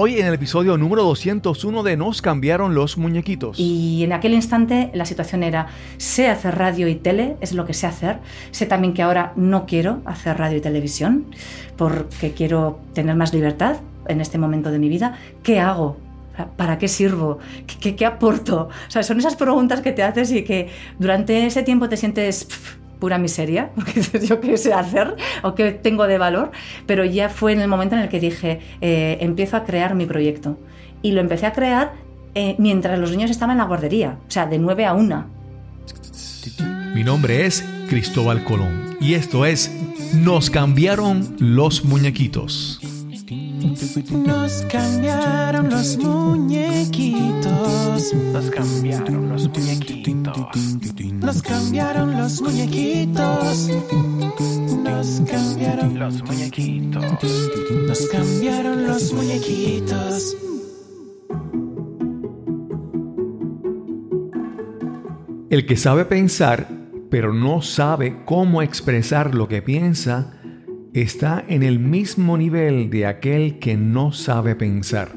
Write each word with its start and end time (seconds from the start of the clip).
Hoy 0.00 0.20
en 0.20 0.26
el 0.26 0.34
episodio 0.34 0.78
número 0.78 1.02
201 1.02 1.82
de 1.82 1.96
Nos 1.96 2.22
cambiaron 2.22 2.72
los 2.72 2.98
muñequitos. 2.98 3.58
Y 3.58 4.04
en 4.04 4.12
aquel 4.12 4.32
instante 4.32 4.92
la 4.94 5.04
situación 5.04 5.42
era, 5.42 5.66
sé 5.96 6.28
hacer 6.28 6.56
radio 6.56 6.86
y 6.86 6.94
tele, 6.94 7.36
es 7.40 7.52
lo 7.52 7.66
que 7.66 7.74
sé 7.74 7.88
hacer. 7.88 8.20
Sé 8.52 8.66
también 8.66 8.94
que 8.94 9.02
ahora 9.02 9.32
no 9.34 9.66
quiero 9.66 10.00
hacer 10.04 10.38
radio 10.38 10.58
y 10.58 10.60
televisión 10.60 11.26
porque 11.76 12.30
quiero 12.30 12.78
tener 12.94 13.16
más 13.16 13.34
libertad 13.34 13.78
en 14.06 14.20
este 14.20 14.38
momento 14.38 14.70
de 14.70 14.78
mi 14.78 14.88
vida. 14.88 15.18
¿Qué 15.42 15.58
hago? 15.58 15.96
¿Para 16.56 16.78
qué 16.78 16.86
sirvo? 16.86 17.40
¿Qué, 17.66 17.96
qué, 17.96 18.06
aporto? 18.06 18.68
O 18.86 18.90
sea, 18.92 19.02
son 19.02 19.18
esas 19.18 19.34
preguntas 19.34 19.80
que 19.80 19.90
te 19.90 20.04
haces 20.04 20.30
y 20.30 20.44
que 20.44 20.68
durante 21.00 21.44
ese 21.44 21.64
tiempo 21.64 21.88
te 21.88 21.96
sientes 21.96 22.46
pura 22.98 23.18
miseria, 23.18 23.70
porque 23.74 24.02
yo 24.26 24.40
qué 24.40 24.56
sé 24.56 24.72
hacer 24.72 25.16
o 25.42 25.54
qué 25.54 25.72
tengo 25.72 26.06
de 26.06 26.18
valor, 26.18 26.50
pero 26.86 27.04
ya 27.04 27.28
fue 27.28 27.52
en 27.52 27.60
el 27.60 27.68
momento 27.68 27.94
en 27.94 28.02
el 28.02 28.08
que 28.08 28.20
dije, 28.20 28.60
eh, 28.80 29.18
empiezo 29.20 29.56
a 29.56 29.64
crear 29.64 29.94
mi 29.94 30.06
proyecto. 30.06 30.58
Y 31.02 31.12
lo 31.12 31.20
empecé 31.20 31.46
a 31.46 31.52
crear 31.52 31.92
eh, 32.34 32.56
mientras 32.58 32.98
los 32.98 33.10
niños 33.10 33.30
estaban 33.30 33.52
en 33.52 33.58
la 33.58 33.64
guardería, 33.64 34.18
o 34.26 34.30
sea, 34.30 34.46
de 34.46 34.58
9 34.58 34.84
a 34.86 34.94
1. 34.94 35.26
Mi 36.94 37.04
nombre 37.04 37.46
es 37.46 37.64
Cristóbal 37.88 38.44
Colón 38.44 38.96
y 39.00 39.14
esto 39.14 39.44
es 39.44 39.70
Nos 40.14 40.50
cambiaron 40.50 41.36
los 41.38 41.84
muñequitos. 41.84 42.80
Nos 43.58 44.62
cambiaron 44.70 45.68
los 45.70 45.98
muñequitos. 45.98 47.48
Nos 48.32 48.50
cambiaron 48.50 49.28
los 49.28 49.48
muñequitos. 49.48 50.34
Nos 51.20 51.42
cambiaron 51.42 52.16
los 52.16 52.40
muñequitos. 52.40 53.68
Nos 54.84 55.20
cambiaron 55.28 55.98
los 55.98 56.22
muñequitos. 56.22 57.04
Nos 57.86 58.06
cambiaron 58.08 58.86
los 58.86 59.12
muñequitos. 59.12 60.36
El 65.50 65.66
que 65.66 65.76
sabe 65.76 66.04
pensar, 66.04 66.68
pero 67.10 67.32
no 67.32 67.62
sabe 67.62 68.22
cómo 68.24 68.62
expresar 68.62 69.34
lo 69.34 69.48
que 69.48 69.62
piensa, 69.62 70.37
está 70.92 71.44
en 71.48 71.62
el 71.62 71.78
mismo 71.78 72.36
nivel 72.38 72.90
de 72.90 73.06
aquel 73.06 73.58
que 73.58 73.76
no 73.76 74.12
sabe 74.12 74.54
pensar. 74.54 75.12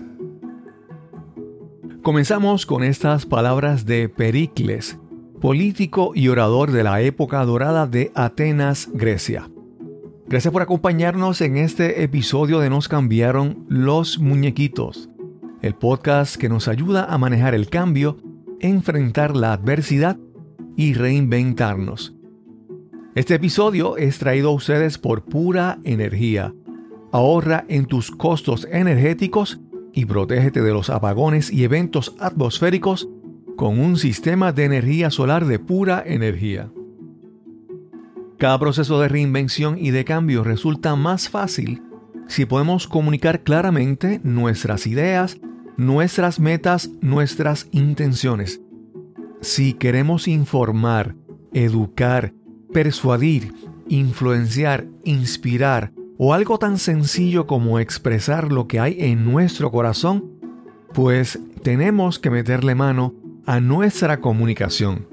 Comenzamos 2.02 2.66
con 2.66 2.84
estas 2.84 3.26
palabras 3.26 3.86
de 3.86 4.10
Pericles, 4.10 4.98
político 5.40 6.14
y 6.16 6.30
orador 6.30 6.72
de 6.72 6.84
la 6.84 7.02
época 7.02 7.44
dorada 7.46 7.88
de 7.88 8.12
Atenas, 8.16 8.90
Grecia. 8.94 9.50
Gracias 10.28 10.52
por 10.52 10.62
acompañarnos 10.62 11.42
en 11.42 11.58
este 11.58 12.04
episodio 12.04 12.60
de 12.60 12.70
Nos 12.70 12.88
cambiaron 12.88 13.66
los 13.68 14.18
muñequitos, 14.18 15.10
el 15.62 15.76
podcast 15.76 16.38
que 16.38 16.50
nos 16.50 16.68
ayuda 16.68 17.06
a 17.06 17.18
manejar 17.18 17.54
el 17.54 17.70
cambio, 17.70 18.18
enfrentar 18.62 19.36
la 19.36 19.54
adversidad 19.54 20.18
y 20.76 20.94
reinventarnos. 20.94 22.21
Este 23.14 23.36
episodio 23.36 23.98
es 23.98 24.20
traído 24.20 24.50
a 24.50 24.54
ustedes 24.54 24.98
por 24.98 25.26
pura 25.26 25.80
energía. 25.84 26.54
Ahorra 27.12 27.66
en 27.68 27.86
tus 27.86 28.10
costos 28.10 28.66
energéticos 28.72 29.60
y 29.92 30.06
protégete 30.06 30.62
de 30.62 30.72
los 30.72 30.90
apagones 30.90 31.52
y 31.52 31.66
eventos 31.66 32.16
atmosféricos 32.20 33.10
con 33.58 33.80
un 33.80 33.98
sistema 33.98 34.54
de 34.54 34.64
energía 34.64 35.12
solar 35.12 35.46
de 35.46 35.60
pura 35.60 36.02
energía. 36.06 36.72
Cada 38.38 38.58
proceso 38.58 39.02
de 39.02 39.10
reinvención 39.10 39.78
y 39.78 39.92
de 39.92 40.06
cambio 40.06 40.46
resulta 40.46 40.96
más 40.96 41.28
fácil 41.28 41.84
si 42.28 42.46
podemos 42.46 42.88
comunicar 42.88 43.44
claramente 43.44 44.22
nuestras 44.24 44.88
ideas, 44.88 45.38
nuestras 45.76 46.40
metas, 46.40 46.90
nuestras 47.02 47.68
intenciones. 47.72 48.62
Si 49.42 49.74
queremos 49.74 50.30
informar, 50.30 51.16
educar, 51.52 52.34
persuadir, 52.72 53.54
influenciar, 53.88 54.86
inspirar 55.04 55.92
o 56.18 56.34
algo 56.34 56.60
tan 56.60 56.78
sencillo 56.78 57.48
como 57.48 57.80
expresar 57.80 58.52
lo 58.52 58.68
que 58.68 58.80
hay 58.80 58.98
en 59.00 59.26
nuestro 59.26 59.72
corazón, 59.72 60.32
pues 60.94 61.40
tenemos 61.64 62.20
que 62.20 62.30
meterle 62.30 62.76
mano 62.76 63.16
a 63.46 63.60
nuestra 63.60 64.20
comunicación. 64.22 65.08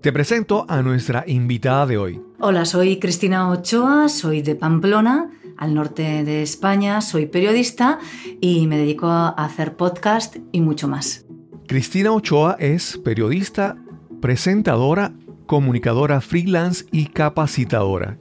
Te 0.00 0.12
presento 0.12 0.66
a 0.68 0.82
nuestra 0.82 1.24
invitada 1.26 1.86
de 1.86 1.98
hoy. 1.98 2.22
Hola, 2.38 2.64
soy 2.64 2.98
Cristina 2.98 3.50
Ochoa, 3.50 4.08
soy 4.08 4.40
de 4.42 4.54
Pamplona, 4.54 5.30
al 5.58 5.74
norte 5.74 6.24
de 6.24 6.42
España, 6.42 7.02
soy 7.02 7.26
periodista 7.26 7.98
y 8.40 8.66
me 8.66 8.78
dedico 8.78 9.08
a 9.08 9.28
hacer 9.28 9.76
podcast 9.76 10.36
y 10.52 10.62
mucho 10.62 10.88
más. 10.88 11.26
Cristina 11.66 12.12
Ochoa 12.12 12.56
es 12.58 12.98
periodista, 13.04 13.76
presentadora 14.20 15.12
comunicadora 15.50 16.20
freelance 16.20 16.86
y 16.92 17.06
capacitadora. 17.06 18.18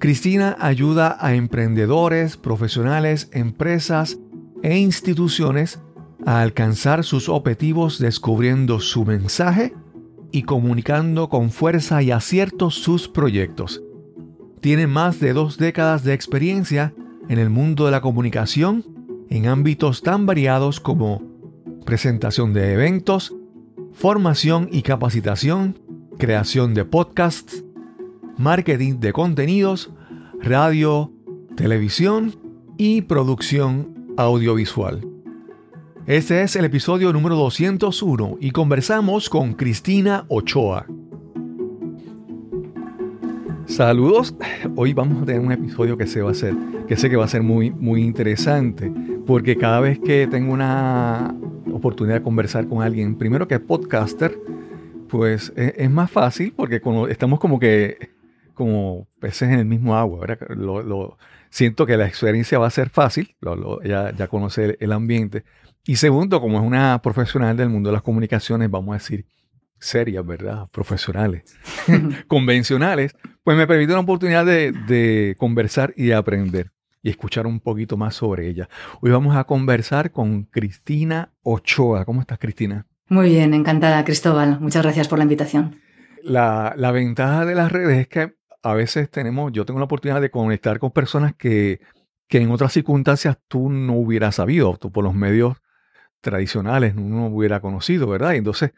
Cristina 0.00 0.56
ayuda 0.58 1.16
a 1.20 1.36
emprendedores, 1.36 2.36
profesionales, 2.36 3.28
empresas 3.32 4.18
e 4.64 4.76
instituciones 4.76 5.78
a 6.26 6.40
alcanzar 6.42 7.04
sus 7.04 7.28
objetivos 7.28 8.00
descubriendo 8.00 8.80
su 8.80 9.04
mensaje 9.04 9.74
y 10.32 10.42
comunicando 10.42 11.28
con 11.28 11.52
fuerza 11.52 12.02
y 12.02 12.10
acierto 12.10 12.72
sus 12.72 13.06
proyectos. 13.06 13.80
Tiene 14.60 14.88
más 14.88 15.20
de 15.20 15.34
dos 15.34 15.56
décadas 15.56 16.02
de 16.02 16.14
experiencia 16.14 16.94
en 17.28 17.38
el 17.38 17.48
mundo 17.48 17.84
de 17.84 17.92
la 17.92 18.00
comunicación 18.00 18.84
en 19.30 19.46
ámbitos 19.46 20.02
tan 20.02 20.26
variados 20.26 20.80
como 20.80 21.22
presentación 21.86 22.52
de 22.52 22.72
eventos, 22.72 23.32
formación 23.92 24.68
y 24.72 24.82
capacitación, 24.82 25.83
creación 26.18 26.74
de 26.74 26.84
podcasts, 26.84 27.64
marketing 28.36 29.00
de 29.00 29.12
contenidos, 29.12 29.90
radio, 30.40 31.12
televisión 31.56 32.34
y 32.76 33.02
producción 33.02 34.14
audiovisual. 34.16 35.06
Este 36.06 36.42
es 36.42 36.56
el 36.56 36.66
episodio 36.66 37.12
número 37.12 37.36
201 37.36 38.38
y 38.40 38.50
conversamos 38.50 39.30
con 39.30 39.54
Cristina 39.54 40.26
Ochoa. 40.28 40.86
Saludos. 43.66 44.34
Hoy 44.76 44.92
vamos 44.92 45.22
a 45.22 45.24
tener 45.24 45.40
un 45.40 45.50
episodio 45.50 45.96
que 45.96 46.06
se 46.06 46.20
va 46.20 46.28
a 46.28 46.32
hacer, 46.32 46.54
que 46.86 46.96
sé 46.96 47.08
que 47.08 47.16
va 47.16 47.24
a 47.24 47.28
ser 47.28 47.42
muy 47.42 47.70
muy 47.70 48.02
interesante, 48.02 48.92
porque 49.26 49.56
cada 49.56 49.80
vez 49.80 49.98
que 49.98 50.26
tengo 50.26 50.52
una 50.52 51.34
oportunidad 51.72 52.16
de 52.16 52.22
conversar 52.22 52.68
con 52.68 52.82
alguien, 52.82 53.16
primero 53.16 53.48
que 53.48 53.54
es 53.54 53.60
podcaster, 53.60 54.38
pues 55.14 55.52
e, 55.54 55.74
es, 55.76 55.90
más 55.92 56.10
fácil 56.10 56.52
porque 56.56 56.82
estamos 57.08 57.38
como 57.38 57.60
que 57.60 58.10
como 58.52 59.06
peces 59.20 59.48
en 59.48 59.60
el 59.60 59.64
mismo 59.64 59.96
agua, 59.96 60.26
Lo, 60.48 61.16
siento 61.50 61.86
que 61.86 61.96
la 61.96 62.08
experiencia 62.08 62.58
va 62.58 62.66
a 62.66 62.70
ser 62.70 62.90
fácil, 62.90 63.36
ya, 63.84 64.12
ya 64.12 64.26
conoce 64.26 64.76
el, 64.80 64.90
ambiente. 64.90 65.44
Y 65.86 65.96
segundo, 65.96 66.40
como 66.40 66.58
es 66.58 66.66
una 66.66 67.00
profesional 67.00 67.56
del 67.56 67.68
mundo 67.68 67.90
de 67.90 67.92
las 67.92 68.02
comunicaciones, 68.02 68.68
vamos 68.68 68.92
a 68.92 68.98
decir, 68.98 69.26
serias, 69.78 70.26
¿verdad? 70.26 70.68
Profesionales, 70.72 71.44
convencionales, 72.26 73.14
pues 73.44 73.56
me 73.56 73.68
permite 73.68 73.92
una 73.92 74.02
oportunidad 74.02 74.44
de, 74.44 74.72
de, 74.72 75.36
conversar 75.38 75.94
y 75.96 76.06
de 76.06 76.14
aprender 76.14 76.72
y 77.02 77.10
escuchar 77.10 77.46
un 77.46 77.60
poquito 77.60 77.96
más 77.96 78.16
sobre 78.16 78.48
ella. 78.48 78.68
Hoy 79.00 79.12
vamos 79.12 79.36
a 79.36 79.44
conversar 79.44 80.10
con 80.10 80.42
Cristina 80.42 81.32
Ochoa. 81.44 82.04
¿Cómo 82.04 82.20
estás, 82.20 82.40
Cristina? 82.40 82.86
Muy 83.08 83.28
bien, 83.28 83.54
encantada, 83.54 84.04
Cristóbal. 84.04 84.58
Muchas 84.60 84.82
gracias 84.82 85.08
por 85.08 85.18
la 85.18 85.24
invitación. 85.24 85.80
La, 86.22 86.74
ventaja 86.92 87.44
de 87.44 87.54
las 87.54 87.70
redes 87.70 87.98
es 87.98 88.08
que 88.08 88.34
a 88.62 88.74
veces 88.74 89.10
tenemos, 89.10 89.52
yo 89.52 89.66
tengo 89.66 89.78
la 89.78 89.84
oportunidad 89.84 90.22
de 90.22 90.30
conectar 90.30 90.78
con 90.78 90.90
personas 90.90 91.34
que, 91.34 91.80
que 92.28 92.38
en 92.38 92.50
otras 92.50 92.72
circunstancias 92.72 93.36
tú 93.46 93.68
no 93.68 93.94
hubieras 93.94 94.36
sabido, 94.36 94.76
tú 94.78 94.90
por 94.90 95.04
los 95.04 95.14
medios 95.14 95.58
tradicionales 96.22 96.94
no 96.94 97.26
hubiera 97.26 97.60
conocido, 97.60 98.08
¿verdad? 98.08 98.36
Entonces, 98.36 98.72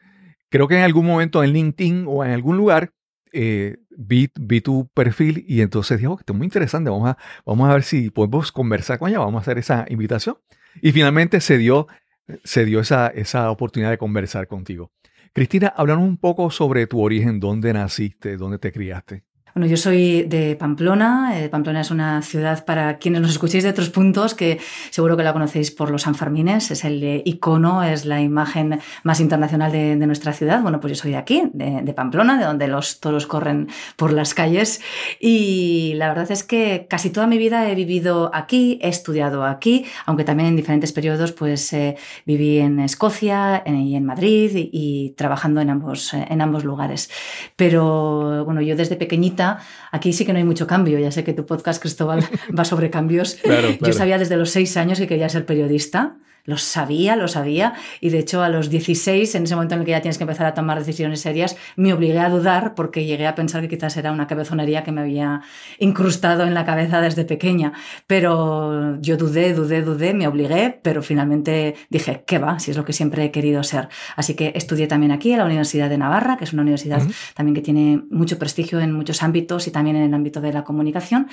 creo 0.48 0.66
que 0.66 0.76
en 0.76 0.82
algún 0.82 1.06
momento 1.06 1.44
en 1.44 1.52
LinkedIn 1.52 2.04
o 2.08 2.24
en 2.24 2.32
algún 2.32 2.56
lugar 2.56 2.90
eh, 3.32 3.76
vi, 3.90 4.28
vi, 4.40 4.60
tu 4.60 4.88
perfil 4.88 5.44
y 5.46 5.60
entonces 5.60 5.98
dije, 5.98 6.08
oh, 6.08 6.16
esto 6.18 6.32
es 6.32 6.36
muy 6.36 6.46
interesante, 6.46 6.90
vamos 6.90 7.10
a, 7.10 7.18
vamos 7.44 7.70
a 7.70 7.74
ver 7.74 7.84
si 7.84 8.10
podemos 8.10 8.50
conversar 8.50 8.98
con 8.98 9.08
ella, 9.08 9.20
vamos 9.20 9.38
a 9.38 9.42
hacer 9.42 9.58
esa 9.58 9.86
invitación. 9.88 10.36
Y 10.82 10.92
finalmente 10.92 11.40
se 11.40 11.58
dio 11.58 11.86
se 12.44 12.64
dio 12.64 12.80
esa, 12.80 13.08
esa 13.08 13.50
oportunidad 13.50 13.90
de 13.90 13.98
conversar 13.98 14.46
contigo. 14.48 14.92
Cristina, 15.32 15.68
háblanos 15.76 16.04
un 16.04 16.16
poco 16.16 16.50
sobre 16.50 16.86
tu 16.86 17.02
origen, 17.02 17.40
dónde 17.40 17.72
naciste, 17.72 18.36
dónde 18.36 18.58
te 18.58 18.72
criaste. 18.72 19.24
Bueno, 19.56 19.68
yo 19.70 19.78
soy 19.78 20.24
de 20.24 20.54
Pamplona. 20.54 21.40
Eh, 21.40 21.48
Pamplona 21.48 21.80
es 21.80 21.90
una 21.90 22.20
ciudad 22.20 22.66
para 22.66 22.98
quienes 22.98 23.22
nos 23.22 23.30
escuchéis 23.30 23.64
de 23.64 23.70
otros 23.70 23.88
puntos, 23.88 24.34
que 24.34 24.60
seguro 24.90 25.16
que 25.16 25.22
la 25.22 25.32
conocéis 25.32 25.70
por 25.70 25.90
los 25.90 26.02
Sanfermines. 26.02 26.70
Es 26.70 26.84
el 26.84 27.02
eh, 27.02 27.22
icono, 27.24 27.82
es 27.82 28.04
la 28.04 28.20
imagen 28.20 28.78
más 29.02 29.18
internacional 29.18 29.72
de, 29.72 29.96
nuestra 29.96 30.34
ciudad. 30.34 30.60
Bueno, 30.60 30.78
pues 30.78 30.92
yo 30.92 31.02
soy 31.02 31.12
de 31.12 31.16
aquí, 31.16 31.44
de, 31.54 31.90
Pamplona, 31.94 32.38
de 32.38 32.44
donde 32.44 32.68
los 32.68 33.00
toros 33.00 33.26
corren 33.26 33.68
por 33.96 34.12
las 34.12 34.34
calles. 34.34 34.82
Y 35.20 35.94
la 35.94 36.08
verdad 36.08 36.30
es 36.30 36.42
que 36.42 36.86
casi 36.90 37.08
toda 37.08 37.26
mi 37.26 37.38
vida 37.38 37.70
he 37.70 37.74
vivido 37.74 38.30
aquí, 38.34 38.78
he 38.82 38.88
estudiado 38.88 39.42
aquí, 39.42 39.86
aunque 40.04 40.24
también 40.24 40.50
en 40.50 40.56
diferentes 40.56 40.92
periodos, 40.92 41.32
pues 41.32 41.72
eh, 41.72 41.96
viví 42.26 42.58
en 42.58 42.78
Escocia 42.78 43.62
y 43.64 43.96
en 43.96 44.04
Madrid 44.04 44.50
y, 44.54 44.68
y, 44.70 45.10
trabajando 45.12 45.62
en 45.62 45.70
ambos, 45.70 46.12
en 46.12 46.42
ambos 46.42 46.62
lugares. 46.62 47.08
Pero 47.56 48.44
bueno, 48.44 48.60
yo 48.60 48.76
desde 48.76 48.96
pequeñita 48.96 49.45
aquí 49.92 50.12
sí 50.12 50.24
que 50.24 50.32
no 50.32 50.38
hay 50.38 50.44
mucho 50.44 50.66
cambio. 50.66 50.98
Ya 50.98 51.10
sé 51.10 51.24
que 51.24 51.32
tu 51.32 51.46
podcast, 51.46 51.80
Cristóbal, 51.80 52.24
va 52.58 52.64
sobre 52.64 52.90
cambios. 52.90 53.38
Yo 53.80 53.92
sabía 53.92 54.18
desde 54.18 54.36
los 54.36 54.50
seis 54.50 54.76
años 54.76 54.98
que 54.98 55.06
quería 55.06 55.28
ser 55.28 55.46
periodista. 55.46 56.16
Lo 56.46 56.56
sabía, 56.56 57.16
lo 57.16 57.28
sabía. 57.28 57.74
Y 58.00 58.10
de 58.10 58.20
hecho, 58.20 58.42
a 58.42 58.48
los 58.48 58.70
16, 58.70 59.34
en 59.34 59.44
ese 59.44 59.54
momento 59.54 59.74
en 59.74 59.80
el 59.80 59.84
que 59.84 59.90
ya 59.90 60.00
tienes 60.00 60.16
que 60.16 60.24
empezar 60.24 60.46
a 60.46 60.54
tomar 60.54 60.78
decisiones 60.78 61.20
serias, 61.20 61.56
me 61.76 61.92
obligué 61.92 62.20
a 62.20 62.30
dudar 62.30 62.74
porque 62.74 63.04
llegué 63.04 63.26
a 63.26 63.34
pensar 63.34 63.60
que 63.62 63.68
quizás 63.68 63.96
era 63.96 64.12
una 64.12 64.26
cabezonería 64.26 64.84
que 64.84 64.92
me 64.92 65.00
había 65.00 65.42
incrustado 65.78 66.44
en 66.44 66.54
la 66.54 66.64
cabeza 66.64 67.00
desde 67.00 67.24
pequeña. 67.24 67.72
Pero 68.06 69.00
yo 69.00 69.16
dudé, 69.16 69.52
dudé, 69.54 69.82
dudé, 69.82 70.14
me 70.14 70.28
obligué, 70.28 70.78
pero 70.82 71.02
finalmente 71.02 71.74
dije, 71.90 72.22
¿qué 72.26 72.38
va? 72.38 72.58
Si 72.58 72.70
es 72.70 72.76
lo 72.76 72.84
que 72.84 72.92
siempre 72.92 73.24
he 73.24 73.30
querido 73.30 73.62
ser. 73.64 73.88
Así 74.14 74.34
que 74.34 74.52
estudié 74.54 74.86
también 74.86 75.12
aquí, 75.12 75.32
en 75.32 75.38
la 75.38 75.44
Universidad 75.44 75.90
de 75.90 75.98
Navarra, 75.98 76.36
que 76.36 76.44
es 76.44 76.52
una 76.52 76.62
universidad 76.62 77.02
también 77.34 77.54
que 77.54 77.62
tiene 77.62 78.02
mucho 78.10 78.38
prestigio 78.38 78.80
en 78.80 78.92
muchos 78.92 79.22
ámbitos 79.22 79.66
y 79.66 79.70
también 79.70 79.96
en 79.96 80.02
el 80.04 80.14
ámbito 80.14 80.40
de 80.40 80.52
la 80.52 80.62
comunicación. 80.62 81.28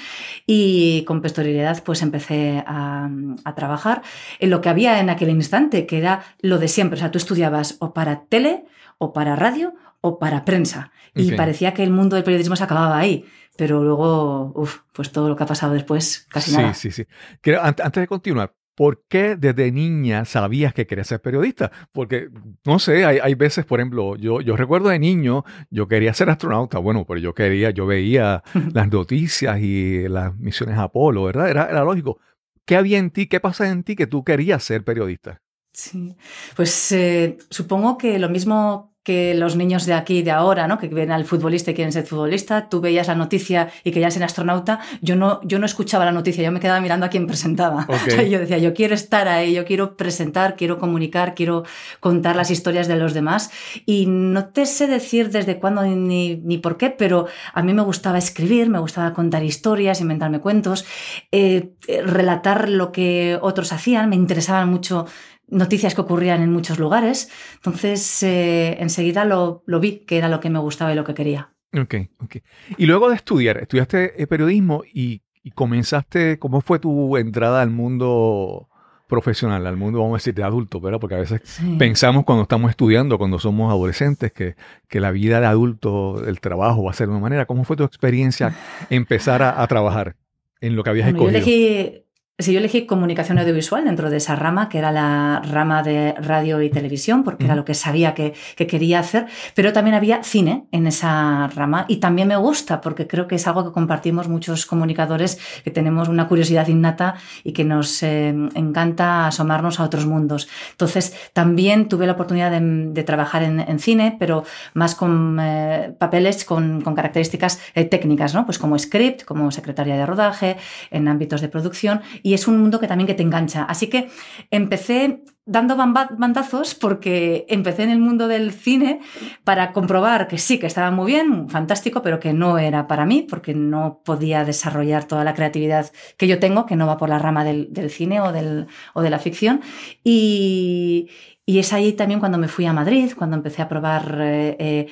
Y 0.48 1.04
con 1.04 1.22
posterioridad, 1.22 1.84
pues 1.84 2.02
empecé 2.02 2.64
a, 2.66 3.10
a 3.44 3.56
trabajar 3.56 4.02
en 4.40 4.50
lo 4.50 4.62
que 4.62 4.70
había 4.70 5.00
en 5.04 5.10
aquel 5.10 5.30
instante, 5.30 5.86
que 5.86 6.00
era 6.00 6.24
lo 6.42 6.58
de 6.58 6.68
siempre. 6.68 6.98
O 6.98 7.00
sea, 7.00 7.12
tú 7.12 7.18
estudiabas 7.18 7.78
o 7.80 7.94
para 7.94 8.26
tele, 8.26 8.66
o 8.98 9.14
para 9.14 9.36
radio, 9.36 9.74
o 10.02 10.20
para 10.20 10.46
prensa. 10.46 10.92
Y 11.16 11.34
parecía 11.34 11.74
que 11.74 11.84
el 11.84 11.92
mundo 11.92 12.16
del 12.16 12.26
periodismo 12.26 12.56
se 12.56 12.64
acababa 12.64 12.98
ahí. 12.98 13.26
Pero 13.56 13.84
luego, 13.84 14.52
uff, 14.56 14.80
pues 14.94 15.12
todo 15.12 15.30
lo 15.30 15.36
que 15.36 15.44
ha 15.44 15.48
pasado 15.48 15.74
después, 15.74 16.28
casi 16.30 16.52
nada. 16.56 16.74
Sí, 16.74 16.92
sí, 16.92 17.06
sí. 17.44 17.54
Antes 17.62 18.02
de 18.02 18.08
continuar, 18.08 18.54
¿por 18.76 19.04
qué 19.08 19.36
desde 19.36 19.72
niña 19.72 20.26
sabías 20.26 20.74
que 20.74 20.88
querías 20.88 21.08
ser 21.08 21.22
periodista? 21.22 21.72
Porque, 21.92 22.30
no 22.66 22.80
sé, 22.80 23.06
hay, 23.06 23.20
hay, 23.22 23.36
veces, 23.36 23.66
por 23.66 23.80
ejemplo, 23.80 24.16
yo, 24.16 24.42
yo 24.42 24.58
recuerdo 24.58 24.90
de 24.90 25.00
niño, 25.00 25.46
yo 25.70 25.88
quería 25.88 26.14
ser 26.14 26.30
astronauta, 26.30 26.80
bueno, 26.80 27.06
pero 27.06 27.20
yo 27.20 27.34
quería, 27.34 27.70
yo 27.70 27.86
veía 27.86 28.44
las 28.74 28.92
noticias 28.92 29.60
y 29.60 30.08
las 30.08 30.36
misiones 30.38 30.78
Apolo, 30.78 31.26
¿verdad? 31.26 31.50
Era, 31.50 31.66
era 31.66 31.84
lógico. 31.84 32.20
¿Qué 32.66 32.76
había 32.76 32.98
en 32.98 33.12
ti, 33.12 33.28
qué 33.28 33.40
pasa 33.40 33.70
en 33.70 33.84
ti 33.84 33.96
que 33.96 34.08
tú 34.08 34.24
querías 34.24 34.64
ser 34.64 34.84
periodista? 34.84 35.38
Sí, 35.74 36.16
pues 36.56 36.92
eh, 36.92 37.38
supongo 37.50 37.98
que 37.98 38.20
lo 38.20 38.30
mismo 38.30 38.93
que 39.04 39.34
los 39.34 39.58
niños 39.58 39.86
de 39.86 39.94
aquí 39.94 40.24
de 40.24 40.32
ahora, 40.32 40.68
¿no? 40.68 40.78
que 40.78 40.88
ven 40.88 41.12
al 41.12 41.26
futbolista 41.26 41.72
y 41.72 41.74
quieren 41.74 41.92
ser 41.92 42.06
futbolista, 42.06 42.70
tú 42.70 42.80
veías 42.80 43.08
la 43.08 43.16
noticia 43.16 43.70
y 43.84 43.92
querías 43.92 44.14
ser 44.14 44.24
astronauta, 44.24 44.80
yo 45.02 45.18
no, 45.18 45.42
yo 45.44 45.60
no 45.60 45.66
escuchaba 45.66 46.06
la 46.06 46.14
noticia, 46.14 46.44
yo 46.44 46.52
me 46.52 46.62
quedaba 46.62 46.80
mirando 46.80 47.06
a 47.06 47.10
quien 47.10 47.28
presentaba. 47.28 47.86
yo 48.30 48.40
decía, 48.40 48.58
yo 48.60 48.74
quiero 48.74 48.96
estar 48.96 49.28
ahí, 49.28 49.54
yo 49.54 49.66
quiero 49.66 49.98
presentar, 49.98 50.56
quiero 50.56 50.78
comunicar, 50.78 51.36
quiero 51.36 51.64
contar 52.00 52.38
las 52.38 52.50
historias 52.50 52.88
de 52.88 52.96
los 52.96 53.14
demás. 53.14 53.52
Y 53.86 54.06
no 54.06 54.46
te 54.46 54.66
sé 54.66 54.88
decir 54.88 55.30
desde 55.32 55.60
cuándo 55.60 55.84
ni, 55.84 56.38
ni 56.38 56.58
por 56.58 56.78
qué, 56.78 56.90
pero 56.90 57.28
a 57.54 57.62
mí 57.62 57.74
me 57.74 57.82
gustaba 57.82 58.18
escribir, 58.18 58.70
me 58.70 58.80
gustaba 58.80 59.14
contar 59.14 59.44
historias, 59.44 60.00
inventarme 60.00 60.40
cuentos, 60.40 60.86
eh, 61.32 61.74
relatar 62.06 62.70
lo 62.70 62.92
que 62.94 63.38
otros 63.42 63.74
hacían, 63.74 64.10
me 64.10 64.16
interesaban 64.16 64.70
mucho 64.70 65.06
noticias 65.54 65.96
que 65.96 66.02
ocurrían 66.02 66.42
en 66.42 66.52
muchos 66.52 66.80
lugares. 66.80 67.30
Entonces, 67.56 68.24
eh, 68.24 68.78
enseguida 68.80 69.26
lo, 69.26 69.64
lo, 69.66 69.80
vi, 69.80 70.00
que 70.00 70.18
era 70.18 70.30
lo 70.30 70.40
que 70.40 70.50
me 70.50 70.60
gustaba 70.60 70.92
y 70.92 70.96
lo 70.96 71.04
que 71.04 71.14
quería. 71.14 71.54
Ok, 71.74 71.96
ok. 72.20 72.38
Y 72.78 72.86
luego 72.86 73.10
de 73.10 73.16
estudiar, 73.16 73.58
estudiaste 73.58 74.22
eh, 74.22 74.28
periodismo 74.28 74.84
y, 74.92 75.22
comenzaste, 75.56 76.40
¿cómo 76.40 76.62
fue 76.62 76.80
tu 76.80 77.18
entrada 77.18 77.62
al 77.62 77.70
mundo 77.70 78.70
profesional, 79.08 79.68
al 79.68 79.78
mundo, 79.78 80.00
vamos 80.00 80.16
a 80.16 80.18
decir, 80.18 80.34
de 80.34 80.44
adulto, 80.44 80.80
¿verdad? 80.80 81.00
Porque 81.00 81.16
a 81.16 81.20
veces 81.20 81.42
pensamos 81.78 82.24
cuando 82.24 82.44
estamos 82.44 82.72
estudiando, 82.72 83.18
cuando 83.18 83.38
somos 83.38 83.72
adolescentes, 83.72 84.32
que, 84.32 84.56
que, 84.88 85.00
la 85.00 85.12
vida 85.12 85.40
de 85.40 85.46
adulto, 85.46 86.26
el 86.26 86.40
trabajo 86.40 86.84
va 86.84 86.92
a 86.92 86.94
ser 86.94 87.08
de 87.08 87.12
una 87.12 87.22
manera. 87.22 87.46
¿Cómo 87.46 87.64
fue 87.64 87.76
tu 87.76 87.84
experiencia 87.84 88.56
empezar 88.90 89.44
a, 89.44 89.68
trabajar 89.68 90.16
en 90.62 90.76
lo 90.76 90.84
que 90.84 90.90
habías 90.92 91.10
escogido? 91.10 91.32
Yo 91.32 91.38
elegí 91.38 92.03
Sí, 92.40 92.52
yo 92.52 92.58
elegí 92.58 92.88
comunicación 92.88 93.38
audiovisual 93.38 93.86
dentro 93.86 94.10
de 94.10 94.18
esa 94.18 94.36
rama, 94.36 94.68
que 94.68 94.80
era 94.80 94.92
la 94.92 95.40
rama 95.46 95.84
de 95.84 96.14
radio 96.14 96.64
y 96.64 96.72
televisión, 96.72 97.24
porque 97.24 97.46
era 97.46 97.56
lo 97.56 97.64
que 97.64 97.76
sabía 97.76 98.16
que, 98.16 98.34
quería 98.56 99.02
hacer, 99.02 99.28
pero 99.54 99.72
también 99.72 99.94
había 99.94 100.24
cine 100.24 100.66
en 100.72 100.88
esa 100.88 101.48
rama 101.50 101.86
y 101.88 101.98
también 101.98 102.28
me 102.28 102.36
gusta, 102.36 102.82
porque 102.82 103.06
creo 103.06 103.28
que 103.28 103.36
es 103.36 103.48
algo 103.48 103.64
que 103.64 103.72
compartimos 103.72 104.30
muchos 104.30 104.66
comunicadores, 104.66 105.38
que 105.64 105.70
tenemos 105.70 106.08
una 106.08 106.28
curiosidad 106.28 106.68
innata 106.70 107.14
y 107.44 107.54
que 107.54 107.66
nos 107.66 108.02
eh, 108.02 108.30
encanta 108.56 109.28
asomarnos 109.28 109.80
a 109.80 109.84
otros 109.84 110.08
mundos. 110.08 110.48
Entonces, 110.72 111.16
también 111.34 111.88
tuve 111.88 112.08
la 112.08 112.14
oportunidad 112.14 112.50
de, 112.50 113.04
trabajar 113.04 113.44
en, 113.44 113.80
cine, 113.80 114.16
pero 114.18 114.44
más 114.74 114.96
con 114.96 115.38
eh, 115.40 115.94
papeles 116.00 116.46
con, 116.46 116.82
características 116.82 117.60
eh, 117.76 117.86
técnicas, 117.86 118.34
¿no? 118.34 118.46
Pues 118.46 118.58
como 118.58 118.80
script, 118.80 119.24
como 119.24 119.52
secretaria 119.52 119.96
de 119.96 120.06
rodaje, 120.08 120.58
en 120.90 121.08
ámbitos 121.08 121.40
de 121.40 121.48
producción 121.48 122.02
y 122.24 122.34
es 122.34 122.48
un 122.48 122.58
mundo 122.58 122.80
que 122.80 122.88
también 122.88 123.06
que 123.06 123.14
te 123.14 123.22
engancha. 123.22 123.64
Así 123.64 123.88
que 123.88 124.10
empecé 124.50 125.22
dando 125.46 125.76
bandazos 125.76 126.74
porque 126.74 127.46
empecé 127.50 127.84
en 127.84 127.90
el 127.90 128.00
mundo 128.00 128.30
del 128.30 128.54
cine 128.54 129.02
para 129.44 129.74
comprobar 129.74 130.30
que 130.30 130.38
sí, 130.38 130.58
que 130.58 130.68
estaba 130.68 130.90
muy 130.90 131.12
bien, 131.12 131.50
fantástico, 131.50 132.02
pero 132.02 132.22
que 132.22 132.32
no 132.32 132.58
era 132.58 132.88
para 132.88 133.06
mí 133.06 133.28
porque 133.30 133.54
no 133.54 134.02
podía 134.06 134.46
desarrollar 134.46 135.04
toda 135.04 135.26
la 135.26 135.34
creatividad 135.34 135.92
que 136.18 136.28
yo 136.28 136.40
tengo, 136.40 136.66
que 136.66 136.78
no 136.78 136.88
va 136.88 136.98
por 136.98 137.10
la 137.10 137.20
rama 137.20 137.44
del, 137.44 137.90
cine 137.90 138.22
o, 138.22 138.32
del, 138.32 138.68
o 138.94 139.02
de 139.02 139.10
la 139.10 139.20
ficción. 139.20 139.62
Y, 140.04 141.10
es 141.46 141.74
ahí 141.74 141.92
también 141.92 142.22
cuando 142.22 142.38
me 142.38 142.48
fui 142.48 142.66
a 142.66 142.74
Madrid, 142.74 143.12
cuando 143.18 143.36
empecé 143.36 143.62
a 143.62 143.68
probar 143.68 144.18
eh, 144.22 144.56
eh, 144.60 144.88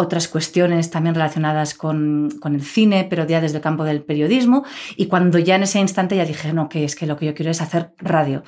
otras 0.00 0.28
cuestiones 0.28 0.90
también 0.90 1.14
relacionadas 1.14 1.74
con, 1.74 2.30
el 2.44 2.62
cine, 2.62 3.06
pero 3.08 3.26
ya 3.26 3.40
desde 3.40 3.58
el 3.58 3.62
campo 3.62 3.84
del 3.84 4.02
periodismo. 4.02 4.64
Y 4.96 5.06
cuando 5.06 5.38
ya 5.38 5.56
en 5.56 5.64
ese 5.64 5.78
instante 5.78 6.16
ya 6.16 6.24
dije, 6.24 6.52
no, 6.52 6.68
que 6.68 6.84
es 6.84 6.96
que 6.96 7.06
lo 7.06 7.16
que 7.16 7.26
yo 7.26 7.34
quiero 7.34 7.50
es 7.50 7.60
hacer 7.60 7.92
radio. 7.98 8.42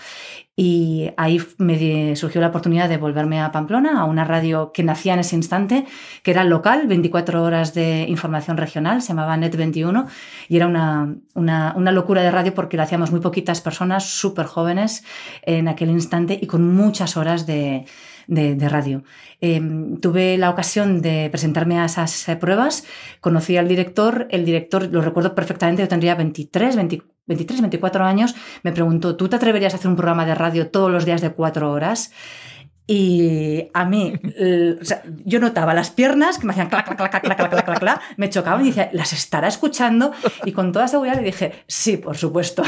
Y 0.55 1.11
ahí 1.17 1.41
me 1.59 2.15
surgió 2.15 2.41
la 2.41 2.49
oportunidad 2.49 2.89
de 2.89 2.99
volverme 2.99 3.41
a 3.41 3.53
Pamplona, 3.53 4.01
a 4.01 4.05
una 4.05 4.25
radio 4.25 4.71
que 4.73 4.83
nacía 4.83 5.15
en 5.15 5.21
ese 5.21 5.35
instante, 5.35 5.87
que 6.23 6.31
era 6.31 6.45
local, 6.45 6.87
24 6.87 7.43
horas 7.43 7.73
de 7.73 8.05
información 8.09 8.59
regional, 8.59 9.01
se 9.01 9.09
llamaba 9.09 9.37
Net 9.37 9.57
21, 9.57 10.07
y 10.49 10.57
era 10.57 10.67
una, 10.67 11.15
una, 11.35 11.73
una 11.77 11.93
locura 11.93 12.23
de 12.23 12.31
radio 12.31 12.53
porque 12.53 12.77
lo 12.77 12.83
hacíamos 12.83 13.11
muy 13.11 13.21
poquitas 13.21 13.63
personas, 13.63 14.05
súper 14.05 14.45
jóvenes 14.45 15.05
en 15.43 15.69
aquel 15.69 15.89
instante 15.89 16.39
y 16.41 16.47
con 16.47 16.75
muchas 16.75 17.17
horas 17.17 17.47
de 17.47 17.87
de, 18.27 18.69
radio. 18.69 19.03
Em, 19.41 19.97
tuve 19.99 20.39
la 20.39 20.51
ocasión 20.51 21.03
de 21.03 21.29
presentarme 21.31 21.79
a 21.79 21.85
esas 21.85 22.29
eh, 22.29 22.37
pruebas, 22.37 22.85
conocí 23.21 23.57
al 23.57 23.69
director, 23.69 24.27
el 24.31 24.45
director, 24.45 24.89
lo 24.91 25.01
recuerdo 25.01 25.35
perfectamente, 25.35 25.83
yo 25.83 25.89
tendría 25.89 26.15
23, 26.15 26.77
23, 26.77 27.61
24 27.61 28.05
años, 28.05 28.35
me 28.63 28.73
preguntó, 28.73 29.17
¿tú 29.17 29.29
te 29.29 29.37
atreverías 29.37 29.75
a 29.75 29.77
hacer 29.77 29.89
un 29.89 29.97
programa 29.97 30.27
de 30.27 30.35
radio 30.35 30.69
todos 30.69 30.91
los 30.91 31.05
días 31.05 31.21
de 31.21 31.31
cuatro 31.31 31.71
horas? 31.71 32.13
Y 32.87 33.71
a 33.75 33.85
mí, 33.85 34.15
yo 35.25 35.39
notaba 35.39 35.73
las 35.73 35.91
piernas 35.91 36.39
que 36.39 36.47
me 36.47 36.53
hacían 36.53 36.69
clac, 36.69 36.85
clac, 36.85 36.97
clac, 36.97 37.23
clac, 37.23 37.39
clac, 37.39 37.65
clac, 37.65 37.79
clac, 37.79 38.03
me 38.17 38.29
chocaban 38.29 38.63
y 38.63 38.69
decía, 38.69 38.91
¿las 38.93 39.13
estará 39.13 39.47
escuchando? 39.47 40.13
Y 40.45 40.53
con 40.53 40.73
toda 40.73 40.89
seguridad 40.89 41.17
le 41.17 41.23
dije, 41.23 41.65
sí, 41.69 41.97
por 41.97 42.17
supuesto. 42.17 42.65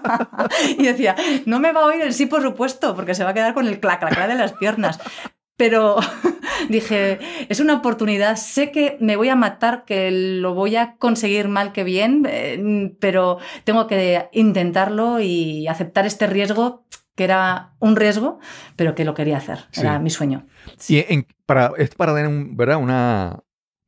y 0.78 0.84
decía, 0.84 1.16
no 1.46 1.58
me 1.58 1.72
va 1.72 1.82
a 1.82 1.86
oír 1.86 2.00
el 2.00 2.14
sí, 2.14 2.26
por 2.26 2.42
supuesto, 2.42 2.94
porque 2.94 3.14
se 3.14 3.24
va 3.24 3.30
a 3.30 3.34
quedar 3.34 3.52
con 3.52 3.66
el 3.66 3.80
clac, 3.80 3.98
clac, 3.98 4.14
clac 4.14 4.28
de 4.28 4.36
las 4.36 4.52
piernas. 4.52 5.00
Pero 5.56 5.96
dije, 6.68 7.18
es 7.48 7.58
una 7.58 7.74
oportunidad, 7.74 8.36
sé 8.36 8.70
que 8.70 8.96
me 9.00 9.16
voy 9.16 9.30
a 9.30 9.36
matar, 9.36 9.84
que 9.84 10.10
lo 10.10 10.54
voy 10.54 10.76
a 10.76 10.94
conseguir 10.96 11.48
mal 11.48 11.72
que 11.72 11.82
bien, 11.82 12.24
eh, 12.26 12.94
pero 13.00 13.38
tengo 13.64 13.88
que 13.88 14.28
intentarlo 14.32 15.20
y 15.20 15.66
aceptar 15.66 16.06
este 16.06 16.28
riesgo 16.28 16.84
que 17.14 17.24
era 17.24 17.74
un 17.80 17.96
riesgo, 17.96 18.40
pero 18.76 18.94
que 18.94 19.04
lo 19.04 19.14
quería 19.14 19.38
hacer. 19.38 19.58
Era 19.74 19.98
mi 19.98 20.10
sueño. 20.10 20.46
Y 20.88 21.04
para, 21.46 21.72
es 21.76 21.94
para 21.94 22.14
tener, 22.14 22.30
¿verdad? 22.52 22.76
Una, 22.76 23.40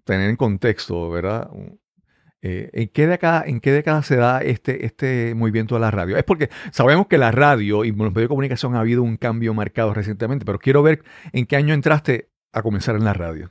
tener 0.04 0.30
en 0.30 0.36
contexto, 0.36 1.10
¿verdad? 1.10 1.48
Eh, 2.42 2.70
¿en, 2.72 2.88
qué 2.88 3.06
década, 3.06 3.44
¿En 3.46 3.60
qué 3.60 3.70
década 3.70 4.02
se 4.02 4.16
da 4.16 4.40
este, 4.40 4.84
este 4.84 5.34
movimiento 5.34 5.76
de 5.76 5.80
la 5.80 5.90
radio? 5.90 6.16
Es 6.16 6.24
porque 6.24 6.50
sabemos 6.72 7.06
que 7.06 7.16
la 7.16 7.30
radio 7.30 7.84
y 7.84 7.90
los 7.90 7.98
medios 7.98 8.14
de 8.14 8.28
comunicación 8.28 8.74
ha 8.74 8.80
habido 8.80 9.02
un 9.02 9.16
cambio 9.16 9.54
marcado 9.54 9.94
recientemente, 9.94 10.44
pero 10.44 10.58
quiero 10.58 10.82
ver 10.82 11.04
en 11.32 11.46
qué 11.46 11.56
año 11.56 11.72
entraste 11.72 12.30
a 12.52 12.62
comenzar 12.62 12.96
en 12.96 13.04
la 13.04 13.14
radio. 13.14 13.50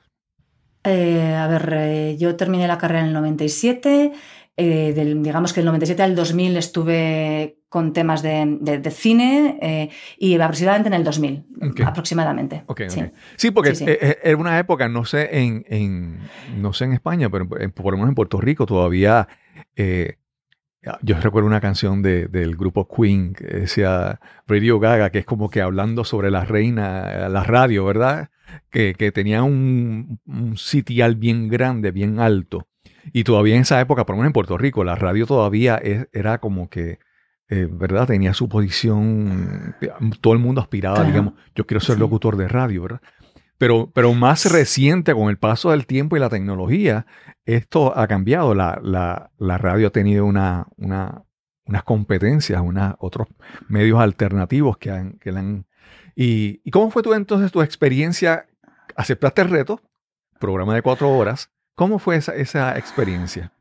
Eh, 0.84 1.36
a 1.36 1.48
ver, 1.48 1.74
eh, 1.74 2.18
yo 2.20 2.36
terminé 2.36 2.68
la 2.68 2.80
carrera 2.80 3.02
en 3.02 3.08
el 3.08 3.14
97. 3.14 4.12
Eh, 4.58 4.94
del- 4.94 5.24
digamos 5.24 5.54
que 5.54 5.62
del 5.62 5.66
97 5.68 6.04
al 6.04 6.16
2000 6.16 6.58
estuve 6.58 7.58
con 7.70 7.94
temas 7.94 8.22
de, 8.22 8.58
de- 8.60 8.80
de 8.80 8.92
cine 8.92 9.58
eh, 9.62 9.90
y 10.20 10.36
aproximadamente 10.40 10.88
en 10.90 10.94
el 10.94 11.04
2000. 11.04 11.46
Ok. 11.70 11.82
Aproximadamente. 11.86 12.64
Ok, 12.68 12.82
ok. 12.84 12.90
sí. 12.90 13.02
Sí, 13.38 13.52
porque 13.52 13.76
Sí, 13.76 13.86
sí. 13.86 13.92
eh, 13.92 13.98
eh, 14.02 14.18
era 14.24 14.38
una 14.38 14.60
época, 14.60 14.90
no 14.90 15.06
sé 15.06 15.30
en, 15.42 15.64
en- 15.70 16.20
no 16.58 16.74
sé 16.74 16.86
en 16.86 16.94
España, 16.94 17.30
pero 17.30 17.48
en- 17.60 17.72
por 17.72 17.86
lo 17.92 17.98
menos 17.98 18.10
en 18.10 18.16
Puerto 18.16 18.40
Rico 18.42 18.66
todavía. 18.66 19.28
eh, 19.76 20.18
yo 21.04 21.16
recuerdo 21.20 21.48
una 21.48 21.62
canción 21.62 22.02
de- 22.02 22.28
del 22.28 22.56
grupo 22.58 22.88
Queen 22.88 23.34
que 23.34 23.46
decía 23.46 24.20
Radio 24.48 24.80
Gaga, 24.80 25.12
que 25.12 25.20
es 25.20 25.26
como 25.26 25.50
que 25.52 25.62
hablando 25.62 26.04
sobre 26.04 26.32
la 26.32 26.44
reina, 26.44 27.30
la 27.30 27.44
radio, 27.44 27.86
¿verdad? 27.86 28.30
Que, 28.72 28.96
que 28.96 29.12
tenía 29.12 29.44
un, 29.44 30.20
un 30.26 30.58
sitial 30.58 31.16
bien 31.16 31.48
grande, 31.50 31.92
bien 31.92 32.20
alto. 32.20 32.68
Y 33.14 33.24
todavía 33.24 33.56
en 33.56 33.62
esa 33.62 33.80
época, 33.82 34.06
por 34.06 34.16
lo 34.16 34.18
menos 34.22 34.30
en 34.30 34.34
Puerto 34.34 34.58
Rico, 34.58 34.84
la 34.84 34.96
radio 34.96 35.26
todavía 35.26 35.76
es- 35.78 36.08
era 36.14 36.40
como 36.40 36.70
que, 36.70 37.00
eh, 37.50 37.68
¿verdad? 37.70 38.08
Tenía 38.08 38.34
su 38.34 38.48
posición, 38.50 39.76
eh, 39.82 39.90
todo 40.22 40.34
el 40.34 40.40
mundo 40.40 40.62
aspiraba, 40.62 40.96
Claro. 40.98 41.10
digamos, 41.10 41.34
yo 41.56 41.66
quiero 41.66 41.82
ser 41.82 41.96
Sí. 41.96 42.00
locutor 42.00 42.38
de 42.38 42.48
radio, 42.48 42.84
¿verdad? 42.84 43.02
Pero, 43.58 43.92
pero 43.94 44.14
más 44.14 44.52
reciente, 44.52 45.14
con 45.14 45.30
el 45.30 45.38
paso 45.38 45.72
del 45.72 45.86
tiempo 45.86 46.16
y 46.18 46.20
la 46.20 46.30
tecnología, 46.30 47.06
esto 47.46 47.96
ha 47.98 48.08
cambiado. 48.08 48.56
La, 48.56 48.80
la- 48.84 49.32
la 49.38 49.58
radio 49.58 49.88
ha 49.88 49.92
tenido 49.92 50.26
una, 50.26 50.66
una- 50.78 51.24
unas 51.66 51.84
competencias, 51.84 52.60
una, 52.62 52.96
otros 53.00 53.28
medios 53.70 54.00
alternativos 54.00 54.78
que 54.78 54.90
han... 54.92 55.20
Que 55.20 55.32
la 55.32 55.40
han 55.42 55.66
y, 56.16 56.60
¿Y 56.66 56.72
cómo 56.72 56.90
fue 56.92 57.04
tú 57.04 57.14
entonces 57.14 57.52
tu 57.52 57.62
experiencia? 57.62 58.46
¿Aceptaste 58.96 59.42
el 59.44 59.50
reto? 59.50 59.82
Programa 60.40 60.74
de 60.76 60.82
cuatro 60.82 61.10
horas. 61.12 61.52
¿Cómo 61.82 61.98
fue 61.98 62.18
esa, 62.18 62.36
esa 62.36 62.78
experiencia? 62.78 63.52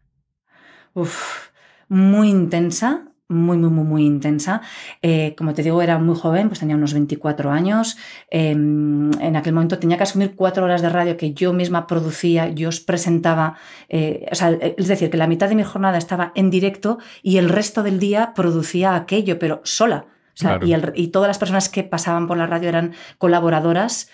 Uf, 0.92 1.48
muy 1.88 2.28
intensa, 2.28 3.06
muy, 3.28 3.56
muy, 3.56 3.70
muy, 3.70 3.84
muy 3.84 4.04
intensa. 4.04 4.60
Eh, 5.00 5.34
como 5.38 5.54
te 5.54 5.62
digo, 5.62 5.80
era 5.80 5.96
muy 5.98 6.14
joven, 6.14 6.48
pues 6.48 6.60
tenía 6.60 6.76
unos 6.76 6.92
24 6.92 7.50
años. 7.50 7.96
Eh, 8.30 8.50
en 8.50 9.36
aquel 9.36 9.54
momento 9.54 9.78
tenía 9.78 9.96
que 9.96 10.02
asumir 10.02 10.34
cuatro 10.36 10.64
horas 10.66 10.82
de 10.82 10.90
radio 10.90 11.16
que 11.16 11.32
yo 11.32 11.54
misma 11.54 11.86
producía, 11.86 12.50
yo 12.50 12.68
os 12.68 12.80
presentaba. 12.80 13.56
eh, 13.88 14.26
o 14.30 14.34
sea, 14.34 14.50
es 14.50 14.86
decir, 14.88 15.08
que 15.08 15.16
la 15.16 15.26
mitad 15.26 15.48
de 15.48 15.54
mi 15.54 15.62
jornada 15.64 15.96
estaba 15.96 16.32
en 16.34 16.50
directo 16.50 16.98
y 17.22 17.38
el 17.38 17.48
resto 17.48 17.82
del 17.82 17.98
día 18.00 18.32
producía 18.34 18.96
aquello, 18.96 19.38
pero 19.38 19.62
sola. 19.64 20.04
O 20.34 20.36
sea, 20.40 20.50
Claro. 20.58 20.66
y, 20.66 20.72
el- 20.74 20.92
y 20.94 21.08
todas 21.08 21.28
las 21.28 21.38
personas 21.38 21.70
que 21.70 21.84
pasaban 21.84 22.26
por 22.26 22.36
la 22.36 22.46
radio 22.46 22.68
eran 22.68 22.92
colaboradoras 23.16 24.10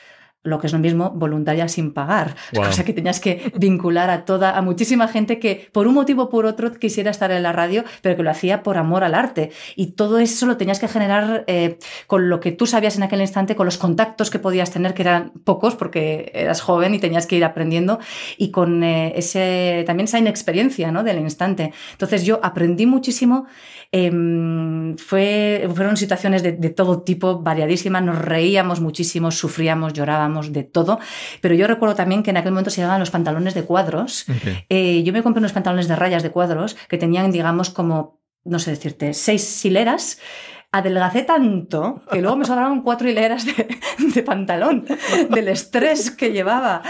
lo 0.47 0.59
que 0.59 0.67
es 0.69 0.73
lo 0.73 0.79
mismo, 0.79 1.11
voluntaria 1.11 1.69
sin 1.69 1.93
pagar. 1.93 2.37
Wow. 2.53 2.67
O 2.77 2.79
sea 2.79 2.85
que 2.85 2.93
tenías 2.93 3.21
que 3.21 3.53
vincular 3.57 4.11
a 4.11 4.25
toda, 4.25 4.57
a 4.57 4.61
muchísima 4.61 5.09
gente 5.09 5.39
que 5.39 5.69
por 5.73 5.87
un 5.87 5.95
motivo 5.95 6.25
o 6.25 6.29
por 6.29 6.45
otro 6.45 6.73
quisiera 6.75 7.11
estar 7.11 7.31
en 7.31 7.43
la 7.43 7.53
radio, 7.53 7.85
pero 8.03 8.17
que 8.17 8.23
lo 8.23 8.31
hacía 8.31 8.63
por 8.63 8.77
amor 8.77 9.03
al 9.03 9.15
arte. 9.15 9.51
Y 9.77 9.93
todo 9.93 10.19
eso 10.19 10.47
lo 10.47 10.57
tenías 10.57 10.79
que 10.79 10.89
generar 10.89 11.45
eh, 11.47 11.79
con 12.07 12.29
lo 12.29 12.41
que 12.41 12.53
tú 12.53 12.67
sabías 12.67 12.97
en 12.97 13.03
aquel 13.05 13.21
instante, 13.21 13.57
con 13.57 13.67
los 13.67 13.79
contactos 13.79 14.31
que 14.31 14.39
podías 14.39 14.71
tener, 14.71 14.93
que 14.95 15.03
eran 15.03 15.33
pocos 15.45 15.75
porque 15.75 16.31
eras 16.35 16.61
joven 16.61 16.95
y 16.95 16.99
tenías 16.99 17.27
que 17.27 17.37
ir 17.37 17.45
aprendiendo, 17.45 17.99
y 18.37 18.51
con 18.51 18.83
eh, 18.83 19.13
ese, 19.17 19.85
también 19.87 20.05
esa 20.05 20.19
inexperiencia 20.19 20.91
¿no? 20.93 21.03
del 21.03 21.19
instante. 21.21 21.73
Entonces 21.93 22.25
yo 22.25 22.41
aprendí 22.43 22.87
muchísimo. 22.87 23.47
em, 23.93 24.97
fue, 24.97 25.69
fueron 25.73 25.97
situaciones 25.97 26.43
de, 26.43 26.53
de 26.53 26.71
todo 26.71 27.03
tipo, 27.03 27.39
variadísimas, 27.41 28.03
nos 28.03 28.19
reíamos 28.19 28.81
muchísimo, 28.81 29.31
sufríamos, 29.31 29.93
llorábamos, 29.93 30.36
de 30.53 30.63
todo. 30.63 30.99
Pero 31.41 31.55
yo 31.55 31.67
recuerdo 31.67 31.95
también 31.95 32.23
que 32.23 32.31
en 32.31 32.37
aquel 32.37 32.53
momento 32.53 32.71
se 32.71 32.81
llamaban 32.81 33.01
los 33.01 33.11
pantalones 33.11 33.55
de 33.55 33.65
cuadros. 33.65 34.27
Eh, 34.69 35.03
yo 35.03 35.13
me 35.13 35.23
compré 35.23 35.41
unos 35.41 35.53
pantalones 35.53 35.89
de 35.89 35.97
rayas 35.97 36.23
de 36.23 36.31
cuadros 36.31 36.77
que 36.89 36.99
tenían, 36.99 37.33
digamos, 37.33 37.71
como, 37.71 38.21
no 38.45 38.59
sé 38.59 38.71
decirte, 38.71 39.15
seis 39.15 39.65
hileras. 39.65 40.19
Adelgacé 40.79 41.23
tanto 41.23 42.03
que 42.11 42.21
luego 42.21 42.37
me 42.37 42.45
sobraron 42.45 42.83
cuatro 42.83 43.09
hileras 43.09 43.45
de, 43.47 43.69
de 44.15 44.23
pantalón, 44.23 44.85
del 45.31 45.49
estrés 45.49 46.11
que 46.11 46.33
llevaba. 46.33 46.83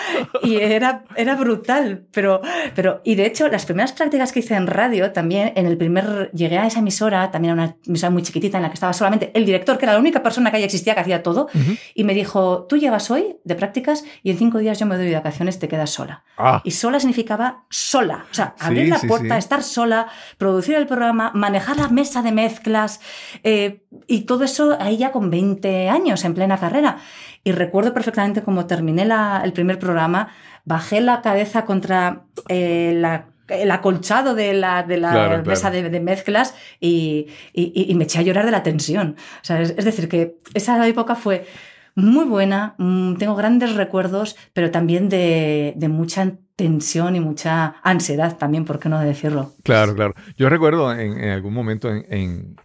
Y 0.43 0.57
era, 0.57 1.05
era 1.17 1.35
brutal. 1.37 2.05
Pero, 2.13 2.41
pero, 2.75 3.01
y 3.05 3.15
de 3.15 3.27
hecho, 3.27 3.49
las 3.49 3.65
primeras 3.67 3.93
prácticas 3.93 4.33
que 4.33 4.41
hice 4.41 4.55
en 4.55 4.67
radio 4.67 5.13
también, 5.13 5.53
en 5.57 5.67
el 5.67 5.77
primer, 5.77 6.31
llegué 6.33 6.59
a 6.59 6.67
esa 6.67 6.81
emisora, 6.81 7.31
también 7.31 7.53
a 7.53 7.55
una 7.63 7.77
emisora 7.87 8.11
muy 8.11 8.23
chiquitita 8.23 8.59
en 8.59 8.63
la 8.63 8.69
que 8.71 8.75
estaba 8.75 8.93
solamente 8.93 9.31
el 9.35 9.45
director, 9.47 9.79
que 9.79 9.85
era 9.85 9.93
la 9.95 10.01
única 10.01 10.23
persona 10.23 10.51
que 10.51 10.57
ahí 10.59 10.65
existía 10.65 10.95
que 10.95 11.01
hacía 11.01 11.23
todo, 11.23 11.49
y 11.95 12.05
me 12.05 12.15
dijo, 12.15 12.67
tú 12.69 12.77
llegas 12.77 13.11
hoy 13.11 13.37
de 13.45 13.55
prácticas 13.55 14.05
y 14.23 14.31
en 14.31 14.39
cinco 14.39 14.59
días 14.59 14.79
yo 14.79 14.87
me 14.87 14.97
doy 14.97 15.07
de 15.07 15.15
vacaciones, 15.15 15.59
te 15.59 15.69
quedas 15.69 15.91
sola. 15.91 16.25
Ah, 16.37 16.61
Y 16.65 16.73
sola 16.73 16.99
significaba 17.01 17.65
sola. 17.71 18.27
O 18.31 18.35
sea, 18.35 18.55
Sí, 18.59 18.65
abrir 18.67 18.89
la 18.89 18.99
sí, 18.99 19.07
puerta, 19.07 19.35
sí. 19.35 19.39
estar 19.39 19.63
sola, 19.63 20.09
producir 20.39 20.75
el 20.77 20.87
programa, 20.87 21.31
manejar 21.35 21.77
la 21.77 21.89
mesa 21.89 22.23
de 22.23 22.33
mezclas 22.33 23.01
eh, 23.43 23.76
y 24.07 24.23
todo 24.23 24.45
eso 24.45 24.77
ahí 24.81 24.97
ya 24.99 25.13
con 25.13 25.31
20 25.31 25.89
años, 25.89 26.25
en 26.25 26.35
plena 26.35 26.59
carrera. 26.59 26.99
Y 27.45 27.53
recuerdo 27.53 27.93
perfectamente 27.95 28.43
cómo 28.43 28.67
terminé 28.67 29.05
la- 29.05 29.41
el 29.45 29.53
primer 29.53 29.79
programa, 29.79 30.29
bajé 30.65 31.01
la 31.01 31.23
cabeza 31.23 31.65
contra 31.65 32.23
eh, 32.49 32.95
la- 32.97 33.27
el 33.49 33.71
acolchado 33.71 34.35
de 34.35 34.55
la, 34.55 34.83
de 34.83 34.97
la 34.97 35.11
Claro, 35.13 35.29
claro. 35.29 35.45
mesa 35.47 35.71
de, 35.71 35.89
de 35.89 36.01
mezclas 36.01 36.55
y, 36.81 37.29
y- 37.53 37.73
y- 37.75 37.91
y 37.93 37.95
me 37.95 38.05
eché 38.05 38.19
a 38.19 38.23
llorar 38.23 38.45
de 38.45 38.51
la 38.51 38.65
tensión. 38.65 39.15
O 39.41 39.45
sea, 39.45 39.61
es, 39.61 39.75
es 39.77 39.85
decir, 39.85 40.09
que 40.09 40.39
esa 40.55 40.85
época 40.89 41.15
fue 41.15 41.47
muy 41.95 42.25
buena, 42.25 42.75
mm, 42.79 43.15
tengo 43.17 43.37
grandes 43.37 43.75
recuerdos, 43.77 44.37
pero 44.53 44.71
también 44.73 45.09
de, 45.09 45.75
de 45.77 45.89
mucha 45.89 46.33
tensión 46.57 47.15
y 47.17 47.21
mucha 47.21 47.77
ansiedad 47.85 48.37
también, 48.37 48.65
¿por 48.65 48.79
qué 48.81 48.89
no 48.89 48.99
decirlo? 49.01 49.53
Claro, 49.63 49.95
claro. 49.95 50.15
Yo 50.37 50.49
recuerdo 50.49 50.93
en, 50.93 51.17
en 51.19 51.31
algún 51.31 51.55
momento 51.55 51.89
en, 51.89 52.05
en 52.11 52.57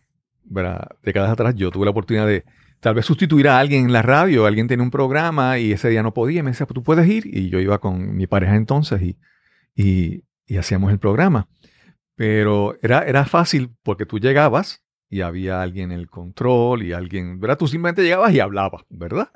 ¿verdad? 0.51 0.87
décadas 1.03 1.31
atrás, 1.31 1.55
yo 1.55 1.71
tuve 1.71 1.85
la 1.85 1.91
oportunidad 1.91 2.27
de 2.27 2.43
tal 2.79 2.95
vez 2.95 3.05
sustituir 3.05 3.47
a 3.47 3.59
alguien 3.59 3.85
en 3.85 3.93
la 3.93 4.01
radio, 4.01 4.45
alguien 4.45 4.67
tenía 4.67 4.83
un 4.83 4.91
programa 4.91 5.59
y 5.59 5.71
ese 5.71 5.89
día 5.89 6.03
no 6.03 6.13
podía, 6.13 6.39
y 6.39 6.43
me 6.43 6.51
decía, 6.51 6.65
"Pues 6.65 6.75
tú 6.75 6.83
puedes 6.83 7.07
ir, 7.07 7.25
y 7.25 7.49
yo 7.49 7.59
iba 7.59 7.79
con 7.79 8.15
mi 8.15 8.27
pareja 8.27 8.55
entonces 8.55 9.01
y, 9.01 9.17
y, 9.75 10.23
hacíamos 10.57 10.91
el 10.91 10.99
programa. 10.99 11.47
Pero 12.15 12.77
era, 12.81 13.03
era 13.03 13.25
fácil 13.25 13.71
porque 13.83 14.05
tú 14.05 14.19
llegabas 14.19 14.83
y 15.09 15.21
había 15.21 15.61
alguien 15.61 15.91
en 15.91 15.99
el 15.99 16.09
control 16.09 16.83
y 16.83 16.93
alguien, 16.93 17.39
¿verdad? 17.39 17.57
Tú 17.57 17.67
simplemente 17.67 18.03
llegabas 18.03 18.33
y 18.33 18.39
hablabas, 18.39 18.83
¿verdad? 18.89 19.29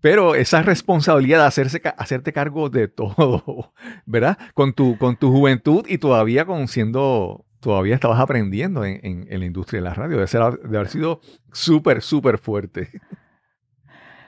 Pero 0.00 0.34
esa 0.34 0.62
responsabilidad 0.62 1.40
de 1.40 1.46
hacerse, 1.46 1.82
hacerte 1.96 2.32
cargo 2.32 2.70
de 2.70 2.88
todo, 2.88 3.72
¿verdad? 4.06 4.38
Con 4.54 4.72
tu, 4.72 4.96
con 4.98 5.16
tu 5.16 5.30
juventud 5.30 5.84
y 5.88 5.98
todavía 5.98 6.44
con 6.44 6.68
siendo, 6.68 7.46
todavía 7.60 7.94
estabas 7.94 8.18
aprendiendo 8.20 8.84
en, 8.84 9.00
en- 9.04 9.26
en 9.30 9.40
la 9.40 9.46
industria 9.46 9.80
de 9.80 9.84
la 9.88 9.94
radio. 9.94 10.18
De, 10.18 10.26
ser, 10.26 10.42
de 10.60 10.76
haber 10.76 10.88
sido 10.88 11.20
súper, 11.52 12.02
súper 12.02 12.38
fuerte. 12.38 12.90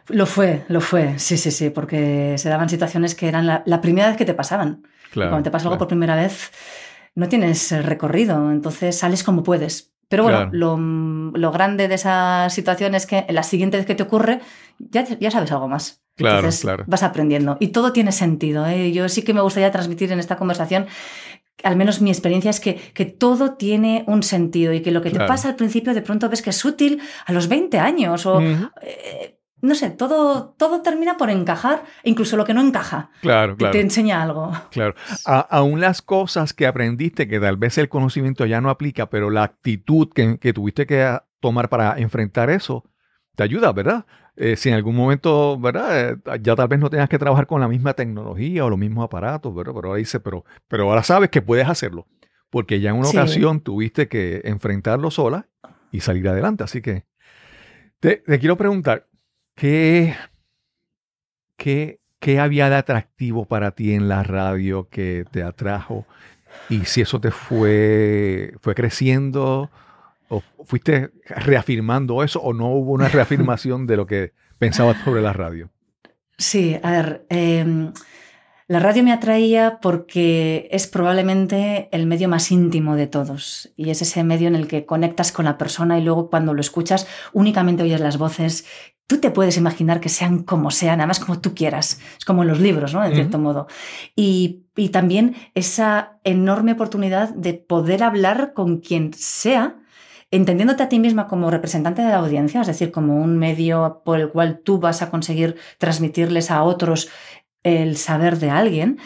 Lo 0.09 0.27
fue, 0.27 0.65
lo 0.69 0.81
fue, 0.81 1.19
sí, 1.19 1.37
sí, 1.39 1.51
sí, 1.53 1.71
porque 1.71 2.35
se 2.37 2.49
daban 2.49 2.69
situaciones 2.69 3.15
que 3.15 3.29
eran 3.29 3.47
la, 3.47 3.63
la 3.67 3.81
primera 3.81 4.09
vez 4.09 4.17
que 4.17 4.25
te 4.25 4.35
pasaban. 4.35 4.83
Claro. 5.13 5.31
Cuando 5.31 5.45
te 5.45 5.51
pasa 5.51 5.67
algo 5.67 5.79
por 5.79 5.89
primera 5.89 6.17
vez, 6.17 6.51
no 7.15 7.29
tienes 7.29 7.71
eh, 7.73 7.83
recorrido, 7.83 8.51
entonces 8.51 8.99
sales 8.99 9.23
como 9.23 9.43
puedes. 9.45 9.93
Pero 10.09 10.25
bueno, 10.25 10.39
Claro. 10.51 10.51
lo, 10.53 10.77
lo 11.39 11.53
grande 11.53 11.87
de 11.89 11.95
esa 11.95 12.49
situación 12.51 12.95
es 12.95 13.07
que 13.07 13.25
la 13.31 13.43
siguiente 13.45 13.77
vez 13.77 13.87
que 13.87 13.95
te 13.95 14.03
ocurre, 14.03 14.41
ya, 14.79 15.05
ya 15.05 15.31
sabes 15.31 15.53
algo 15.53 15.69
más. 15.69 16.03
Claro, 16.17 16.39
Entonces, 16.39 16.61
claro. 16.63 16.85
Vas 16.89 17.03
aprendiendo. 17.05 17.57
Y 17.61 17.69
todo 17.69 17.93
tiene 17.93 18.13
sentido. 18.13 18.67
¿eh? 18.67 18.93
Yo 18.93 19.09
sí 19.09 19.23
que 19.23 19.33
me 19.33 19.41
gustaría 19.41 19.71
transmitir 19.71 20.13
en 20.13 20.19
esta 20.19 20.37
conversación, 20.37 20.87
al 21.63 21.77
menos 21.77 22.01
mi 22.01 22.11
experiencia 22.11 22.51
es 22.51 22.61
que, 22.61 22.75
que 22.95 23.05
todo 23.05 23.55
tiene 23.55 24.05
un 24.07 24.23
sentido 24.23 24.73
y 24.73 24.81
que 24.83 24.91
lo 24.91 25.01
que 25.03 25.11
Claro. 25.11 25.27
te 25.27 25.29
pasa 25.29 25.49
al 25.49 25.57
principio 25.57 25.95
de 25.95 26.03
pronto 26.03 26.29
ves 26.29 26.43
que 26.43 26.51
es 26.51 26.65
útil 26.65 27.01
a 27.27 27.33
los 27.33 27.49
20 27.49 27.79
años 27.79 28.27
o... 28.27 28.41
Eh, 28.41 29.39
no 29.65 29.77
sé, 29.77 29.91
todo, 29.91 30.57
todo 30.59 30.83
termina 30.83 31.17
por 31.17 31.31
encajar, 31.31 31.85
incluso 32.03 32.37
lo 32.37 32.45
que 32.45 32.53
no 32.53 32.61
encaja, 32.61 33.11
Claro, 33.21 33.57
claro. 33.57 33.71
te 33.71 33.81
enseña 33.81 34.21
algo. 34.21 34.51
Claro. 34.73 34.97
A- 35.25 35.39
aún 35.39 35.81
las 35.81 36.03
cosas 36.03 36.53
que 36.53 36.67
aprendiste, 36.67 37.29
que 37.29 37.39
tal 37.39 37.59
vez 37.59 37.79
el 37.79 37.89
conocimiento 37.89 38.45
ya 38.45 38.61
no 38.61 38.71
aplica, 38.71 39.09
pero 39.09 39.31
la 39.31 39.45
actitud 39.45 40.09
que, 40.13 40.39
que 40.39 40.53
tuviste 40.53 40.85
que 40.85 41.17
tomar 41.39 41.69
para 41.69 41.97
enfrentar 42.01 42.51
eso, 42.51 42.91
te 43.37 43.45
ayuda, 43.45 43.71
¿verdad? 43.73 44.05
Eh, 44.37 44.57
si 44.57 44.71
en 44.71 44.75
algún 44.77 44.97
momento, 44.97 45.59
¿verdad? 45.59 46.11
Eh, 46.13 46.17
ya 46.41 46.57
tal 46.57 46.69
vez 46.69 46.79
no 46.81 46.89
tengas 46.89 47.09
que 47.09 47.19
trabajar 47.19 47.47
con 47.47 47.61
la 47.61 47.69
misma 47.69 47.93
tecnología 47.95 48.65
o 48.65 48.71
los 48.71 48.79
mismos 48.79 49.05
aparatos, 49.05 49.55
¿verdad? 49.55 49.73
Pero 49.75 49.89
ahora 49.89 49.99
dice, 49.99 50.21
pero, 50.21 50.45
pero 50.69 50.89
ahora 50.89 51.03
sabes 51.03 51.29
que 51.31 51.43
puedes 51.43 51.69
hacerlo, 51.69 52.07
porque 52.51 52.81
ya 52.81 52.91
en 52.91 52.97
una 52.97 53.09
Sí. 53.09 53.17
ocasión 53.19 53.61
tuviste 53.61 54.09
que 54.09 54.41
enfrentarlo 54.45 55.11
sola 55.11 55.49
y 55.91 56.01
salir 56.01 56.27
adelante. 56.29 56.65
Así 56.65 56.81
que 56.81 57.05
te, 58.01 58.17
te 58.17 58.39
quiero 58.39 58.57
preguntar, 58.57 59.07
¿qué, 59.55 60.15
qué, 61.57 62.01
qué 62.19 62.41
había 62.41 62.71
de 62.71 62.77
atractivo 62.77 63.45
para 63.47 63.73
ti 63.73 63.93
en 63.95 64.09
la 64.09 64.23
radio 64.23 64.89
que 64.89 65.25
te 65.31 65.43
atrajo? 65.43 66.07
Y 66.69 66.85
si 66.87 67.01
eso 67.03 67.21
te 67.21 67.31
fue, 67.31 68.55
fue 68.61 68.75
creciendo, 68.75 69.71
o 70.33 70.43
fuiste 70.65 71.11
reafirmando 71.27 72.23
eso, 72.23 72.41
o 72.41 72.53
no 72.53 72.69
hubo 72.69 72.93
una 72.93 73.09
reafirmación 73.09 73.87
de 73.87 73.97
lo 73.97 74.07
que 74.07 74.33
pensabas 74.59 74.97
sobre 75.05 75.21
la 75.21 75.33
radio. 75.33 75.71
Sí, 76.39 76.79
a 76.83 76.91
ver, 76.91 77.27
eh, 77.29 77.93
La 78.69 78.79
radio 78.79 79.03
me 79.05 79.13
atraía 79.13 79.81
porque 79.83 80.67
es 80.71 80.87
probablemente 80.87 81.91
el 81.93 82.07
medio 82.07 82.29
más 82.29 82.51
íntimo 82.51 82.97
de 82.97 83.07
todos 83.07 83.71
y 83.77 83.91
es 83.91 84.01
ese 84.01 84.25
medio 84.25 84.49
en 84.49 84.55
el 84.55 84.67
que 84.67 84.87
conectas 84.87 85.31
con 85.31 85.45
la 85.45 85.59
persona 85.59 85.99
y 85.99 86.03
luego 86.03 86.31
cuando 86.31 86.55
lo 86.55 86.61
escuchas 86.63 87.07
únicamente 87.35 87.83
oyes 87.83 88.01
las 88.01 88.17
voces. 88.17 88.65
Tú 89.07 89.19
te 89.19 89.31
puedes 89.31 89.59
imaginar 89.59 90.01
que 90.01 90.09
sean 90.09 90.43
como 90.45 90.71
sean, 90.71 91.01
además 91.01 91.21
como 91.21 91.39
tú 91.39 91.55
quieras. 91.55 92.01
Es 92.17 92.25
como 92.25 92.43
en 92.43 92.49
los 92.49 92.61
libros, 92.61 92.95
¿no? 92.95 93.05
En 93.05 93.15
cierto 93.15 93.39
modo. 93.39 93.67
Y, 94.17 94.65
y 94.75 94.89
también 94.89 95.35
esa 95.55 96.19
enorme 96.25 96.73
oportunidad 96.73 97.29
de 97.35 97.53
poder 97.53 98.03
hablar 98.03 98.55
con 98.55 98.79
quien 98.79 99.13
sea 99.13 99.82
entendiéndote 100.33 100.83
a 100.83 100.89
ti 100.89 100.99
misma 100.99 101.29
como 101.29 101.51
representante 101.51 102.03
de 102.03 102.09
la 102.09 102.17
audiencia, 102.17 102.63
es 102.63 102.67
decir, 102.67 102.91
como 102.91 103.21
un 103.21 103.39
medio 103.39 104.01
por 104.05 104.19
el 104.19 104.31
cual 104.31 104.61
tú 104.65 104.79
vas 104.79 105.03
a 105.03 105.11
conseguir 105.11 105.57
transmitirles 105.79 106.51
a 106.51 106.63
otros 106.65 107.11
el 107.63 107.97
saber 107.97 108.39
de 108.39 108.51
alguien, 108.51 108.99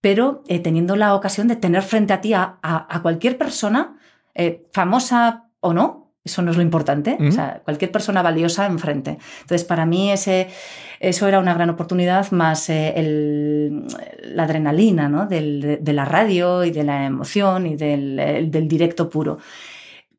pero 0.00 0.42
eh, 0.48 0.58
teniendo 0.58 0.96
la 0.96 1.14
ocasión 1.14 1.48
de 1.48 1.56
tener 1.56 1.82
frente 1.82 2.12
a 2.12 2.20
ti 2.20 2.34
a, 2.34 2.58
cualquier 3.02 3.38
persona, 3.38 3.96
eh, 4.34 4.66
famosa 4.72 5.48
o 5.60 5.72
no, 5.72 6.12
eso 6.24 6.42
no 6.42 6.50
es 6.50 6.56
lo 6.56 6.62
importante, 6.62 7.18
o 7.20 7.30
sea, 7.30 7.60
cualquier 7.64 7.92
persona 7.92 8.22
valiosa 8.22 8.66
enfrente. 8.66 9.18
Entonces, 9.42 9.64
para 9.64 9.84
mí 9.84 10.10
ese, 10.10 10.48
eso 10.98 11.28
era 11.28 11.38
una 11.38 11.54
gran 11.54 11.68
oportunidad, 11.70 12.30
más 12.32 12.68
eh, 12.70 13.70
la 14.22 14.42
adrenalina 14.42 15.08
¿no? 15.08 15.26
de, 15.26 15.78
la 15.84 16.04
radio 16.06 16.64
y 16.64 16.70
de 16.70 16.82
la 16.82 17.04
emoción 17.04 17.66
y 17.66 17.76
del, 17.76 18.50
del 18.50 18.68
directo 18.68 19.10
puro. 19.10 19.38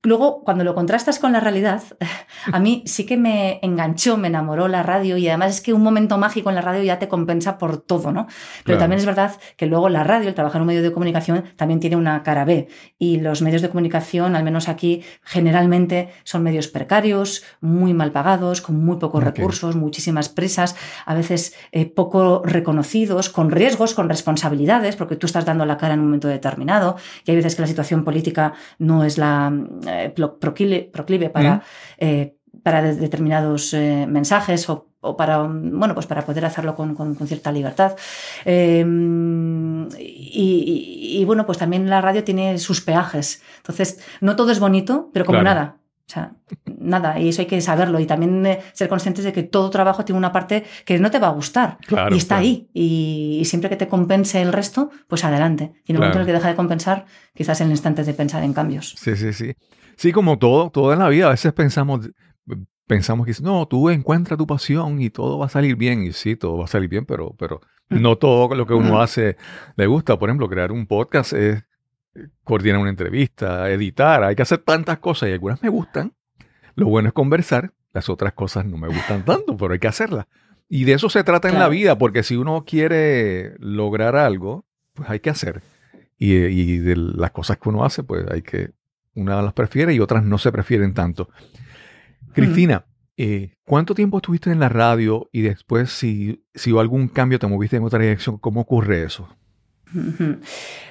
Luego, 0.06 0.44
cuando 0.44 0.64
lo 0.64 0.76
contrastas 0.76 1.20
con 1.20 1.32
la 1.32 1.40
realidad, 1.40 1.82
a 2.52 2.60
mí 2.60 2.84
sí 2.86 3.06
que 3.06 3.18
me 3.18 3.60
enganchó, 3.62 4.18
me 4.18 4.28
enamoró 4.28 4.68
la 4.68 4.84
radio 4.84 5.18
y 5.18 5.28
además 5.28 5.56
es 5.56 5.62
que 5.62 5.74
un 5.74 5.82
momento 5.82 6.18
mágico 6.18 6.50
en 6.50 6.56
la 6.56 6.62
radio 6.62 6.84
ya 6.84 7.00
te 7.00 7.08
compensa 7.08 7.58
por 7.58 7.78
todo, 7.82 8.12
¿no? 8.12 8.28
Pero 8.64 8.78
también 8.78 9.00
es 9.00 9.06
verdad 9.06 9.32
que 9.58 9.66
luego 9.66 9.90
la 9.90 10.04
radio, 10.04 10.30
el 10.30 10.36
trabajar 10.36 10.60
en 10.60 10.62
un 10.62 10.68
medio 10.68 10.84
de 10.84 10.92
comunicación, 10.92 11.44
también 11.56 11.80
tiene 11.80 11.96
una 11.96 12.24
cara 12.24 12.46
B. 12.46 12.68
Y 12.98 13.20
los 13.20 13.42
medios 13.42 13.62
de 13.62 13.70
comunicación, 13.70 14.36
al 14.36 14.44
menos 14.44 14.70
aquí, 14.70 15.04
generalmente 15.24 16.10
son 16.24 16.44
medios 16.44 16.68
precarios, 16.68 17.44
muy 17.62 17.94
mal 17.94 18.12
pagados, 18.12 18.62
con 18.62 18.84
muy 18.84 18.98
pocos 18.98 19.24
recursos, 19.24 19.76
muchísimas 19.76 20.30
presas, 20.30 20.76
a 21.06 21.14
veces 21.14 21.56
eh, 21.72 21.86
poco 21.86 22.42
reconocidos, 22.46 23.30
con 23.30 23.52
riesgos, 23.52 23.94
con 23.94 24.10
responsabilidades, 24.10 24.96
porque 24.96 25.16
tú 25.16 25.26
estás 25.26 25.46
dando 25.46 25.66
la 25.66 25.78
cara 25.78 25.94
en 25.94 26.02
un 26.02 26.08
momento 26.08 26.28
determinado 26.28 26.98
y 27.26 27.32
hay 27.32 27.38
veces 27.38 27.56
que 27.56 27.62
la 27.62 27.68
situación 27.68 28.04
política 28.04 28.54
no 28.78 29.04
es 29.04 29.18
la 29.18 29.52
eh, 29.88 29.95
proclive, 30.40 31.30
para, 31.30 31.64
eh, 31.98 32.36
para 32.64 32.82
determinados 32.82 33.74
eh, 33.74 34.06
mensajes 34.08 34.70
o, 34.70 34.88
para, 35.18 35.44
bueno, 35.44 35.94
pues 35.94 36.08
para 36.08 36.25
poder 36.25 36.46
hacerlo 36.46 36.75
con, 36.75 37.16
cierta 37.28 37.52
libertad. 37.52 37.96
Em, 38.44 39.88
y, 39.98 41.24
bueno, 41.25 41.46
pues 41.46 41.58
también 41.58 41.90
la 41.90 42.02
radio 42.02 42.24
tiene 42.24 42.58
sus 42.58 42.82
peajes. 42.82 43.44
Entonces, 43.58 44.00
no 44.22 44.36
todo 44.36 44.52
es 44.52 44.60
bonito, 44.60 45.10
pero 45.14 45.25
como 45.25 45.44
nada. 45.44 45.78
O 46.08 46.12
sea, 46.12 46.34
nada, 46.78 47.20
y 47.20 47.30
eso 47.30 47.42
hay 47.42 47.48
que 47.48 47.60
saberlo 47.62 48.00
y 48.00 48.06
también 48.06 48.60
ser 48.74 48.88
conscientes 48.88 49.25
de 49.25 49.34
que 49.34 49.42
todo 49.42 49.72
trabajo 49.72 50.06
tiene 50.06 50.20
una 50.20 50.32
parte 50.32 50.64
que 50.86 51.00
no 51.00 51.10
te 51.10 51.18
va 51.18 51.30
a 51.30 51.32
gustar 51.32 51.80
y 52.12 52.18
está 52.18 52.38
ahí. 52.38 52.70
Y, 52.74 53.42
siempre 53.46 53.72
que 53.72 53.75
te 53.75 53.88
compense 53.88 54.40
el 54.40 54.54
resto, 54.54 54.92
pues 55.08 55.24
adelante. 55.24 55.74
Y 55.86 55.92
en 55.92 55.96
el 55.96 56.00
momento 56.02 56.20
en 56.20 56.22
el 56.22 56.28
que 56.28 56.34
deja 56.34 56.50
de 56.50 56.56
compensar, 56.56 57.06
quizás 57.34 57.60
en 57.62 57.68
el 57.68 57.72
instante 57.72 58.04
de 58.04 58.14
pensar 58.14 58.44
en 58.44 58.54
cambios. 58.54 58.96
Sí, 59.00 59.16
sí, 59.16 59.34
sí. 59.34 59.56
Sí, 59.96 60.12
como 60.12 60.38
todo, 60.38 60.70
todo 60.70 60.94
en 60.94 61.00
la 61.00 61.10
vida, 61.10 61.28
a 61.28 61.32
veces 61.32 61.54
pensamos, 61.54 62.10
pensamos 62.88 63.25
que 63.25 63.34
no, 63.42 63.68
tú 63.68 63.90
encuentras 63.90 64.38
tu 64.38 64.48
pasión 64.48 65.02
y 65.02 65.10
todo 65.10 65.40
va 65.40 65.48
a 65.48 65.50
salir 65.50 65.75
bien. 65.75 66.04
Y 66.04 66.14
sí, 66.14 66.36
todo 66.36 66.58
va 66.58 66.66
a 66.66 66.68
salir 66.68 66.90
bien, 66.90 67.06
pero, 67.06 67.36
pero 67.38 67.62
mm. 67.90 68.02
no 68.02 68.18
todo 68.18 68.54
lo 68.56 68.66
que 68.66 68.74
uno 68.74 69.02
hace 69.02 69.38
le 69.75 69.88
gusta. 69.88 70.18
Por 70.18 70.30
ejemplo, 70.30 70.50
crear 70.50 70.72
un 70.72 70.88
podcast 70.88 71.34
es 71.34 71.64
coordinar 72.44 72.80
una 72.80 72.90
entrevista, 72.90 73.70
editar, 73.70 74.24
hay 74.24 74.36
que 74.36 74.42
hacer 74.42 74.60
tantas 74.60 75.00
cosas 75.00 75.30
y 75.30 75.34
algunas 75.34 75.62
me 75.62 75.70
gustan. 75.70 76.14
Lo 76.75 76.88
bueno 76.88 77.08
es 77.08 77.14
conversar, 77.14 77.74
las 77.94 78.10
otras 78.10 78.34
cosas 78.34 78.66
no 78.66 78.78
me 78.78 78.88
gustan 78.88 79.24
tanto, 79.25 79.56
pero 79.58 79.74
hay 79.74 79.80
que 79.80 79.88
hacerlas. 79.88 80.28
Y 80.68 80.84
de 80.86 80.94
eso 80.94 81.10
se 81.10 81.24
trata 81.24 81.48
en 81.50 81.60
la 81.60 81.70
vida, 81.70 81.98
porque 81.98 82.24
si 82.24 82.36
uno 82.36 82.66
quiere 82.66 83.56
lograr 83.60 84.16
algo, 84.16 84.66
pues 84.94 85.10
hay 85.10 85.20
que 85.20 85.30
hacer. 85.30 85.62
Y, 86.18 86.34
y 86.34 86.78
de 86.80 86.96
las 86.96 87.32
cosas 87.32 87.58
que 87.58 87.70
uno 87.70 87.86
hace, 87.86 88.04
pues 88.04 88.25
hay 88.32 88.42
que 88.42 88.72
una 89.15 89.41
las 89.41 89.53
prefiere 89.53 89.93
y 89.93 90.00
otras 90.00 90.24
no 90.24 90.38
se 90.38 90.51
prefieren 90.51 90.93
tanto. 90.93 91.29
Cristina, 92.34 92.86
eh, 93.17 93.55
¿cuánto 93.65 93.95
tiempo 93.95 94.17
estuviste 94.17 94.51
en 94.51 94.60
la 94.60 94.69
radio 94.69 95.29
y 95.31 95.41
después 95.41 95.89
si, 95.89 96.45
si 96.53 96.74
hubo 96.74 96.81
algún 96.81 97.08
cambio 97.08 97.39
te 97.39 97.47
moviste 97.47 97.78
en 97.78 97.84
otra 97.84 97.99
dirección? 97.99 98.38
¿Cómo 98.38 98.62
ocurre 98.62 99.04
eso? 99.04 99.30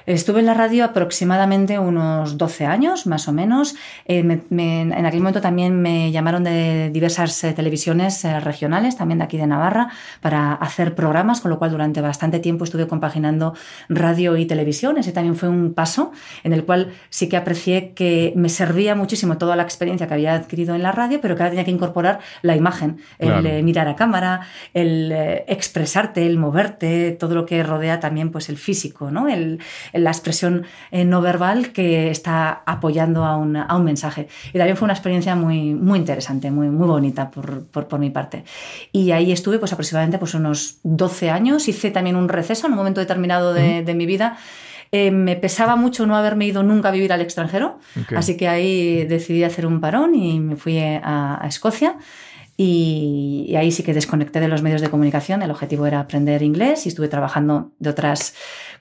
Estuve 0.07 0.40
en 0.40 0.46
la 0.46 0.54
radio 0.54 0.85
aproximadamente 0.85 1.78
unos 1.78 2.37
12 2.37 2.66
años, 2.66 3.07
más 3.07 3.26
o 3.26 3.33
menos. 3.33 3.74
Eh, 4.04 4.18
en 4.18 5.07
aquel 5.07 5.20
momento 5.20 5.40
también 5.40 5.80
me 5.80 6.12
llamaron 6.12 6.44
de 6.44 6.90
diversas 6.90 7.42
eh, 7.44 7.52
televisiones 7.54 8.24
eh, 8.24 8.38
regionales, 8.40 8.96
también 8.96 9.18
de 9.18 9.24
aquí 9.24 9.38
de 9.38 9.46
Navarra, 9.46 9.88
para 10.20 10.52
hacer 10.52 10.94
programas, 10.94 11.40
con 11.40 11.50
lo 11.50 11.59
cual 11.59 11.70
durante 11.70 12.02
bastante 12.02 12.38
tiempo 12.38 12.64
estuve 12.64 12.87
compaginando 12.87 13.54
radio 13.88 14.37
y 14.37 14.44
televisión. 14.44 14.98
Ese 14.98 15.12
también 15.12 15.37
fue 15.37 15.48
un 15.48 15.72
paso 15.72 16.12
en 16.42 16.52
el 16.52 16.64
cual 16.64 16.92
sí 17.09 17.28
que 17.28 17.38
aprecié 17.38 17.92
que 17.94 18.33
me 18.37 18.50
servía 18.50 18.94
muchísimo 18.94 19.38
toda 19.38 19.57
la 19.57 19.62
experiencia 19.62 20.07
que 20.07 20.14
había 20.14 20.35
adquirido 20.35 20.74
en 20.74 20.83
la 20.83 20.92
radio, 20.92 21.20
pero 21.20 21.35
que 21.35 21.42
ahora 21.42 21.50
tenía 21.50 21.64
que 21.64 21.70
incorporar 21.70 22.20
la 22.42 22.57
imagen, 22.57 22.98
el 23.18 23.62
mirar 23.64 23.88
a 23.88 23.96
cámara, 23.96 24.42
el 24.74 25.12
expresarte, 25.46 26.26
el 26.26 26.37
moverte, 26.37 27.12
todo 27.12 27.35
lo 27.35 27.46
que 27.46 27.62
rodea 27.62 28.00
también 28.00 28.30
pues 28.30 28.48
el 28.48 28.59
físico 28.59 28.84
¿no? 28.92 29.29
El, 29.29 29.61
la 29.92 30.11
expresión 30.11 30.66
eh, 30.90 31.05
no 31.05 31.20
verbal 31.20 31.73
que 31.73 32.11
está 32.11 32.62
apoyando 32.66 33.25
a 33.25 33.37
un, 33.37 33.57
a 33.57 33.75
un, 33.77 33.85
mensaje. 33.85 34.29
Y 34.53 34.59
también 34.59 34.77
fue 34.77 34.87
una 34.87 34.94
experiencia 34.94 35.35
muy, 35.35 35.75
muy 35.75 35.99
interesante, 35.99 36.51
muy, 36.51 36.68
muy 36.68 36.87
bonita 36.87 37.31
por, 37.31 37.66
por, 37.66 37.99
mi 37.99 38.11
parte. 38.11 38.44
Y 38.92 39.12
ahí 39.12 39.33
estuve 39.33 39.59
pues 39.59 39.73
aproximadamente 39.73 40.18
pues, 40.18 40.35
unos 40.35 40.79
12 40.83 41.31
años, 41.31 41.68
hice 41.68 41.90
también 41.90 42.16
un 42.16 42.29
receso 42.29 42.66
en 42.66 42.73
un 42.73 42.79
momento 42.79 43.01
determinado 43.01 43.55
de, 43.55 43.83
de 43.83 43.94
mi 43.94 44.07
vida. 44.07 44.37
Eh, 44.92 45.11
me 45.11 45.35
pesaba 45.35 45.75
mucho 45.75 46.07
no 46.07 46.16
haberme 46.16 46.47
ido 46.47 46.62
nunca 46.62 46.90
a 46.90 46.92
vivir 46.92 47.12
al 47.12 47.20
extranjero, 47.20 47.81
así 48.14 48.37
que 48.37 48.47
ahí 48.47 49.05
decidí 49.05 49.42
hacer 49.42 49.66
un 49.66 49.81
parón 49.81 50.14
y 50.14 50.38
me 50.38 50.55
fui 50.55 50.79
a, 50.79 51.42
a 51.42 51.49
Escocia. 51.49 51.97
Y, 52.57 53.55
ahí 53.59 53.73
sí 53.73 53.83
que 53.83 53.94
desconecté 53.94 54.38
de 54.38 54.49
los 54.49 54.62
medios 54.62 54.81
de 54.81 54.90
comunicación. 54.90 55.42
El 55.42 55.51
objetivo 55.51 55.87
era 55.87 56.01
aprender 56.01 56.42
inglés 56.42 56.87
y 56.87 56.88
estuve 56.88 57.09
trabajando 57.09 57.73
de 57.81 57.90
otras 57.90 58.35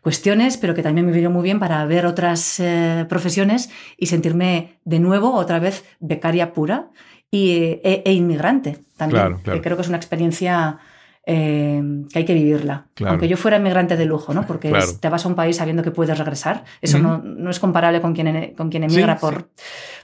cuestiones, 0.03 0.57
pero 0.57 0.75
que 0.75 0.83
también 0.83 1.07
me 1.07 1.13
vino 1.13 1.29
muy 1.29 1.43
bien 1.43 1.59
para 1.59 1.83
ver 1.85 2.05
otras 2.05 2.59
eh, 2.59 3.05
profesiones 3.07 3.71
y 3.97 4.07
sentirme 4.07 4.77
de 4.83 4.99
nuevo 4.99 5.33
otra 5.33 5.59
vez 5.59 5.85
becaria 5.99 6.53
pura 6.53 6.89
y, 7.31 7.79
e, 7.83 8.03
e 8.05 8.13
inmigrante 8.13 8.79
también. 8.97 9.37
Que 9.43 9.61
creo 9.61 9.77
que 9.77 9.81
es 9.81 9.87
una 9.87 9.97
experiencia 9.97 10.77
eh, 11.25 11.81
que 12.11 12.19
hay 12.19 12.25
que 12.25 12.33
vivirla. 12.33 12.87
Aunque 13.05 13.29
yo 13.29 13.37
fuera 13.37 13.57
inmigrante 13.57 13.95
de 13.95 14.05
lujo, 14.05 14.33
¿no? 14.33 14.45
Porque 14.45 14.73
te 14.99 15.09
vas 15.09 15.25
a 15.25 15.29
un 15.29 15.35
país 15.35 15.55
sabiendo 15.55 15.81
que 15.81 15.91
puedes 15.91 16.17
regresar. 16.17 16.65
Eso 16.81 16.99
no, 16.99 17.19
no, 17.19 17.49
es 17.49 17.59
comparable 17.59 18.01
con 18.01 18.13
quien, 18.13 18.53
con 18.55 18.69
quien 18.69 18.83
emigra 18.83 19.17
por, 19.17 19.49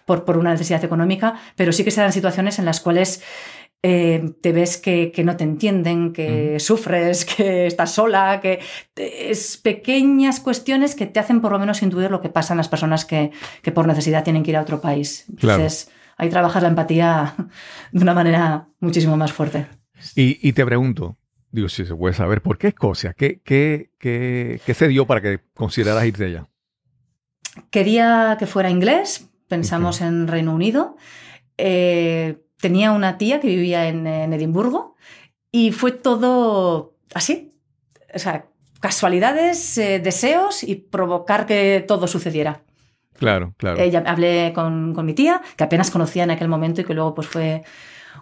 Por, 0.05 0.23
por, 0.23 0.37
una 0.37 0.51
necesidad 0.51 0.81
económica, 0.83 1.35
pero 1.57 1.73
sí 1.73 1.83
que 1.83 1.91
se 1.91 1.99
dan 1.99 2.13
situaciones 2.13 2.57
en 2.57 2.63
las 2.63 2.79
cuales 2.79 3.21
eh, 3.81 4.33
te 4.41 4.51
ves 4.51 4.77
que, 4.77 5.13
no 5.23 5.37
te 5.37 5.45
entienden, 5.45 6.11
que 6.11 6.59
sufres, 6.59 7.23
que 7.37 7.67
estás 7.67 7.93
sola, 7.93 8.41
que 8.41 8.59
es 8.95 9.57
pequeñas 9.57 10.39
cuestiones 10.39 10.95
que 10.95 11.05
te 11.05 11.19
hacen 11.19 11.41
por 11.41 11.51
lo 11.51 11.59
menos 11.59 11.81
intuir 11.81 12.11
lo 12.11 12.21
que 12.21 12.29
pasa 12.29 12.53
en 12.53 12.57
las 12.57 12.67
personas 12.67 13.05
que, 13.05 13.31
por 13.73 13.87
necesidad 13.87 14.23
tienen 14.23 14.43
que 14.43 14.51
ir 14.51 14.57
a 14.57 14.61
otro 14.61 14.81
país. 14.81 15.25
Entonces, 15.29 15.91
ahí 16.17 16.29
trabajas 16.29 16.61
la 16.61 16.69
empatía 16.69 17.35
de 17.91 18.01
una 18.01 18.13
manera 18.13 18.67
muchísimo 18.79 19.15
más 19.15 19.31
fuerte. 19.31 19.67
Y, 20.15 20.53
te 20.53 20.65
pregunto, 20.65 21.17
digo, 21.51 21.67
si 21.67 21.85
se 21.85 21.95
puede 21.95 22.13
saber, 22.13 22.41
¿por 22.41 22.57
qué 22.57 22.69
Escocia? 22.69 23.13
¿Qué, 23.13 23.41
qué, 23.43 23.91
qué, 23.97 24.61
qué 24.65 24.73
se 24.73 24.87
dio 24.87 25.05
para 25.07 25.21
que 25.21 25.39
consideraras 25.53 26.05
irte 26.05 26.25
allá? 26.25 26.47
Quería 27.69 28.37
que 28.39 28.45
fuera 28.45 28.69
inglés, 28.69 29.29
pensamos 29.47 29.99
en 29.99 30.27
Reino 30.27 30.53
Unido. 30.53 30.95
Eh, 31.57 32.37
tenía 32.59 32.91
una 32.91 33.17
tía 33.17 33.39
que 33.39 33.47
vivía 33.47 33.87
en, 33.87 34.07
Edimburgo 34.07 34.95
y 35.51 35.71
fue 35.71 35.91
todo 35.91 36.95
así. 37.13 37.53
O 38.13 38.19
sea, 38.19 38.45
casualidades, 38.79 39.77
eh, 39.77 39.99
deseos 39.99 40.63
y 40.63 40.75
provocar 40.75 41.45
que 41.45 41.83
todo 41.87 42.07
sucediera. 42.07 42.61
Claro, 43.17 43.53
claro. 43.57 43.79
Ella, 43.79 44.03
hablé 44.05 44.53
con, 44.53 45.05
mi 45.05 45.13
tía, 45.13 45.41
que 45.57 45.63
apenas 45.63 45.91
conocía 45.91 46.23
en 46.23 46.31
aquel 46.31 46.47
momento 46.47 46.81
y 46.81 46.85
que 46.85 46.93
luego 46.93 47.13
pues 47.13 47.27
fue 47.27 47.63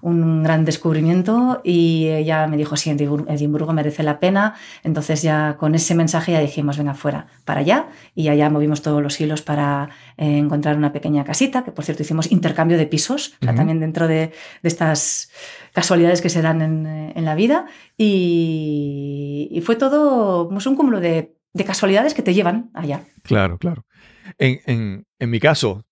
un 0.02 0.43
gran 0.43 0.65
descubrimiento 0.65 1.62
y 1.63 2.08
ella 2.08 2.47
me 2.47 2.58
dijo, 2.58 2.76
sí, 2.78 2.89
Edimburgo 2.89 3.73
merece 3.73 4.04
la 4.04 4.19
pena. 4.19 4.56
Entonces 4.84 5.21
ya 5.21 5.58
con 5.58 5.76
ese 5.76 5.95
mensaje 5.95 6.32
ya 6.34 6.39
dijimos, 6.39 6.78
venga, 6.78 6.93
fuera, 6.93 7.28
para 7.45 7.62
allá. 7.62 7.88
Y 8.15 8.30
allá 8.30 8.50
movimos 8.50 8.82
todos 8.82 9.02
los 9.02 9.19
hilos 9.19 9.41
para 9.41 9.89
eh, 10.17 10.38
encontrar 10.38 10.78
una 10.78 10.91
pequeña 10.91 11.23
casita, 11.23 11.63
que 11.63 11.71
por 11.71 11.86
cierto 11.86 12.04
hicimos 12.04 12.32
intercambio 12.32 12.78
de 12.78 12.88
pisos, 12.88 13.36
también 13.39 13.80
dentro 13.80 14.08
de, 14.08 14.32
estas 14.63 15.32
casualidades 15.73 16.21
que 16.21 16.30
se 16.30 16.41
dan 16.41 16.62
en, 16.62 17.26
la 17.26 17.36
vida. 17.36 17.65
Y, 17.97 19.62
fue 19.65 19.76
todo 19.76 20.50
pues, 20.50 20.65
un 20.65 20.76
cúmulo 20.76 21.00
de, 21.00 21.34
casualidades 21.65 22.13
que 22.13 22.21
te 22.21 22.34
llevan 22.34 22.69
allá. 22.73 23.02
Claro, 23.23 23.58
claro. 23.58 23.86
En, 24.38 25.06
en 25.19 25.30
mi 25.30 25.39
caso, 25.39 25.87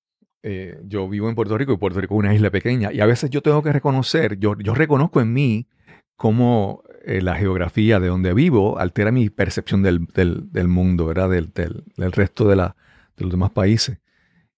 eh, 0.47 0.79
yo 0.83 1.09
vivo 1.09 1.27
en 1.27 1.33
Puerto 1.33 1.57
Rico 1.57 1.73
y 1.73 1.77
Puerto 1.77 1.99
Rico 1.99 2.13
es 2.13 2.19
una 2.19 2.35
isla 2.35 2.51
pequeña 2.51 2.93
y 2.93 3.01
a 3.01 3.07
veces 3.07 3.31
yo 3.31 3.41
tengo 3.41 3.63
que 3.63 3.73
reconocer, 3.73 4.37
yo, 4.37 4.55
yo 4.59 4.75
reconozco 4.75 5.19
en 5.19 5.33
mí 5.33 5.67
cómo 6.15 6.83
eh, 7.03 7.19
la 7.23 7.33
geografía 7.33 7.99
de 7.99 8.09
donde 8.09 8.31
vivo 8.35 8.77
altera 8.77 9.11
mi 9.11 9.31
percepción 9.31 9.81
del, 9.81 10.05
del, 10.13 10.67
mundo, 10.67 11.07
¿verdad? 11.07 11.31
Del, 11.31 11.51
del 11.51 12.11
resto 12.11 12.47
de, 12.47 12.57
la, 12.57 12.75
de 13.17 13.23
los 13.23 13.31
demás 13.31 13.49
países. 13.49 13.97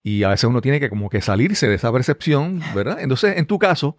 Y 0.03 0.23
a 0.23 0.29
veces 0.29 0.43
uno 0.49 0.59
tiene 0.59 0.81
que 0.81 0.89
como 0.89 1.09
que 1.09 1.21
salirse 1.21 1.69
de 1.69 1.75
esa 1.75 1.89
percepción, 1.93 2.59
¿verdad? 2.75 2.97
Entonces, 2.99 3.37
en 3.37 3.45
tu 3.45 3.57
caso, 3.57 3.97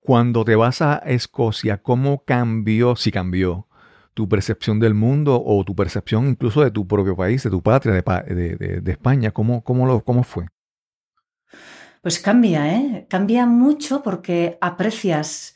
cuando 0.00 0.42
te 0.46 0.56
vas 0.56 0.80
a 0.80 1.02
Escocia, 1.04 1.82
¿cómo 1.82 2.24
cambió, 2.24 2.96
si 2.96 3.12
cambió, 3.12 3.68
tu 4.14 4.26
percepción 4.26 4.80
del 4.80 4.94
mundo 4.94 5.42
o 5.44 5.62
tu 5.66 5.76
percepción 5.76 6.28
incluso 6.28 6.64
de 6.64 6.70
tu 6.70 6.86
propio 6.86 7.14
país, 7.14 7.42
de 7.42 7.50
tu 7.50 7.62
patria, 7.62 7.92
de, 7.92 8.56
de, 8.56 8.80
de 8.80 8.90
España? 8.90 9.32
¿Cómo, 9.32 9.62
cómo, 9.62 9.86
lo, 9.86 10.02
¿Cómo 10.02 10.22
fue? 10.22 10.46
Pues 12.02 12.18
cambia, 12.18 12.74
¿eh? 12.74 13.06
Cambia 13.08 13.46
mucho 13.46 14.02
porque 14.02 14.56
aprecias 14.60 15.54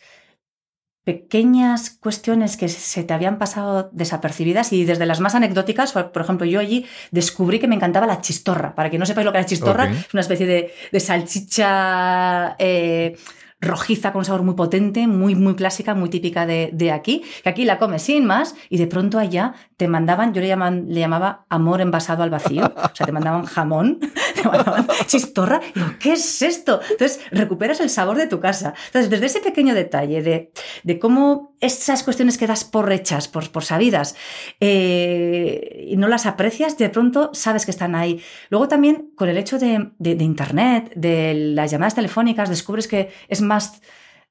pequeñas 1.05 1.91
cuestiones 1.91 2.57
que 2.57 2.69
se 2.69 3.05
te 3.05 3.13
habían 3.13 3.39
pasado 3.39 3.91
desapercibidas 3.93 4.73
y 4.73 4.85
desde 4.85 5.05
las 5.05 5.21
más 5.21 5.35
anecdóticas, 5.35 5.93
por 5.93 6.23
ejemplo, 6.23 6.47
yo 6.47 6.61
allí 6.61 6.87
descubrí 7.11 7.59
que 7.59 7.69
me 7.69 7.75
encantaba 7.75 8.07
la 8.07 8.23
chistorra. 8.23 8.75
Para 8.75 8.91
que 8.91 8.99
no 8.99 9.05
sepáis 9.05 9.27
lo 9.27 9.33
que 9.33 9.39
es 9.39 9.47
chistorra, 9.47 9.91
es 9.91 10.15
una 10.15 10.23
especie 10.23 10.47
de, 10.47 11.01
salchicha 11.01 12.57
eh, 12.59 13.17
rojiza 13.61 14.13
con 14.13 14.21
un 14.21 14.25
sabor 14.25 14.43
muy 14.43 14.55
potente, 14.55 15.07
muy, 15.07 15.35
muy 15.35 15.55
clásica, 15.55 15.95
muy 15.95 16.09
típica 16.09 16.47
de, 16.47 16.93
aquí, 16.93 17.23
que 17.43 17.49
aquí 17.49 17.65
la 17.65 17.79
comes 17.79 18.03
sin 18.03 18.25
más 18.25 18.55
y 18.69 18.79
de 18.79 18.87
pronto 18.87 19.19
allá 19.19 19.55
te 19.85 19.89
mandaban, 19.89 20.33
yo 20.33 20.41
le, 20.41 20.49
llamaba 20.49 21.45
amor 21.51 21.83
envasado 21.83 22.23
al 22.23 22.31
vacío, 22.31 22.65
o 22.75 22.97
sea, 22.97 23.05
te 23.05 23.13
mandaban 23.13 23.45
jamón, 23.45 24.01
te 24.35 24.49
mandaban 24.49 24.87
chistorra, 25.05 25.61
¿qué 26.01 26.15
es 26.15 26.41
esto? 26.41 26.81
Entonces, 26.91 27.21
recuperas 27.31 27.81
el 27.81 27.91
sabor 27.91 28.17
de 28.17 28.27
tu 28.27 28.41
casa. 28.41 28.73
Entonces, 28.87 29.11
desde 29.11 29.27
ese 29.27 29.41
pequeño 29.41 29.75
detalle 29.75 30.23
de, 30.23 30.53
de 30.85 30.99
cómo 30.99 31.55
esas 31.61 32.03
cuestiones 32.03 32.39
que 32.39 32.47
das 32.47 32.65
por 32.65 32.91
hechas, 32.91 33.29
por, 33.29 33.51
por 33.51 33.63
sabidas, 33.63 34.17
eh, 34.59 35.85
y 35.91 35.99
no 35.99 36.09
las 36.09 36.25
aprecias, 36.25 36.79
de 36.79 36.89
pronto 36.89 37.29
sabes 37.35 37.67
que 37.67 37.71
están 37.71 37.95
ahí. 37.95 38.23
Luego 38.49 38.67
también, 38.67 39.11
con 39.17 39.29
el 39.29 39.37
hecho 39.37 39.59
de, 39.59 39.91
de, 39.99 40.25
Internet, 40.25 40.95
de 40.97 41.35
las 41.35 41.71
llamadas 41.71 41.95
telefónicas, 41.95 42.49
descubres 42.49 42.89
que 42.89 43.11
es 43.29 43.43
más 43.43 43.83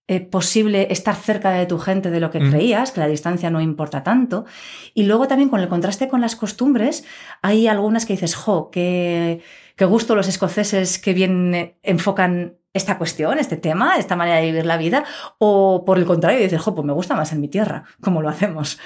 eh, 0.09 0.19
posible 0.19 0.87
estar 0.91 1.15
cerca 1.15 1.51
de 1.51 1.65
tu 1.65 1.79
gente 1.79 2.11
de 2.11 2.19
lo 2.19 2.29
que 2.29 2.39
creías, 2.39 2.91
que 2.91 2.99
la 2.99 3.07
distancia 3.07 3.49
no 3.49 3.61
importa 3.61 4.03
tanto. 4.03 4.45
Y 4.93 5.03
luego 5.03 5.29
también 5.29 5.47
con 5.49 5.61
el 5.61 5.69
contraste 5.69 6.09
con 6.09 6.19
las 6.19 6.35
costumbres, 6.35 7.05
hay 7.41 7.67
algunas 7.67 8.05
que 8.05 8.13
dices, 8.13 8.35
jo, 8.35 8.69
qué, 8.69 9.41
qué 9.77 9.85
gusto 9.85 10.13
los 10.15 10.27
escoceses 10.27 10.99
que 10.99 11.13
bien 11.13 11.55
eh, 11.55 11.77
enfocan 11.83 12.57
esta 12.73 12.97
cuestión, 12.97 13.39
este 13.39 13.55
tema, 13.55 13.95
esta 13.97 14.17
manera 14.17 14.37
de 14.37 14.47
vivir 14.47 14.65
la 14.65 14.75
vida, 14.75 15.05
o 15.37 15.85
por 15.85 15.97
el 15.97 16.05
contrario, 16.05 16.39
dices, 16.41 16.59
jo, 16.59 16.75
pues 16.75 16.85
me 16.85 16.91
gusta 16.91 17.15
más 17.15 17.31
en 17.31 17.39
mi 17.39 17.47
tierra, 17.47 17.85
cómo 18.01 18.21
lo 18.21 18.27
hacemos. 18.27 18.79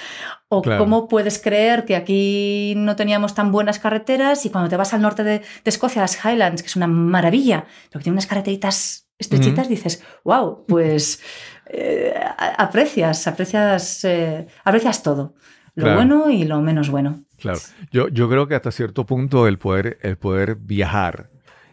O 0.48 0.62
cómo 0.62 1.08
puedes 1.08 1.38
creer 1.40 1.84
que 1.84 1.96
aquí 1.96 2.74
no 2.76 2.94
teníamos 2.96 3.34
tan 3.34 3.50
buenas 3.50 3.78
carreteras 3.78 4.46
y 4.46 4.50
cuando 4.50 4.70
te 4.70 4.76
vas 4.76 4.94
al 4.94 5.02
norte 5.02 5.24
de, 5.24 5.38
de 5.40 5.44
Escocia, 5.64 6.02
las 6.02 6.24
Highlands, 6.24 6.62
que 6.62 6.68
es 6.68 6.76
una 6.76 6.86
maravilla, 6.86 7.66
pero 7.90 7.98
que 7.98 8.04
tiene 8.04 8.14
unas 8.14 8.26
carreteritas 8.26 9.07
estrechitas, 9.18 9.68
dices, 9.68 10.02
wow, 10.24 10.64
pues 10.66 11.20
eh, 11.66 12.14
aprecias, 12.56 13.26
aprecias, 13.26 14.04
eh, 14.04 14.46
aprecias 14.64 15.02
todo, 15.02 15.34
lo 15.74 15.94
bueno 15.94 16.30
y 16.30 16.44
lo 16.44 16.60
menos 16.60 16.90
bueno. 16.90 17.24
Claro, 17.36 17.58
yo, 17.90 18.08
yo 18.08 18.28
creo 18.28 18.48
que 18.48 18.54
hasta 18.54 18.70
cierto 18.70 19.06
punto 19.06 19.46
el 19.46 19.58
poder, 19.58 19.98
el 20.02 20.16
poder 20.16 20.56
viajar, 20.56 21.30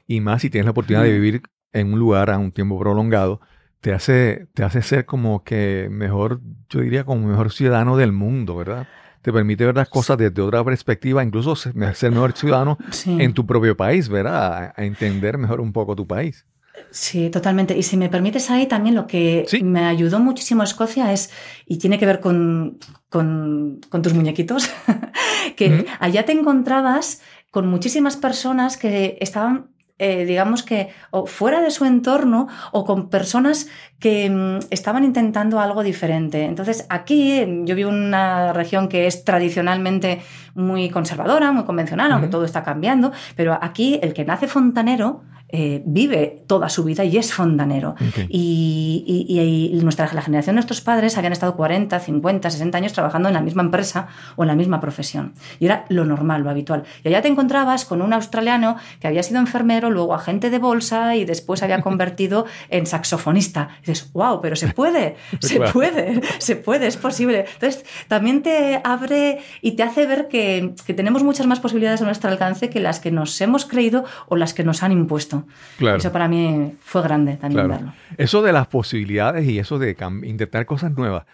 y 0.08 0.21
más 0.21 0.41
si 0.41 0.49
tienes 0.49 0.65
la 0.65 0.71
oportunidad 0.71 1.03
de 1.03 1.13
vivir 1.13 1.41
en 1.73 1.93
un 1.93 1.99
lugar 1.99 2.29
a 2.29 2.38
un 2.38 2.51
tiempo 2.51 2.79
prolongado, 2.79 3.41
te 3.81 3.93
hace, 3.93 4.47
te 4.53 4.63
hace 4.63 4.81
ser 4.81 5.05
como 5.05 5.43
que 5.43 5.88
mejor, 5.91 6.41
yo 6.69 6.81
diría 6.81 7.03
como 7.03 7.27
mejor 7.27 7.51
ciudadano 7.51 7.97
del 7.97 8.12
mundo, 8.12 8.55
¿verdad? 8.55 8.88
Te 9.21 9.31
permite 9.34 9.65
ver 9.65 9.75
las 9.75 9.89
cosas 9.89 10.17
desde 10.17 10.41
otra 10.41 10.63
perspectiva, 10.63 11.23
incluso 11.23 11.55
ser 11.55 11.75
mejor 11.75 12.34
ciudadano 12.34 12.77
en 13.05 13.34
tu 13.34 13.45
propio 13.45 13.75
país, 13.75 14.08
¿verdad? 14.08 14.73
a 14.75 14.84
entender 14.84 15.38
mejor 15.38 15.62
un 15.62 15.73
poco 15.73 15.95
tu 15.95 16.05
país. 16.05 16.45
Sí, 16.91 17.29
totalmente. 17.29 17.77
Y 17.77 17.83
si 17.83 17.97
me 17.97 18.09
permites 18.09 18.49
ahí 18.49 18.67
también 18.67 18.95
lo 18.95 19.07
que 19.07 19.45
me 19.61 19.85
ayudó 19.85 20.19
muchísimo 20.19 20.63
Escocia 20.63 21.11
es, 21.11 21.29
y 21.65 21.77
tiene 21.77 21.99
que 21.99 22.05
ver 22.05 22.19
con, 22.19 22.79
con, 23.09 23.79
tus 24.01 24.13
muñequitos, 24.13 24.69
que 25.55 25.85
allá 25.99 26.25
te 26.25 26.31
encontrabas 26.31 27.21
con 27.51 27.67
muchísimas 27.67 28.17
personas 28.17 28.77
que 28.77 29.17
estaban 29.21 29.75
eh, 29.97 30.25
digamos 30.25 30.61
que 30.61 30.89
o 31.11 31.25
fuera 31.25 31.61
de 31.61 31.71
su 31.71 31.85
entorno 31.85 32.49
o 32.73 32.83
con 32.83 33.09
personas 33.09 33.69
que 33.97 34.29
mm, 34.29 34.67
estaban 34.69 35.05
intentando 35.05 35.61
algo 35.61 35.83
diferente. 35.83 36.43
Entonces, 36.43 36.85
aquí 36.89 37.45
yo 37.63 37.75
vivo 37.75 37.91
en 37.91 38.03
una 38.03 38.51
región 38.51 38.89
que 38.89 39.07
es 39.07 39.23
tradicionalmente 39.23 40.21
muy 40.53 40.89
conservadora, 40.89 41.53
muy 41.53 41.63
convencional, 41.63 42.11
aunque 42.11 42.27
todo 42.27 42.43
está 42.43 42.61
cambiando, 42.61 43.13
pero 43.38 43.57
aquí 43.61 43.97
el 44.03 44.13
que 44.13 44.25
nace 44.25 44.49
fontanero 44.49 45.23
eh, 45.49 45.84
vive 45.86 46.43
toda 46.47 46.69
su 46.69 46.84
vida 46.84 47.03
y 47.03 47.17
es 47.17 47.31
fondanero. 47.31 47.95
Y, 48.29 49.79
nuestra, 49.84 50.12
la 50.12 50.21
generación 50.23 50.55
de 50.55 50.58
nuestros 50.58 50.81
padres 50.81 51.17
habían 51.17 51.34
estado 51.34 51.55
40, 51.55 51.99
50, 51.99 52.49
60 52.49 52.77
años 52.77 52.93
trabajando 52.93 53.29
en 53.29 53.36
la 53.36 53.41
misma 53.41 53.62
empresa 53.62 54.08
o 54.36 54.43
en 54.43 54.47
la 54.47 54.55
misma 54.55 54.81
profesión. 54.81 55.34
Y 55.60 55.65
era 55.65 55.86
lo 55.89 56.03
normal, 56.03 56.41
lo 56.41 56.49
habitual. 56.49 56.84
Y 57.03 57.10
allá 57.10 57.21
te 57.21 57.27
encontrabas 57.27 57.86
con 57.86 58.01
un 58.01 58.12
australiano 58.13 58.75
que 58.99 59.08
había 59.08 59.21
sido 59.21 59.39
enfermero, 59.39 59.91
luego 59.91 60.15
agente 60.15 60.49
de 60.49 60.58
bolsa 60.58 61.15
y 61.15 61.25
después 61.25 61.62
había 61.62 61.81
convertido 61.84 62.45
en 62.69 62.88
saxofonista. 62.88 63.69
Y 63.84 63.91
dices, 63.91 64.12
wow, 64.13 64.41
pero 64.41 64.55
se 64.55 64.69
puede, 64.69 65.15
se 65.39 65.60
puede, 65.60 66.21
se 66.39 66.55
puede, 66.55 66.88
es 66.88 66.97
posible. 66.97 67.45
Entonces, 67.53 67.86
también 68.08 68.41
te 68.41 68.81
abre 68.84 69.39
y 69.62 69.73
te 69.73 69.84
hace 69.84 70.08
ver 70.08 70.27
que, 70.27 70.73
que 70.86 70.93
tenemos 70.95 71.23
muchas 71.23 71.45
más 71.45 71.60
posibilidades 71.60 72.01
a 72.01 72.05
nuestro 72.05 72.31
alcance 72.31 72.69
que 72.69 72.79
las 72.79 72.99
que 72.99 73.12
nos 73.12 73.39
hemos 73.41 73.65
creído 73.65 74.05
o 74.27 74.36
las 74.36 74.53
que 74.53 74.63
nos 74.63 74.81
han 74.81 74.91
impuesto. 74.91 75.34
Eso 75.79 76.11
para 76.11 76.27
mí 76.27 76.75
fue 76.79 77.01
grande 77.01 77.37
también 77.37 77.67
verlo. 77.67 77.93
Eso 78.17 78.41
de 78.41 78.53
las 78.53 78.67
posibilidades 78.67 79.47
y 79.47 79.59
eso 79.59 79.79
de 79.79 79.95
intentar 80.23 80.65
cosas 80.65 80.91
nuevas. 80.91 81.25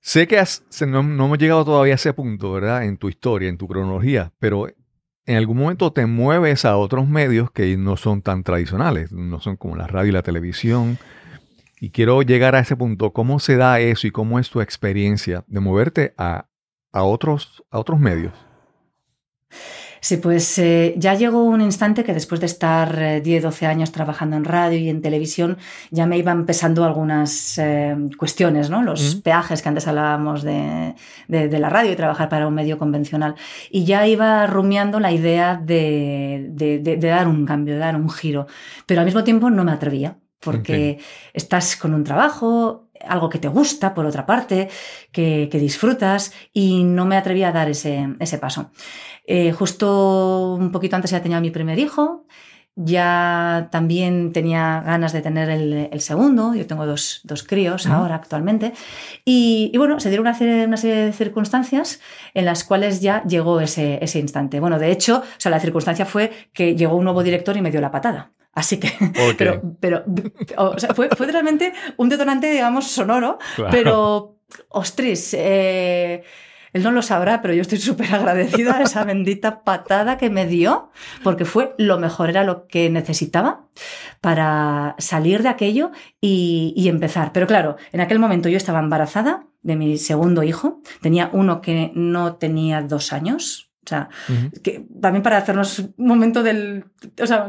Sé 0.00 0.26
que 0.26 0.42
no, 0.86 1.00
hemos 1.00 1.38
llegado 1.38 1.64
todavía 1.64 1.94
a 1.94 1.96
ese 1.96 2.12
punto, 2.12 2.52
¿verdad? 2.52 2.84
En 2.84 2.98
tu 2.98 3.08
historia, 3.08 3.48
en 3.48 3.56
tu 3.56 3.66
cronología, 3.66 4.32
pero 4.38 4.68
en 5.26 5.36
algún 5.36 5.56
momento 5.56 5.92
te 5.92 6.04
mueves 6.04 6.66
a 6.66 6.76
otros 6.76 7.08
medios 7.08 7.50
que 7.50 7.76
no 7.78 7.96
son 7.96 8.20
tan 8.20 8.42
tradicionales, 8.42 9.12
no 9.12 9.40
son 9.40 9.56
como 9.56 9.76
la 9.76 9.86
radio 9.86 10.10
y 10.10 10.12
la 10.12 10.22
televisión. 10.22 10.98
Y 11.80 11.90
quiero 11.90 12.20
llegar 12.22 12.54
a 12.54 12.60
ese 12.60 12.76
punto. 12.76 13.12
¿Cómo 13.12 13.40
se 13.40 13.56
da 13.56 13.80
eso 13.80 14.06
y 14.06 14.10
cómo 14.10 14.38
es 14.38 14.50
tu 14.50 14.60
experiencia 14.60 15.44
de 15.46 15.60
moverte 15.60 16.14
a, 16.18 16.48
a 16.92 17.02
otros, 17.02 17.64
a 17.70 17.78
otros 17.78 17.98
medios? 17.98 18.34
Sí, 20.04 20.18
pues 20.18 20.58
eh, 20.58 20.92
ya 20.98 21.14
llegó 21.14 21.44
un 21.44 21.62
instante 21.62 22.04
que 22.04 22.12
después 22.12 22.38
de 22.38 22.44
estar 22.44 23.22
10, 23.22 23.26
eh, 23.26 23.40
12 23.40 23.64
años 23.64 23.90
trabajando 23.90 24.36
en 24.36 24.44
radio 24.44 24.78
y 24.78 24.90
en 24.90 25.00
televisión, 25.00 25.56
ya 25.90 26.04
me 26.04 26.18
iban 26.18 26.44
pesando 26.44 26.84
algunas 26.84 27.56
eh, 27.56 27.96
cuestiones, 28.18 28.68
¿no? 28.68 28.82
Los 28.82 29.14
peajes 29.14 29.62
que 29.62 29.68
antes 29.70 29.88
hablábamos 29.88 30.42
de, 30.42 30.94
la 31.26 31.70
radio 31.70 31.90
y 31.90 31.96
trabajar 31.96 32.28
para 32.28 32.46
un 32.46 32.52
medio 32.52 32.76
convencional. 32.76 33.34
Y 33.70 33.86
ya 33.86 34.06
iba 34.06 34.46
rumiando 34.46 35.00
la 35.00 35.10
idea 35.10 35.56
de, 35.56 36.50
dar 37.00 37.26
un 37.26 37.46
cambio, 37.46 37.72
de 37.72 37.80
dar 37.80 37.96
un 37.96 38.10
giro. 38.10 38.46
Pero 38.84 39.00
al 39.00 39.06
mismo 39.06 39.24
tiempo 39.24 39.48
no 39.48 39.64
me 39.64 39.72
atrevía, 39.72 40.18
porque 40.38 40.98
estás 41.32 41.76
con 41.76 41.94
un 41.94 42.04
trabajo, 42.04 42.90
algo 43.08 43.30
que 43.30 43.38
te 43.38 43.48
gusta, 43.48 43.94
por 43.94 44.04
otra 44.04 44.26
parte, 44.26 44.68
que, 45.12 45.48
disfrutas, 45.50 46.34
y 46.52 46.84
no 46.84 47.06
me 47.06 47.16
atrevía 47.16 47.48
a 47.48 47.52
dar 47.52 47.70
ese, 47.70 48.06
ese 48.20 48.36
paso. 48.36 48.70
Eh, 49.26 49.52
justo 49.52 50.54
un 50.54 50.70
poquito 50.70 50.96
antes 50.96 51.10
ya 51.10 51.22
tenía 51.22 51.40
mi 51.40 51.50
primer 51.50 51.78
hijo, 51.78 52.26
ya 52.76 53.68
también 53.70 54.32
tenía 54.32 54.82
ganas 54.84 55.12
de 55.12 55.22
tener 55.22 55.48
el, 55.48 56.00
segundo, 56.00 56.54
yo 56.54 56.66
tengo 56.66 56.86
dos, 56.86 57.22
críos 57.46 57.86
ahora 57.86 58.16
actualmente, 58.16 58.72
y, 59.24 59.72
bueno, 59.76 60.00
se 60.00 60.08
dieron 60.08 60.26
una 60.26 60.34
serie, 60.34 60.66
una 60.66 60.76
serie, 60.76 60.96
de 61.06 61.12
circunstancias 61.12 62.00
en 62.34 62.44
las 62.44 62.64
cuales 62.64 63.00
ya 63.00 63.22
llegó 63.24 63.60
ese, 63.60 63.98
ese 64.02 64.18
instante. 64.18 64.60
Bueno, 64.60 64.78
de 64.78 64.90
hecho, 64.90 65.18
o 65.18 65.40
sea, 65.40 65.50
la 65.50 65.60
circunstancia 65.60 66.04
fue 66.04 66.32
que 66.52 66.74
llegó 66.74 66.96
un 66.96 67.04
nuevo 67.04 67.22
director 67.22 67.56
y 67.56 67.62
me 67.62 67.70
dio 67.70 67.80
la 67.80 67.90
patada. 67.92 68.32
Así 68.52 68.78
que, 68.78 68.92
pero, 69.38 69.62
pero 69.80 70.04
o 70.56 70.78
sea, 70.78 70.94
fue, 70.94 71.08
fue, 71.10 71.26
realmente 71.26 71.72
un 71.96 72.08
detonante, 72.08 72.50
digamos, 72.50 72.88
sonoro, 72.88 73.38
claro. 73.56 73.70
pero, 73.70 74.36
ostras, 74.68 75.34
eh, 75.34 76.22
él 76.74 76.82
no 76.82 76.90
lo 76.90 77.02
sabrá, 77.02 77.40
pero 77.40 77.54
yo 77.54 77.62
estoy 77.62 77.78
súper 77.78 78.12
agradecida 78.14 78.76
a 78.76 78.82
esa 78.82 79.04
bendita 79.04 79.62
patada 79.62 80.18
que 80.18 80.28
me 80.28 80.46
dio, 80.46 80.90
porque 81.22 81.44
fue 81.44 81.74
lo 81.78 81.98
mejor, 81.98 82.28
era 82.28 82.44
lo 82.44 82.66
que 82.66 82.90
necesitaba 82.90 83.68
para 84.20 84.96
salir 84.98 85.42
de 85.42 85.48
aquello 85.48 85.92
y, 86.20 86.74
y 86.76 86.88
empezar. 86.88 87.32
Pero 87.32 87.46
claro, 87.46 87.76
en 87.92 88.00
aquel 88.00 88.18
momento 88.18 88.48
yo 88.48 88.56
estaba 88.56 88.80
embarazada 88.80 89.46
de 89.62 89.76
mi 89.76 89.96
segundo 89.96 90.42
hijo, 90.42 90.82
tenía 91.00 91.30
uno 91.32 91.60
que 91.62 91.92
no 91.94 92.36
tenía 92.36 92.82
dos 92.82 93.12
años, 93.12 93.63
o 93.84 93.88
sea, 93.88 94.08
uh 94.28 94.32
-huh. 94.32 94.62
que 94.62 94.84
también 95.00 95.22
para 95.22 95.36
hacernos 95.36 95.78
un 95.78 96.06
momento 96.06 96.42
del. 96.42 96.84
O 97.22 97.26
sea, 97.26 97.48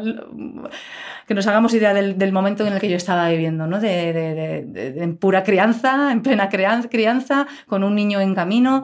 que 1.28 1.34
nos 1.34 1.48
hagamos 1.48 1.74
idea 1.74 1.94
del, 1.94 2.18
del 2.18 2.32
momento 2.32 2.66
en 2.66 2.74
el 2.74 2.80
que 2.80 2.90
yo 2.90 2.98
estaba 2.98 3.30
viviendo, 3.30 3.68
¿no? 3.68 3.80
De, 3.80 4.14
de, 4.14 4.36
de, 4.36 4.92
de 4.92 5.04
en 5.04 5.18
pura 5.18 5.44
crianza, 5.44 6.12
en 6.12 6.22
plena 6.22 6.50
crianza, 6.50 7.48
con 7.68 7.84
un 7.84 7.96
niño 7.96 8.20
en 8.22 8.36
camino. 8.36 8.84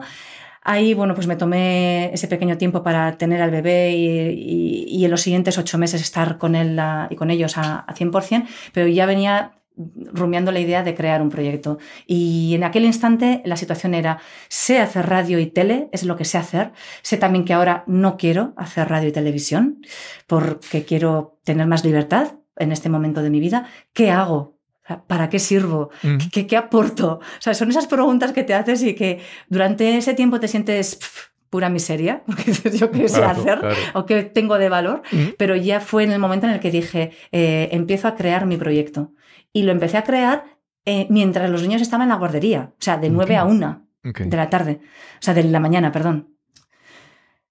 Ahí, 0.64 0.94
bueno, 0.94 1.14
pues 1.14 1.26
me 1.26 1.34
tomé 1.34 2.12
ese 2.14 2.28
pequeño 2.28 2.56
tiempo 2.56 2.82
para 2.84 3.18
tener 3.18 3.42
al 3.42 3.50
bebé 3.50 3.92
y, 3.96 4.06
y, 4.08 4.84
y 4.88 5.04
en 5.04 5.10
los 5.10 5.20
siguientes 5.20 5.58
ocho 5.58 5.76
meses 5.76 6.00
estar 6.00 6.38
con 6.38 6.54
él 6.54 6.78
a, 6.78 7.08
y 7.10 7.16
con 7.16 7.30
ellos 7.30 7.58
a, 7.58 7.80
a 7.80 7.94
100%, 7.94 8.46
pero 8.72 8.86
ya 8.86 9.04
venía 9.06 9.52
rumiando 9.76 10.52
la 10.52 10.60
idea 10.60 10.82
de 10.82 10.94
crear 10.94 11.22
un 11.22 11.30
proyecto. 11.30 11.78
Y 12.06 12.54
en 12.54 12.64
aquel 12.64 12.84
instante 12.84 13.42
la 13.44 13.56
situación 13.56 13.94
era, 13.94 14.18
sé 14.48 14.78
hacer 14.78 15.08
radio 15.08 15.38
y 15.38 15.46
tele, 15.46 15.88
es 15.92 16.04
lo 16.04 16.16
que 16.16 16.24
sé 16.24 16.38
hacer. 16.38 16.72
Sé 17.02 17.16
también 17.16 17.44
que 17.44 17.52
ahora 17.52 17.84
no 17.86 18.16
quiero 18.16 18.52
hacer 18.56 18.88
radio 18.88 19.08
y 19.08 19.12
televisión 19.12 19.82
porque 20.26 20.84
quiero 20.84 21.38
tener 21.44 21.66
más 21.66 21.84
libertad 21.84 22.34
en 22.56 22.72
este 22.72 22.88
momento 22.88 23.22
de 23.22 23.30
mi 23.30 23.40
vida. 23.40 23.66
¿Qué 23.92 24.10
hago? 24.10 24.58
¿Para 25.06 25.30
qué 25.30 25.38
sirvo? 25.38 25.90
¿Qué, 26.32 26.46
¿Qué, 26.46 26.56
aporto? 26.56 27.20
O 27.20 27.40
sea, 27.40 27.54
son 27.54 27.70
esas 27.70 27.86
preguntas 27.86 28.32
que 28.32 28.44
te 28.44 28.52
haces 28.52 28.82
y 28.82 28.94
que 28.94 29.20
durante 29.48 29.96
ese 29.96 30.12
tiempo 30.12 30.40
te 30.40 30.48
sientes 30.48 30.96
pff, 30.96 31.31
pura 31.52 31.68
miseria, 31.68 32.22
porque 32.26 32.50
yo 32.70 32.90
qué 32.90 33.08
sé 33.08 33.18
claro, 33.18 33.40
hacer 33.40 33.58
claro. 33.60 33.76
o 33.92 34.06
qué 34.06 34.22
tengo 34.22 34.56
de 34.56 34.70
valor, 34.70 35.02
pero 35.36 35.54
ya 35.54 35.80
fue 35.80 36.02
en 36.02 36.10
el 36.10 36.18
momento 36.18 36.46
en 36.46 36.54
el 36.54 36.60
que 36.60 36.70
dije, 36.70 37.12
eh, 37.30 37.68
empiezo 37.72 38.08
a 38.08 38.14
crear 38.14 38.46
mi 38.46 38.56
proyecto 38.56 39.12
y 39.52 39.64
lo 39.64 39.70
empecé 39.70 39.98
a 39.98 40.02
crear 40.02 40.44
eh, 40.86 41.06
mientras 41.10 41.50
los 41.50 41.60
niños 41.60 41.82
estaban 41.82 42.06
en 42.06 42.08
la 42.08 42.16
guardería, 42.16 42.72
o 42.72 42.82
sea, 42.82 42.96
de 42.96 43.10
9 43.10 43.24
okay. 43.24 43.36
a 43.36 43.44
1 43.44 43.86
okay. 44.08 44.28
de 44.30 44.36
la 44.36 44.48
tarde, 44.48 44.80
o 44.82 45.22
sea, 45.22 45.34
de 45.34 45.44
la 45.44 45.60
mañana, 45.60 45.92
perdón. 45.92 46.30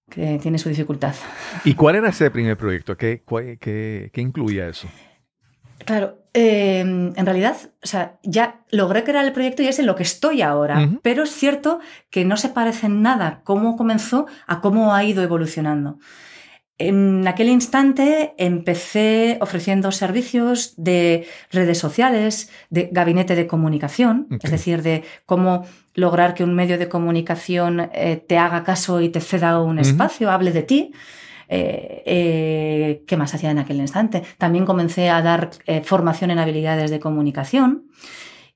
Que 0.09 0.39
tiene 0.41 0.57
su 0.57 0.67
dificultad. 0.67 1.15
¿Y 1.63 1.75
cuál 1.75 1.95
era 1.95 2.09
ese 2.09 2.29
primer 2.31 2.57
proyecto? 2.57 2.97
¿Qué, 2.97 3.23
qué, 3.61 4.09
qué 4.11 4.21
incluía 4.21 4.67
eso? 4.67 4.89
Claro, 5.85 6.19
eh, 6.33 6.79
en 6.79 7.25
realidad, 7.25 7.57
o 7.83 7.87
sea, 7.87 8.17
ya 8.23 8.61
logré 8.71 9.03
crear 9.03 9.25
el 9.25 9.33
proyecto 9.33 9.63
y 9.63 9.67
es 9.67 9.79
en 9.79 9.85
lo 9.85 9.95
que 9.95 10.03
estoy 10.03 10.41
ahora, 10.41 10.79
uh 10.79 10.83
-huh. 10.83 10.99
pero 11.01 11.23
es 11.23 11.31
cierto 11.31 11.79
que 12.09 12.23
no 12.23 12.37
se 12.37 12.49
parece 12.49 12.87
en 12.87 13.01
nada 13.01 13.41
cómo 13.43 13.75
comenzó 13.75 14.27
a 14.47 14.61
cómo 14.61 14.93
ha 14.93 15.03
ido 15.03 15.23
evolucionando. 15.23 15.97
En 16.77 17.27
aquel 17.27 17.49
instante 17.49 18.33
empecé 18.37 19.37
ofreciendo 19.39 19.91
servicios 19.91 20.73
de 20.77 21.27
redes 21.51 21.77
sociales, 21.77 22.49
de 22.71 22.89
gabinete 22.91 23.35
de 23.35 23.45
comunicación, 23.45 24.25
okay. 24.25 24.39
es 24.41 24.51
decir, 24.51 24.81
de 24.81 25.03
cómo 25.27 25.65
lograr 25.93 26.33
que 26.33 26.43
un 26.43 26.55
medio 26.55 26.79
de 26.79 26.89
comunicación 26.89 27.91
eh, 27.93 28.23
te 28.27 28.39
haga 28.39 28.63
caso 28.63 28.99
y 29.01 29.09
te 29.09 29.19
ceda 29.19 29.61
un 29.61 29.77
espacio, 29.77 30.27
uh 30.27 30.31
-huh. 30.31 30.33
hable 30.33 30.51
de 30.51 30.63
ti. 30.63 30.91
Eh, 31.53 32.01
eh, 32.05 33.03
¿Qué 33.05 33.17
más 33.17 33.35
hacía 33.35 33.51
en 33.51 33.59
aquel 33.59 33.77
instante? 33.77 34.23
También 34.37 34.65
comencé 34.65 35.09
a 35.09 35.21
dar 35.21 35.51
eh, 35.65 35.81
formación 35.83 36.31
en 36.31 36.39
habilidades 36.39 36.89
de 36.91 37.01
comunicación. 37.01 37.87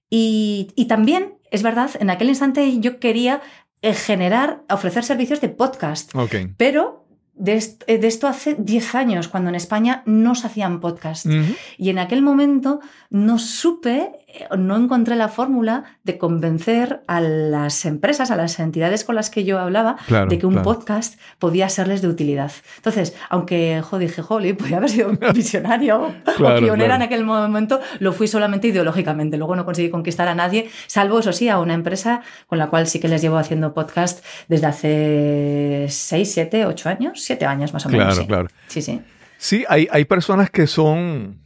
Y, 0.09 0.71
y, 0.75 0.85
también, 0.85 1.33
es 1.51 1.61
verdad, 1.61 1.91
en 1.99 2.09
aquel 2.09 2.29
instante 2.29 2.79
yo 2.79 2.99
quería 3.01 3.41
generar, 3.81 4.63
ofrecer 4.69 5.03
servicios 5.03 5.41
de 5.41 5.49
podcast. 5.49 6.15
Okay. 6.15 6.53
Pero 6.55 7.05
de, 7.33 7.55
esto, 7.55 7.85
de 7.85 8.07
esto 8.07 8.27
hace 8.27 8.55
10 8.57 8.95
años, 8.95 9.27
cuando 9.27 9.49
en 9.49 9.55
España 9.55 10.01
no 10.05 10.33
se 10.33 10.47
hacían 10.47 10.79
podcasts. 10.79 11.25
Uh 11.25 11.31
-huh. 11.31 11.57
Y 11.77 11.89
en 11.89 11.99
aquel 11.99 12.21
momento 12.21 12.79
no 13.09 13.39
supe, 13.39 14.24
no 14.57 14.75
encontré 14.77 15.15
la 15.15 15.27
fórmula 15.27 15.97
de 16.03 16.17
convencer 16.17 17.01
a 17.07 17.19
las 17.21 17.85
empresas, 17.85 18.31
a 18.31 18.35
las 18.35 18.59
entidades 18.59 19.03
con 19.03 19.15
las 19.15 19.29
que 19.29 19.43
yo 19.43 19.59
hablaba, 19.59 19.97
claro, 20.07 20.29
de 20.29 20.39
que 20.39 20.45
un 20.45 20.53
claro. 20.53 20.65
podcast 20.65 21.19
podía 21.39 21.69
serles 21.69 22.01
de 22.01 22.07
utilidad. 22.07 22.51
Entonces, 22.77 23.15
aunque 23.29 23.81
jo, 23.83 23.99
dije, 23.99 24.21
jolly, 24.21 24.53
podía 24.53 24.77
haber 24.77 24.89
sido 24.89 25.11
visionario 25.33 26.13
claro, 26.37 26.57
o 26.57 26.59
pionera 26.59 26.95
en 26.95 27.01
aquel 27.01 27.25
momento, 27.25 27.79
lo 27.99 28.13
fui 28.13 28.27
solamente 28.27 28.67
ideológicamente. 28.67 29.37
Luego 29.37 29.55
no 29.55 29.65
conseguí 29.65 29.89
conquistar 29.89 30.27
a 30.27 30.35
nadie, 30.35 30.69
salvo, 30.87 31.19
eso 31.19 31.33
sí, 31.33 31.49
a 31.49 31.59
una 31.59 31.73
empresa 31.73 32.21
con 32.47 32.59
la 32.59 32.67
cual 32.67 32.87
sí 32.87 32.99
que 32.99 33.07
les 33.07 33.21
llevo 33.21 33.37
haciendo 33.37 33.73
podcast 33.73 34.23
desde 34.47 34.67
hace 34.67 35.85
6, 35.89 36.31
7, 36.31 36.65
8 36.65 36.89
años 36.89 37.25
siete 37.25 37.45
años 37.45 37.73
más 37.73 37.85
o 37.85 37.89
menos. 37.89 38.05
Claro, 38.05 38.21
sí. 38.21 38.27
claro. 38.27 38.47
Sí, 38.67 38.81
sí. 38.81 39.01
Sí, 39.37 39.65
hay, 39.67 39.87
hay 39.91 40.05
personas 40.05 40.49
que 40.49 40.67
son, 40.67 41.39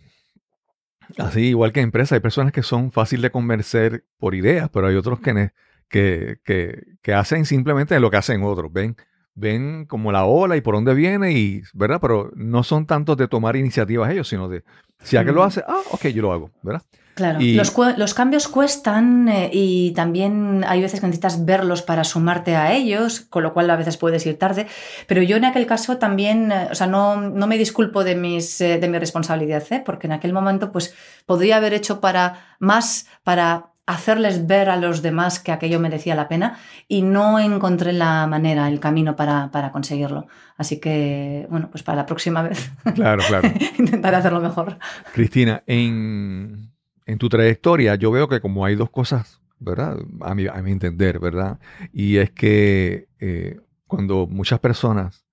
así 1.18 1.48
igual 1.48 1.72
que 1.72 1.82
empresas, 1.82 2.14
hay 2.14 2.20
personas 2.20 2.52
que 2.54 2.64
son 2.64 2.92
fácil 2.92 3.22
de 3.22 3.32
convencer 3.32 4.06
por 4.18 4.36
ideas, 4.36 4.70
pero 4.72 4.88
hay 4.88 4.96
otros 4.96 5.20
que, 5.20 5.52
que, 5.88 6.40
que, 6.44 6.84
que 7.02 7.14
hacen 7.14 7.46
simplemente 7.46 8.00
lo 8.00 8.12
que 8.12 8.18
hacen 8.18 8.44
otros. 8.44 8.72
Ven, 8.72 8.96
ven 9.36 9.86
como 9.86 10.12
la 10.12 10.26
ola 10.26 10.58
y 10.58 10.62
por 10.62 10.76
dónde 10.76 10.94
viene, 10.94 11.32
y, 11.32 11.64
¿verdad? 11.74 12.00
Pero 12.02 12.32
no 12.36 12.64
son 12.64 12.86
tantos 12.86 13.18
de 13.18 13.28
tomar 13.28 13.56
iniciativas 13.56 14.12
ellos, 14.12 14.28
sino 14.28 14.50
de, 14.50 14.64
si 15.02 15.18
alguien 15.18 15.36
mm. 15.36 15.38
lo 15.38 15.44
hace, 15.44 15.64
ah, 15.68 15.82
ok, 15.92 16.08
yo 16.08 16.22
lo 16.22 16.34
hago, 16.34 16.52
¿verdad? 16.62 16.84
Claro, 17.20 17.42
y... 17.42 17.54
los, 17.54 17.76
los, 17.98 18.14
cambios 18.14 18.48
cuestan 18.48 19.28
eh, 19.28 19.50
y 19.52 19.92
también 19.92 20.64
hay 20.66 20.82
veces 20.82 21.02
que 21.02 21.06
necesitas 21.06 21.44
verlos 21.44 21.82
para 21.82 22.06
sumarte 22.06 22.56
a 22.56 22.72
ellos, 22.72 23.20
con 23.20 23.44
lo 23.44 23.54
cual 23.54 23.70
a 23.70 23.76
veces 23.76 23.98
puedes 23.98 24.26
ir 24.26 24.40
tarde. 24.40 24.68
Pero 25.06 25.22
yo 25.22 25.36
en 25.36 25.44
aquel 25.44 25.66
caso 25.66 25.98
también, 25.98 26.50
eh, 26.54 26.70
o 26.72 26.76
sea, 26.76 26.88
no, 26.88 27.20
no 27.20 27.46
me 27.46 27.58
disculpo 27.58 28.06
de, 28.06 28.16
mis, 28.16 28.62
eh, 28.62 28.80
de 28.80 28.88
mi 28.88 28.98
responsabilidad, 29.00 29.64
porque 29.86 30.08
en 30.08 30.14
aquel 30.14 30.32
momento 30.32 30.72
pues 30.72 30.96
podría 31.26 31.58
haber 31.58 31.74
hecho 31.74 32.00
para 32.00 32.56
más 32.60 33.08
para 33.24 33.74
hacerles 33.86 34.46
ver 34.46 34.70
a 34.70 34.78
los 34.78 35.02
demás 35.02 35.40
que 35.40 35.52
aquello 35.52 35.80
merecía 35.80 36.14
la 36.14 36.28
pena 36.28 36.60
y 36.88 37.02
no 37.02 37.40
encontré 37.40 37.92
la 37.92 38.28
manera, 38.28 38.68
el 38.70 38.80
camino 38.80 39.16
para, 39.16 39.50
para 39.52 39.72
conseguirlo. 39.72 40.28
Así 40.58 40.80
que, 40.80 41.48
bueno, 41.50 41.70
pues 41.72 41.82
para 41.82 41.96
la 41.96 42.06
próxima 42.06 42.44
vez. 42.44 42.72
Claro, 42.94 43.24
claro. 43.28 43.50
intentaré 43.80 44.18
hacerlo 44.18 44.42
mejor. 44.42 44.78
Cristina, 45.12 45.64
en 45.66 46.69
en 47.10 47.18
tu 47.18 47.28
trayectoria 47.28 47.96
yo 47.96 48.12
veo 48.12 48.30
que 48.30 48.40
como 48.40 48.66
hay 48.66 48.76
dos 48.76 48.92
cosas, 48.92 49.42
¿verdad? 49.58 49.98
A 50.22 50.36
mi, 50.36 50.46
a 50.46 50.62
mi 50.62 50.72
entender, 50.72 51.20
¿verdad? 51.20 51.60
Y 51.92 52.18
es 52.18 52.30
que 52.30 53.08
eh, 53.20 53.60
cuando 53.88 54.28
muchas 54.28 54.60
personas 54.60 55.26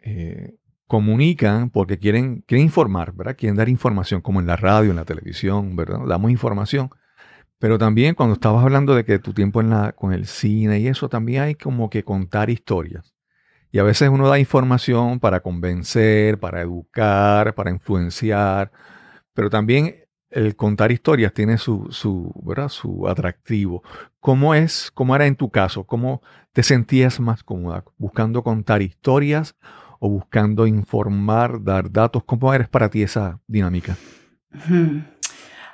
eh, 0.00 0.56
comunican 0.86 1.68
porque 1.68 1.98
quieren, 1.98 2.42
quieren 2.46 2.64
informar, 2.64 3.12
¿verdad? 3.12 3.36
Quieren 3.36 3.56
dar 3.56 3.68
información, 3.68 4.22
como 4.22 4.40
en 4.40 4.46
la 4.46 4.56
radio, 4.56 4.90
en 4.90 4.96
la 4.96 5.04
televisión, 5.04 5.76
¿verdad? 5.76 5.98
Damos 6.06 6.30
información. 6.30 6.88
Pero 7.58 7.76
también 7.76 8.14
cuando 8.14 8.34
estabas 8.34 8.64
hablando 8.64 8.94
de 8.94 9.04
que 9.04 9.18
tu 9.18 9.34
tiempo 9.34 9.60
en 9.60 9.68
la, 9.68 9.92
con 9.92 10.14
el 10.14 10.26
cine 10.26 10.80
y 10.80 10.88
eso, 10.88 11.10
también 11.10 11.42
hay 11.42 11.54
como 11.56 11.90
que 11.90 12.04
contar 12.04 12.48
historias. 12.48 13.14
Y 13.70 13.80
a 13.80 13.82
veces 13.82 14.08
uno 14.08 14.28
da 14.28 14.38
información 14.38 15.20
para 15.20 15.40
convencer, 15.40 16.38
para 16.38 16.62
educar, 16.62 17.54
para 17.54 17.70
influenciar, 17.70 18.72
pero 19.34 19.50
también 19.50 20.03
el 20.34 20.56
contar 20.56 20.90
historias 20.92 21.32
tiene 21.32 21.58
su, 21.58 21.86
su, 21.90 22.32
¿verdad? 22.44 22.68
su 22.68 23.08
atractivo. 23.08 23.82
¿Cómo 24.20 24.54
es, 24.54 24.90
cómo 24.92 25.14
era 25.14 25.26
en 25.26 25.36
tu 25.36 25.50
caso? 25.50 25.84
¿Cómo 25.84 26.22
te 26.52 26.62
sentías 26.62 27.20
más 27.20 27.42
cómoda? 27.42 27.84
¿Buscando 27.98 28.42
contar 28.42 28.82
historias 28.82 29.54
o 30.00 30.08
buscando 30.08 30.66
informar, 30.66 31.62
dar 31.62 31.90
datos? 31.90 32.24
¿Cómo 32.24 32.52
eres 32.52 32.68
para 32.68 32.90
ti 32.90 33.02
esa 33.02 33.38
dinámica? 33.46 33.96
Hmm. 34.68 35.04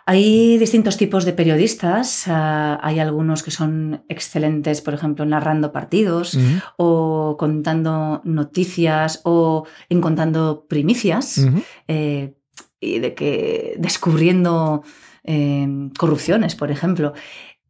Hay 0.06 0.58
distintos 0.58 0.96
tipos 0.96 1.24
de 1.24 1.32
periodistas. 1.32 2.26
Uh, 2.26 2.78
hay 2.82 2.98
algunos 2.98 3.42
que 3.42 3.52
son 3.52 4.02
excelentes, 4.08 4.80
por 4.80 4.92
ejemplo, 4.92 5.24
narrando 5.24 5.72
partidos 5.72 6.34
uh 6.34 6.40
-huh. 6.40 6.62
o 6.78 7.36
contando 7.38 8.20
noticias 8.24 9.20
o 9.22 9.66
encontrando 9.88 10.66
primicias. 10.68 11.38
Uh 11.38 11.42
-huh. 11.42 11.62
eh, 11.86 12.34
y 12.80 12.98
de 12.98 13.14
que 13.14 13.74
descubriendo 13.78 14.82
eh, 15.24 15.90
corrupciones, 15.98 16.54
por 16.54 16.70
ejemplo. 16.70 17.12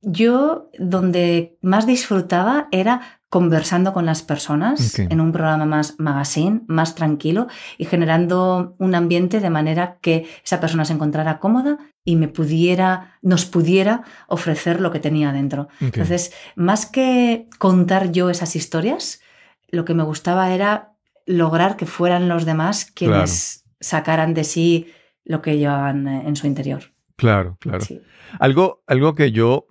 Yo 0.02 0.70
donde 0.78 1.58
más 1.60 1.86
disfrutaba 1.86 2.68
era 2.70 3.20
conversando 3.28 3.92
con 3.92 4.06
las 4.06 4.22
personas 4.22 4.94
okay. 4.94 5.06
en 5.08 5.20
un 5.20 5.30
programa 5.30 5.64
más 5.64 5.94
magazine, 5.98 6.62
más 6.66 6.94
tranquilo 6.94 7.46
y 7.78 7.84
generando 7.84 8.74
un 8.78 8.94
ambiente 8.94 9.40
de 9.40 9.50
manera 9.50 9.98
que 10.00 10.26
esa 10.44 10.58
persona 10.58 10.84
se 10.84 10.94
encontrara 10.94 11.38
cómoda 11.38 11.78
y 12.04 12.16
me 12.16 12.28
pudiera, 12.28 13.18
nos 13.22 13.44
pudiera 13.44 14.02
ofrecer 14.26 14.80
lo 14.80 14.90
que 14.90 15.00
tenía 15.00 15.32
dentro. 15.32 15.68
Okay. 15.76 15.86
Entonces, 15.86 16.32
más 16.56 16.86
que 16.86 17.46
contar 17.58 18.10
yo 18.10 18.30
esas 18.30 18.56
historias, 18.56 19.20
lo 19.68 19.84
que 19.84 19.94
me 19.94 20.02
gustaba 20.02 20.52
era 20.52 20.94
lograr 21.26 21.76
que 21.76 21.86
fueran 21.86 22.28
los 22.28 22.44
demás 22.46 22.86
quienes 22.86 23.64
sacaran 23.80 24.34
de 24.34 24.44
sí 24.44 24.88
lo 25.24 25.42
que 25.42 25.58
llevaban 25.58 26.08
eh, 26.08 26.22
en 26.26 26.36
su 26.36 26.46
interior. 26.46 26.82
Claro, 27.16 27.56
claro. 27.60 27.80
Sí. 27.84 28.00
Algo, 28.38 28.82
algo 28.86 29.14
que 29.14 29.30
yo, 29.32 29.66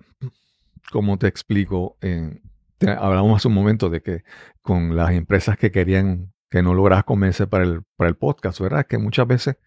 como 0.91 1.17
te 1.17 1.27
explico, 1.27 1.97
eh, 2.01 2.41
te- 2.77 2.91
hablamos 2.91 3.37
hace 3.37 3.47
un 3.47 3.53
momento 3.55 3.89
de 3.89 4.01
que 4.01 4.23
con 4.61 4.95
las 4.95 5.11
empresas 5.11 5.57
que 5.57 5.71
querían, 5.71 6.31
que 6.49 6.61
no 6.61 6.73
logras 6.73 7.03
convencer 7.03 7.47
para 7.47 7.63
el, 7.63 7.81
para 7.95 8.09
el 8.09 8.15
podcast, 8.15 8.59
¿verdad? 8.59 8.85
Que 8.85 8.97
muchas 8.97 9.27
veces 9.27 9.57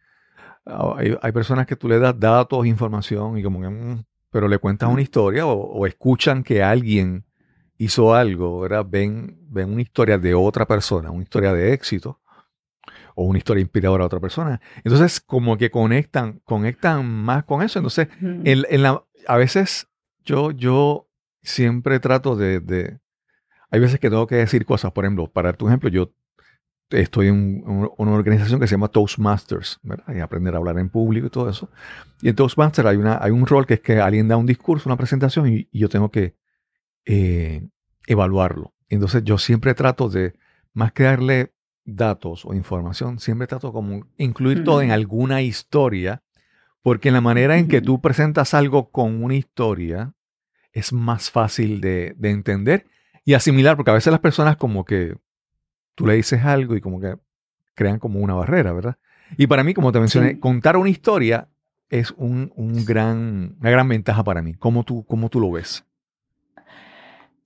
ah, 0.67 0.95
hay, 0.97 1.17
hay 1.21 1.33
personas 1.33 1.67
que 1.67 1.77
tú 1.77 1.89
le 1.89 1.99
das 1.99 2.19
datos, 2.19 2.67
información 2.67 3.37
y 3.39 3.43
como 3.43 3.61
que, 3.61 3.69
mm, 3.69 4.05
pero 4.31 4.49
le 4.49 4.59
cuentas 4.59 4.89
una 4.89 5.03
historia 5.03 5.47
o, 5.47 5.53
o 5.53 5.87
escuchan 5.87 6.43
que 6.43 6.63
alguien 6.63 7.25
hizo 7.79 8.15
algo, 8.15 8.61
¿verdad? 8.61 8.87
Ven, 8.89 9.39
ven 9.49 9.71
una 9.73 9.83
historia 9.83 10.19
de 10.19 10.35
otra 10.35 10.67
persona, 10.67 11.11
una 11.11 11.23
historia 11.25 11.53
de 11.53 11.73
éxito 11.73 12.21
o 13.15 13.25
una 13.25 13.39
historia 13.39 13.63
inspiradora 13.63 14.05
a 14.05 14.07
otra 14.07 14.21
persona. 14.21 14.61
Entonces, 14.85 15.21
como 15.21 15.57
que 15.59 15.71
conectan, 15.71 16.41
conectan 16.45 17.07
más 17.07 17.45
con 17.45 17.63
eso. 17.63 17.79
Entonces, 17.79 18.09
Mm. 18.21 18.43
en, 18.47 18.63
en 18.71 18.83
la, 18.83 19.03
a 19.27 19.37
veces 19.37 19.89
yo, 20.25 20.51
yo 20.53 21.09
siempre 21.43 21.99
trato 22.01 22.37
de, 22.37 22.61
de- 22.61 22.99
Hay 23.71 23.81
veces 23.81 23.99
que 24.01 24.11
tengo 24.11 24.27
que 24.27 24.37
decir 24.37 24.65
cosas. 24.67 24.93
Por 24.93 25.05
ejemplo, 25.05 25.27
para 25.33 25.53
tu 25.55 25.67
ejemplo, 25.67 25.89
yo 25.89 26.13
estoy 26.91 27.29
en 27.29 27.63
un- 27.67 27.91
una 27.97 28.13
organización 28.13 28.61
que 28.61 28.67
se 28.67 28.73
llama 28.75 28.89
Toastmasters, 28.89 29.81
¿verdad? 29.83 30.15
Y 30.15 30.21
aprender 30.21 30.55
a 30.55 30.59
hablar 30.59 30.79
en 30.79 30.91
público 30.91 31.27
y 31.27 31.31
todo 31.31 31.49
eso. 31.49 31.71
Y 32.21 32.29
en 32.29 32.37
Toastmasters 32.37 32.87
hay, 32.87 32.97
una, 32.99 33.19
hay 33.23 33.31
un 33.31 33.47
rol 33.47 33.67
que 33.67 33.75
es 33.75 33.81
que 33.81 33.99
alguien 34.01 34.29
da 34.29 34.37
un 34.37 34.45
discurso, 34.47 34.89
una 34.91 34.97
presentación 34.99 35.49
y, 35.49 35.69
y 35.73 35.79
yo 35.79 35.89
tengo 35.89 36.11
que 36.11 36.35
eh, 37.07 37.67
evaluarlo. 38.07 38.75
Entonces 38.89 39.25
yo 39.25 39.39
siempre 39.39 39.75
trato 39.75 40.09
de, 40.09 40.35
más 40.75 40.93
que 40.93 41.05
darle 41.05 41.52
datos 41.85 42.45
o 42.45 42.55
información, 42.55 43.19
siempre 43.19 43.47
trato 43.47 43.73
como 43.73 44.07
incluir 44.17 44.65
todo 44.65 44.83
en 44.83 44.91
alguna 44.93 45.43
historia, 45.43 46.23
porque 46.83 47.09
en 47.09 47.15
la 47.15 47.21
manera 47.21 47.59
en 47.59 47.69
que 47.69 47.81
tú 47.81 48.01
presentas 48.01 48.55
algo 48.55 48.91
con 48.91 49.23
una 49.23 49.35
historia 49.35 50.15
es 50.73 50.93
más 50.93 51.31
fácil 51.31 51.81
de, 51.81 52.15
de 52.17 52.31
entender 52.31 52.87
y 53.25 53.35
asimilar, 53.35 53.77
porque 53.77 53.91
a 53.91 53.95
veces 53.95 54.11
las 54.11 54.21
personas 54.21 54.57
como 54.57 54.85
que 54.85 55.17
tú 55.95 56.07
le 56.07 56.15
dices 56.15 56.45
algo 56.45 56.75
y 56.77 56.81
como 56.81 57.01
que 57.01 57.17
crean 57.75 57.99
como 57.99 58.21
una 58.21 58.35
barrera, 58.35 58.73
¿verdad? 58.73 58.97
Y 59.37 59.47
para 59.47 59.65
mí, 59.65 59.75
como 59.75 59.93
te 59.93 60.01
mencioné, 60.01 60.31
Sí. 60.33 60.39
contar 60.41 60.77
una 60.77 60.91
historia 60.91 61.49
es 61.89 62.11
un, 62.17 62.53
un 62.57 62.85
gran, 62.85 63.57
una 63.61 63.71
gran 63.71 63.89
ventaja 63.89 64.25
para 64.25 64.43
mí. 64.43 64.55
¿Cómo 64.55 64.85
tú, 64.85 65.05
cómo 65.07 65.29
tú 65.29 65.41
lo 65.41 65.51
ves? 65.51 65.85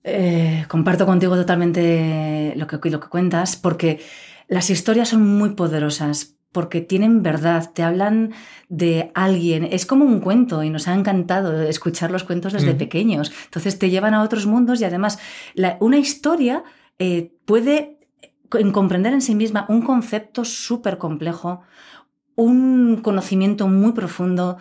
Eh, 0.09 0.63
comparto 0.69 1.05
contigo 1.05 1.35
totalmente 1.35 2.53
lo 2.55 2.65
que, 2.65 2.79
lo 2.89 2.99
que 3.01 3.09
cuentas, 3.09 3.57
porque 3.57 3.99
las 4.47 4.69
historias 4.69 5.09
son 5.09 5.27
muy 5.37 5.49
poderosas, 5.49 6.35
porque 6.53 6.79
tienen 6.79 7.23
verdad, 7.23 7.71
te 7.73 7.83
hablan 7.83 8.31
de 8.69 9.11
alguien. 9.15 9.67
Es 9.69 9.85
como 9.85 10.05
un 10.05 10.21
cuento 10.21 10.63
y 10.63 10.69
nos 10.69 10.87
ha 10.87 10.93
encantado 10.93 11.61
escuchar 11.61 12.09
los 12.09 12.23
cuentos 12.23 12.53
desde 12.53 12.69
Ujú. 12.69 12.77
pequeños. 12.77 13.33
Entonces 13.45 13.77
te 13.77 13.89
llevan 13.89 14.13
a 14.13 14.23
otros 14.23 14.45
mundos 14.45 14.79
y 14.79 14.85
además 14.85 15.19
la- 15.55 15.75
una 15.81 15.97
historia 15.97 16.63
eh, 16.99 17.33
puede 17.45 17.99
en 18.53 18.71
comprender 18.71 19.11
en 19.11 19.21
sí 19.21 19.35
misma 19.35 19.65
un 19.67 19.81
concepto 19.81 20.45
súper 20.45 20.97
complejo, 20.97 21.61
un 22.35 23.01
conocimiento 23.03 23.67
muy 23.67 23.91
profundo. 23.91 24.57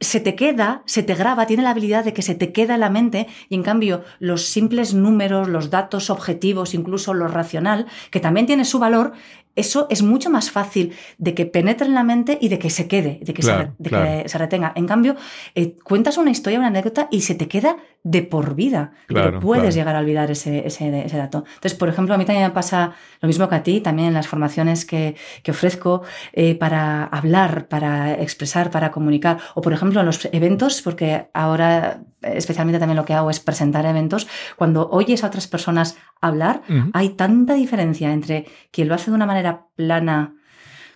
Se 0.00 0.20
te 0.20 0.34
queda, 0.34 0.82
se 0.86 1.02
te 1.02 1.14
graba, 1.14 1.46
tiene 1.46 1.62
la 1.62 1.70
habilidad 1.70 2.04
de 2.04 2.12
que 2.12 2.22
se 2.22 2.34
te 2.34 2.52
queda 2.52 2.74
en 2.74 2.80
la 2.80 2.90
mente 2.90 3.26
y 3.48 3.54
en 3.54 3.62
cambio 3.62 4.02
los 4.18 4.44
simples 4.44 4.92
números, 4.92 5.48
los 5.48 5.70
datos 5.70 6.10
objetivos, 6.10 6.74
incluso 6.74 7.14
lo 7.14 7.28
racional, 7.28 7.86
que 8.10 8.20
también 8.20 8.46
tiene 8.46 8.64
su 8.64 8.78
valor, 8.78 9.12
eso 9.56 9.86
es 9.90 10.02
mucho 10.02 10.30
más 10.30 10.50
fácil 10.50 10.92
de 11.18 11.34
que 11.34 11.46
penetre 11.46 11.86
en 11.86 11.94
la 11.94 12.02
mente 12.02 12.38
y 12.40 12.48
de 12.48 12.58
que 12.58 12.70
se 12.70 12.88
quede, 12.88 13.20
de 13.22 13.34
que, 13.34 13.42
Claro, 13.42 13.74
se, 13.76 13.82
de 13.82 13.88
claro. 13.88 14.22
que 14.22 14.28
se 14.28 14.38
retenga. 14.38 14.72
En 14.74 14.86
cambio, 14.86 15.16
eh, 15.54 15.76
cuentas 15.84 16.16
una 16.18 16.30
historia, 16.30 16.58
una 16.58 16.68
anécdota 16.68 17.08
y 17.10 17.20
se 17.22 17.34
te 17.34 17.48
queda 17.48 17.76
de 18.02 18.22
por 18.22 18.54
vida. 18.54 18.92
Claro, 19.06 19.32
no 19.32 19.40
puedes 19.40 19.74
llegar 19.74 19.96
a 19.96 20.00
olvidar 20.00 20.30
ese, 20.30 20.66
ese, 20.66 21.06
ese 21.06 21.16
dato. 21.16 21.44
Entonces, 21.54 21.74
por 21.74 21.88
ejemplo, 21.88 22.14
a 22.14 22.18
mí 22.18 22.24
también 22.24 22.46
me 22.46 22.52
pasa 22.52 22.92
lo 23.20 23.26
mismo 23.28 23.48
que 23.48 23.54
a 23.54 23.62
ti, 23.62 23.80
también 23.80 24.08
en 24.08 24.14
las 24.14 24.28
formaciones 24.28 24.84
que, 24.84 25.16
que 25.42 25.50
ofrezco 25.52 26.02
eh, 26.32 26.54
para 26.54 27.04
hablar, 27.04 27.68
para 27.68 28.12
expresar, 28.14 28.70
para 28.70 28.90
comunicar, 28.90 29.38
o 29.54 29.62
por 29.62 29.72
ejemplo 29.72 30.00
en 30.00 30.06
los 30.06 30.28
eventos, 30.32 30.82
porque 30.82 31.28
ahora 31.32 32.02
especialmente 32.24 32.78
también 32.78 32.96
lo 32.96 33.04
que 33.04 33.14
hago 33.14 33.30
es 33.30 33.40
presentar 33.40 33.86
eventos, 33.86 34.26
cuando 34.56 34.88
oyes 34.90 35.24
a 35.24 35.28
otras 35.28 35.46
personas 35.46 35.96
hablar, 36.20 36.62
hay 36.92 37.10
tanta 37.10 37.54
diferencia 37.54 38.12
entre 38.12 38.46
quien 38.70 38.88
lo 38.88 38.94
hace 38.94 39.10
de 39.10 39.16
una 39.16 39.26
manera 39.26 39.66
plana, 39.76 40.34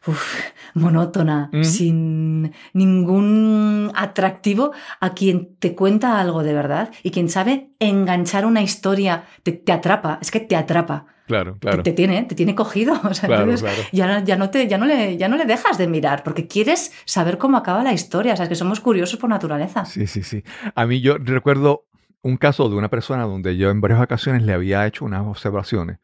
uf, 0.08 0.40
monótona, 0.74 1.50
Ujú. 1.52 1.64
sin 1.64 2.52
ningún 2.72 3.90
atractivo, 3.94 4.72
a 5.00 5.14
quien 5.14 5.56
te 5.58 5.74
cuenta 5.74 6.20
algo 6.20 6.42
de 6.42 6.54
verdad 6.54 6.90
y 7.02 7.10
quien 7.10 7.28
sabe 7.28 7.70
enganchar 7.78 8.46
una 8.46 8.62
historia, 8.62 9.24
te, 9.42 9.52
te 9.52 9.72
atrapa, 9.72 10.18
es 10.20 10.30
que 10.30 10.40
te 10.40 10.56
atrapa, 10.56 11.06
Claro, 11.26 11.52
te, 11.54 11.58
claro. 11.60 11.82
te 11.82 11.92
tiene, 11.92 12.22
te 12.24 12.34
tiene 12.34 12.54
cogido. 12.54 12.94
O 13.04 13.12
sea, 13.12 13.26
Claro, 13.28 13.42
entonces, 13.42 13.68
claro. 13.68 13.88
ya, 13.92 14.24
ya, 14.24 14.36
no 14.36 14.48
te, 14.50 14.66
ya, 14.66 14.78
no 14.78 14.86
le, 14.86 15.16
ya 15.18 15.28
no 15.28 15.36
le 15.36 15.44
dejas 15.44 15.76
de 15.76 15.86
mirar 15.86 16.22
porque 16.22 16.46
quieres 16.46 16.90
saber 17.04 17.36
cómo 17.36 17.58
acaba 17.58 17.82
la 17.84 17.92
historia. 17.92 18.32
O 18.32 18.36
sea, 18.36 18.44
es 18.44 18.48
que 18.48 18.54
somos 18.54 18.80
curiosos 18.80 19.18
por 19.20 19.28
naturaleza. 19.28 19.84
Sí, 19.84 20.06
sí, 20.06 20.22
sí. 20.22 20.42
A 20.74 20.86
mí 20.86 21.00
yo 21.02 21.18
recuerdo 21.18 21.84
un 22.22 22.38
caso 22.38 22.68
de 22.70 22.76
una 22.76 22.88
persona 22.88 23.24
donde 23.24 23.58
yo 23.58 23.68
en 23.70 23.80
varias 23.82 24.00
ocasiones 24.00 24.42
le 24.42 24.54
había 24.54 24.86
hecho 24.86 25.04
unas 25.04 25.26
observaciones, 25.26 25.98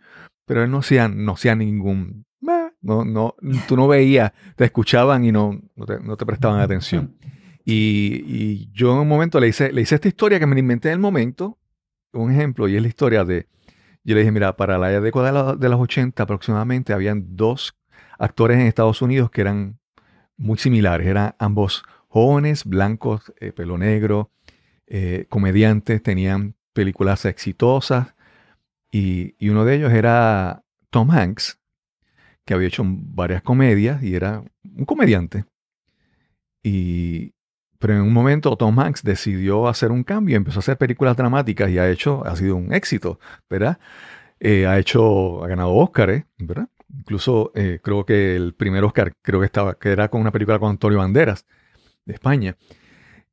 pero 0.46 0.62
él 0.62 0.70
no 0.70 0.78
hacía, 0.78 1.08
no 1.08 1.32
hacía 1.32 1.54
ningún... 1.56 2.26
No, 2.84 3.04
no, 3.04 3.34
tú 3.66 3.76
no 3.76 3.88
veías, 3.88 4.32
te 4.56 4.64
escuchaban 4.66 5.24
y 5.24 5.32
no, 5.32 5.58
no, 5.74 5.86
te, 5.86 5.98
no 6.00 6.16
te 6.16 6.26
prestaban 6.26 6.60
atención. 6.60 7.16
Y, 7.64 8.22
y 8.26 8.70
yo 8.72 8.92
en 8.92 8.98
un 9.00 9.08
momento 9.08 9.40
le 9.40 9.48
hice, 9.48 9.72
le 9.72 9.80
hice 9.80 9.94
esta 9.94 10.08
historia 10.08 10.38
que 10.38 10.46
me 10.46 10.58
inventé 10.60 10.88
en 10.88 10.94
el 10.94 10.98
momento, 11.00 11.58
un 12.12 12.30
ejemplo, 12.30 12.68
y 12.68 12.76
es 12.76 12.82
la 12.82 12.88
historia 12.88 13.24
de, 13.24 13.46
yo 14.04 14.14
le 14.14 14.20
dije, 14.20 14.30
mira, 14.32 14.54
para 14.56 14.76
la 14.76 15.00
década 15.00 15.26
de, 15.26 15.32
la- 15.32 15.56
de 15.56 15.68
los 15.70 15.80
80 15.80 16.24
aproximadamente 16.24 16.92
habían 16.92 17.36
dos 17.36 17.74
actores 18.18 18.58
en 18.60 18.66
Estados 18.66 19.00
Unidos 19.00 19.30
que 19.30 19.40
eran 19.40 19.78
muy 20.36 20.58
similares, 20.58 21.06
eran 21.06 21.34
ambos 21.38 21.84
jóvenes, 22.08 22.64
blancos, 22.66 23.32
eh, 23.40 23.52
pelo 23.52 23.78
negro, 23.78 24.30
eh, 24.86 25.24
comediantes, 25.30 26.02
tenían 26.02 26.54
películas 26.74 27.24
exitosas, 27.24 28.14
y, 28.92 29.34
y 29.38 29.48
uno 29.48 29.64
de 29.64 29.76
ellos 29.76 29.92
era 29.92 30.62
Tom 30.90 31.10
Hanks, 31.10 31.58
que 32.44 32.54
había 32.54 32.68
hecho 32.68 32.84
varias 32.86 33.42
comedias 33.42 34.02
y 34.02 34.14
era 34.14 34.44
un 34.76 34.84
comediante. 34.84 35.44
Y, 36.62 37.32
pero 37.78 37.94
en 37.94 38.02
un 38.02 38.12
momento 38.12 38.56
Tom 38.56 38.78
Hanks 38.78 39.02
decidió 39.02 39.68
hacer 39.68 39.90
un 39.90 40.04
cambio, 40.04 40.36
empezó 40.36 40.58
a 40.58 40.60
hacer 40.60 40.78
películas 40.78 41.16
dramáticas 41.16 41.70
y 41.70 41.78
ha 41.78 41.90
hecho, 41.90 42.24
ha 42.26 42.36
sido 42.36 42.56
un 42.56 42.72
éxito, 42.72 43.18
¿verdad? 43.48 43.78
Eh, 44.40 44.66
ha 44.66 44.78
hecho, 44.78 45.44
ha 45.44 45.48
ganado 45.48 45.74
Oscar, 45.74 46.26
¿verdad? 46.38 46.68
Incluso 46.96 47.52
eh, 47.54 47.80
creo 47.82 48.04
que 48.04 48.36
el 48.36 48.54
primer 48.54 48.84
Oscar 48.84 49.12
creo 49.22 49.40
que 49.40 49.46
estaba, 49.46 49.74
que 49.74 49.90
era 49.90 50.08
con 50.08 50.20
una 50.20 50.32
película 50.32 50.58
con 50.58 50.70
Antonio 50.70 50.98
Banderas 50.98 51.46
de 52.04 52.14
España. 52.14 52.56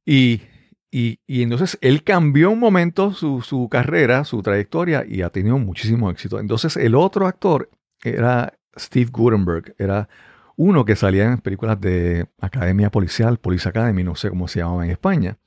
Y, 0.05 0.41
y, 0.89 1.19
y 1.27 1.43
entonces 1.43 1.77
él 1.81 2.03
cambió 2.03 2.51
un 2.51 2.59
momento 2.59 3.13
su, 3.13 3.41
su 3.41 3.69
carrera, 3.69 4.25
su 4.25 4.41
trayectoria 4.41 5.05
y 5.07 5.21
ha 5.21 5.29
tenido 5.29 5.57
muchísimo 5.57 6.09
éxito. 6.09 6.39
Entonces 6.39 6.75
el 6.75 6.95
otro 6.95 7.27
actor 7.27 7.69
era 8.03 8.53
Steve 8.77 9.09
Gutenberg, 9.11 9.75
era 9.77 10.09
uno 10.55 10.85
que 10.85 10.95
salía 10.95 11.25
en 11.25 11.39
películas 11.39 11.79
de 11.81 12.27
Academia 12.39 12.91
Policial, 12.91 13.37
Police 13.37 13.67
Academy, 13.67 14.03
no 14.03 14.15
sé 14.15 14.29
cómo 14.29 14.47
se 14.47 14.59
llamaba 14.59 14.85
en 14.85 14.91
España. 14.91 15.37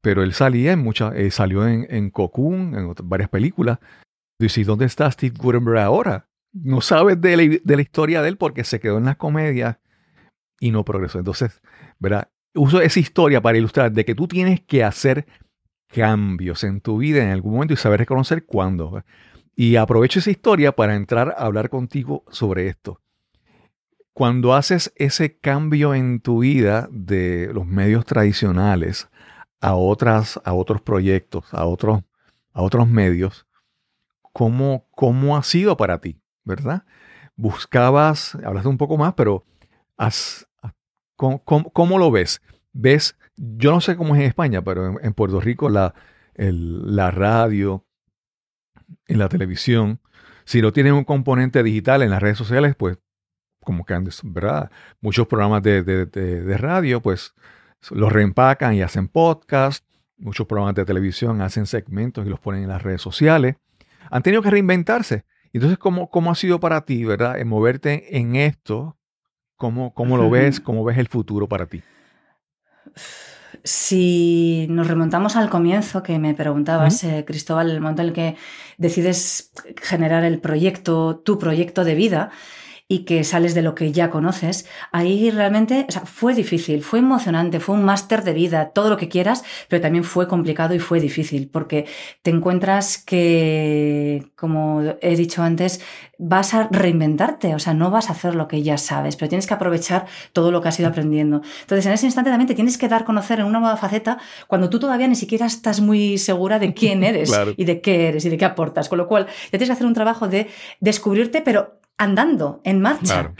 Pero 0.00 0.22
él 0.22 0.32
salía 0.32 0.72
en 0.72 0.78
muchas, 0.78 1.14
eh, 1.14 1.30
salió 1.30 1.66
en, 1.68 2.10
Cocoon, 2.10 2.74
en 2.74 2.94
varias 3.04 3.28
películas. 3.28 3.78
Dice, 4.38 4.62
¿y 4.62 4.64
dónde 4.64 4.86
está 4.86 5.10
Steve 5.10 5.36
Gutenberg 5.36 5.78
ahora? 5.78 6.26
No 6.52 6.80
sabes 6.80 7.20
de 7.20 7.36
la, 7.36 7.42
de 7.62 7.76
la 7.76 7.82
historia 7.82 8.22
de 8.22 8.30
él 8.30 8.38
porque 8.38 8.64
se 8.64 8.80
quedó 8.80 8.96
en 8.96 9.04
las 9.04 9.16
comedias 9.16 9.76
y 10.58 10.70
no 10.70 10.84
progresó. 10.84 11.18
Entonces, 11.18 11.60
¿verdad? 11.98 12.30
Uso 12.54 12.80
esa 12.80 12.98
historia 12.98 13.42
para 13.42 13.58
ilustrar 13.58 13.92
de 13.92 14.04
que 14.04 14.14
tú 14.14 14.26
tienes 14.26 14.60
que 14.62 14.82
hacer 14.82 15.26
cambios 15.88 16.64
en 16.64 16.80
tu 16.80 16.98
vida 16.98 17.22
en 17.22 17.30
algún 17.30 17.52
momento 17.52 17.74
y 17.74 17.76
saber 17.76 18.00
reconocer 18.00 18.46
cuándo. 18.46 19.04
Y 19.60 19.76
aprovecho 19.76 20.20
esa 20.20 20.30
historia 20.30 20.72
para 20.72 20.96
entrar 20.96 21.34
a 21.36 21.44
hablar 21.44 21.68
contigo 21.68 22.24
sobre 22.30 22.68
esto. 22.68 23.02
Cuando 24.14 24.54
haces 24.54 24.90
ese 24.96 25.36
cambio 25.36 25.94
en 25.94 26.20
tu 26.20 26.38
vida 26.38 26.88
de 26.90 27.50
los 27.52 27.66
medios 27.66 28.06
tradicionales 28.06 29.10
a, 29.60 29.74
otras, 29.74 30.40
a 30.46 30.54
otros 30.54 30.80
proyectos, 30.80 31.52
a 31.52 31.66
otros, 31.66 32.00
a 32.54 32.62
otros 32.62 32.88
medios, 32.88 33.46
¿cómo, 34.32 34.86
¿cómo 34.92 35.36
ha 35.36 35.42
sido 35.42 35.76
para 35.76 36.00
ti? 36.00 36.18
¿Verdad? 36.42 36.84
Buscabas, 37.36 38.36
hablaste 38.36 38.70
un 38.70 38.78
poco 38.78 38.96
más, 38.96 39.12
pero 39.12 39.44
has, 39.98 40.48
¿cómo, 41.16 41.42
cómo, 41.44 41.98
lo 41.98 42.10
ves? 42.10 42.40
¿Ves? 42.72 43.14
Yo 43.36 43.72
no 43.72 43.82
sé 43.82 43.94
cómo 43.94 44.14
es 44.14 44.22
en 44.22 44.28
España, 44.28 44.62
pero 44.62 44.98
en, 44.98 45.12
Puerto 45.12 45.38
Rico 45.38 45.68
la, 45.68 45.92
la 46.34 47.10
radio, 47.10 47.84
en 49.06 49.18
la 49.18 49.28
televisión, 49.28 50.00
si 50.44 50.62
no 50.62 50.72
tienen 50.72 50.94
un 50.94 51.04
componente 51.04 51.62
digital 51.62 52.02
en 52.02 52.10
las 52.10 52.22
redes 52.22 52.38
sociales, 52.38 52.74
pues 52.76 52.98
como 53.60 53.84
que 53.84 53.94
¿verdad? 54.24 54.70
Muchos 55.00 55.26
programas 55.26 55.62
de, 55.62 55.82
de 55.82 56.56
radio, 56.56 57.00
pues 57.00 57.34
los 57.90 58.12
reempacan 58.12 58.74
y 58.74 58.82
hacen 58.82 59.08
podcast. 59.08 59.84
Muchos 60.18 60.46
programas 60.46 60.74
de 60.74 60.84
televisión 60.84 61.40
hacen 61.40 61.66
segmentos 61.66 62.26
y 62.26 62.28
los 62.28 62.40
ponen 62.40 62.62
en 62.62 62.68
las 62.68 62.82
redes 62.82 63.00
sociales. 63.00 63.56
Han 64.10 64.22
tenido 64.22 64.42
que 64.42 64.50
reinventarse. 64.50 65.24
Entonces, 65.52 65.78
¿cómo, 65.78 66.10
cómo 66.10 66.30
ha 66.30 66.34
sido 66.34 66.60
para 66.60 66.82
ti, 66.82 67.04
verdad? 67.04 67.38
En 67.38 67.48
moverte 67.48 68.18
en 68.18 68.36
esto, 68.36 68.98
¿cómo, 69.56 69.94
cómo 69.94 70.16
lo 70.16 70.30
ves? 70.30 70.60
¿Cómo 70.60 70.84
ves 70.84 70.98
el 70.98 71.08
futuro 71.08 71.48
para 71.48 71.66
ti? 71.66 71.82
Si 73.64 74.66
nos 74.70 74.88
remontamos 74.88 75.36
al 75.36 75.50
comienzo 75.50 76.02
que 76.02 76.18
me 76.18 76.34
preguntabas, 76.34 77.04
eh, 77.04 77.24
Cristóbal, 77.26 77.70
el 77.70 77.80
momento 77.80 78.02
en 78.02 78.08
el 78.08 78.14
que 78.14 78.36
decides 78.78 79.52
generar 79.82 80.24
el 80.24 80.40
proyecto, 80.40 81.18
tu 81.18 81.38
proyecto 81.38 81.84
de 81.84 81.94
vida, 81.94 82.30
y 82.90 83.04
que 83.04 83.22
sales 83.22 83.54
de 83.54 83.62
lo 83.62 83.76
que 83.76 83.92
ya 83.92 84.10
conoces, 84.10 84.66
ahí 84.90 85.30
realmente 85.30 85.86
o 85.88 85.92
sea, 85.92 86.02
fue 86.02 86.34
difícil, 86.34 86.82
fue 86.82 86.98
emocionante, 86.98 87.60
fue 87.60 87.76
un 87.76 87.84
máster 87.84 88.24
de 88.24 88.32
vida, 88.32 88.70
todo 88.70 88.90
lo 88.90 88.96
que 88.96 89.08
quieras, 89.08 89.44
pero 89.68 89.80
también 89.80 90.02
fue 90.02 90.26
complicado 90.26 90.74
y 90.74 90.80
fue 90.80 90.98
difícil, 90.98 91.48
porque 91.48 91.86
te 92.22 92.32
encuentras 92.32 92.98
que, 92.98 94.32
como 94.34 94.82
he 95.02 95.14
dicho 95.14 95.40
antes, 95.40 95.80
vas 96.18 96.52
a 96.52 96.66
reinventarte, 96.68 97.54
o 97.54 97.60
sea, 97.60 97.74
no 97.74 97.92
vas 97.92 98.08
a 98.08 98.12
hacer 98.12 98.34
lo 98.34 98.48
que 98.48 98.64
ya 98.64 98.76
sabes, 98.76 99.14
pero 99.14 99.28
tienes 99.28 99.46
que 99.46 99.54
aprovechar 99.54 100.06
todo 100.32 100.50
lo 100.50 100.60
que 100.60 100.68
has 100.70 100.80
ido 100.80 100.88
aprendiendo. 100.88 101.42
Entonces, 101.60 101.86
en 101.86 101.92
ese 101.92 102.06
instante 102.06 102.30
también 102.30 102.48
te 102.48 102.56
tienes 102.56 102.76
que 102.76 102.88
dar 102.88 103.02
a 103.02 103.04
conocer 103.04 103.38
en 103.38 103.46
una 103.46 103.60
nueva 103.60 103.76
faceta 103.76 104.18
cuando 104.48 104.68
tú 104.68 104.80
todavía 104.80 105.06
ni 105.06 105.14
siquiera 105.14 105.46
estás 105.46 105.80
muy 105.80 106.18
segura 106.18 106.58
de 106.58 106.74
quién 106.74 107.04
eres 107.10 107.32
y 107.56 107.64
de 107.66 107.80
qué 107.80 108.08
eres 108.08 108.24
y 108.24 108.30
de 108.30 108.36
qué 108.36 108.46
aportas, 108.46 108.88
con 108.88 108.98
lo 108.98 109.06
cual 109.06 109.26
ya 109.26 109.50
tienes 109.50 109.68
que 109.68 109.74
hacer 109.74 109.86
un 109.86 109.94
trabajo 109.94 110.26
de 110.26 110.48
descubrirte, 110.80 111.40
pero 111.40 111.79
andando, 112.00 112.62
en 112.64 112.80
marcha. 112.80 113.32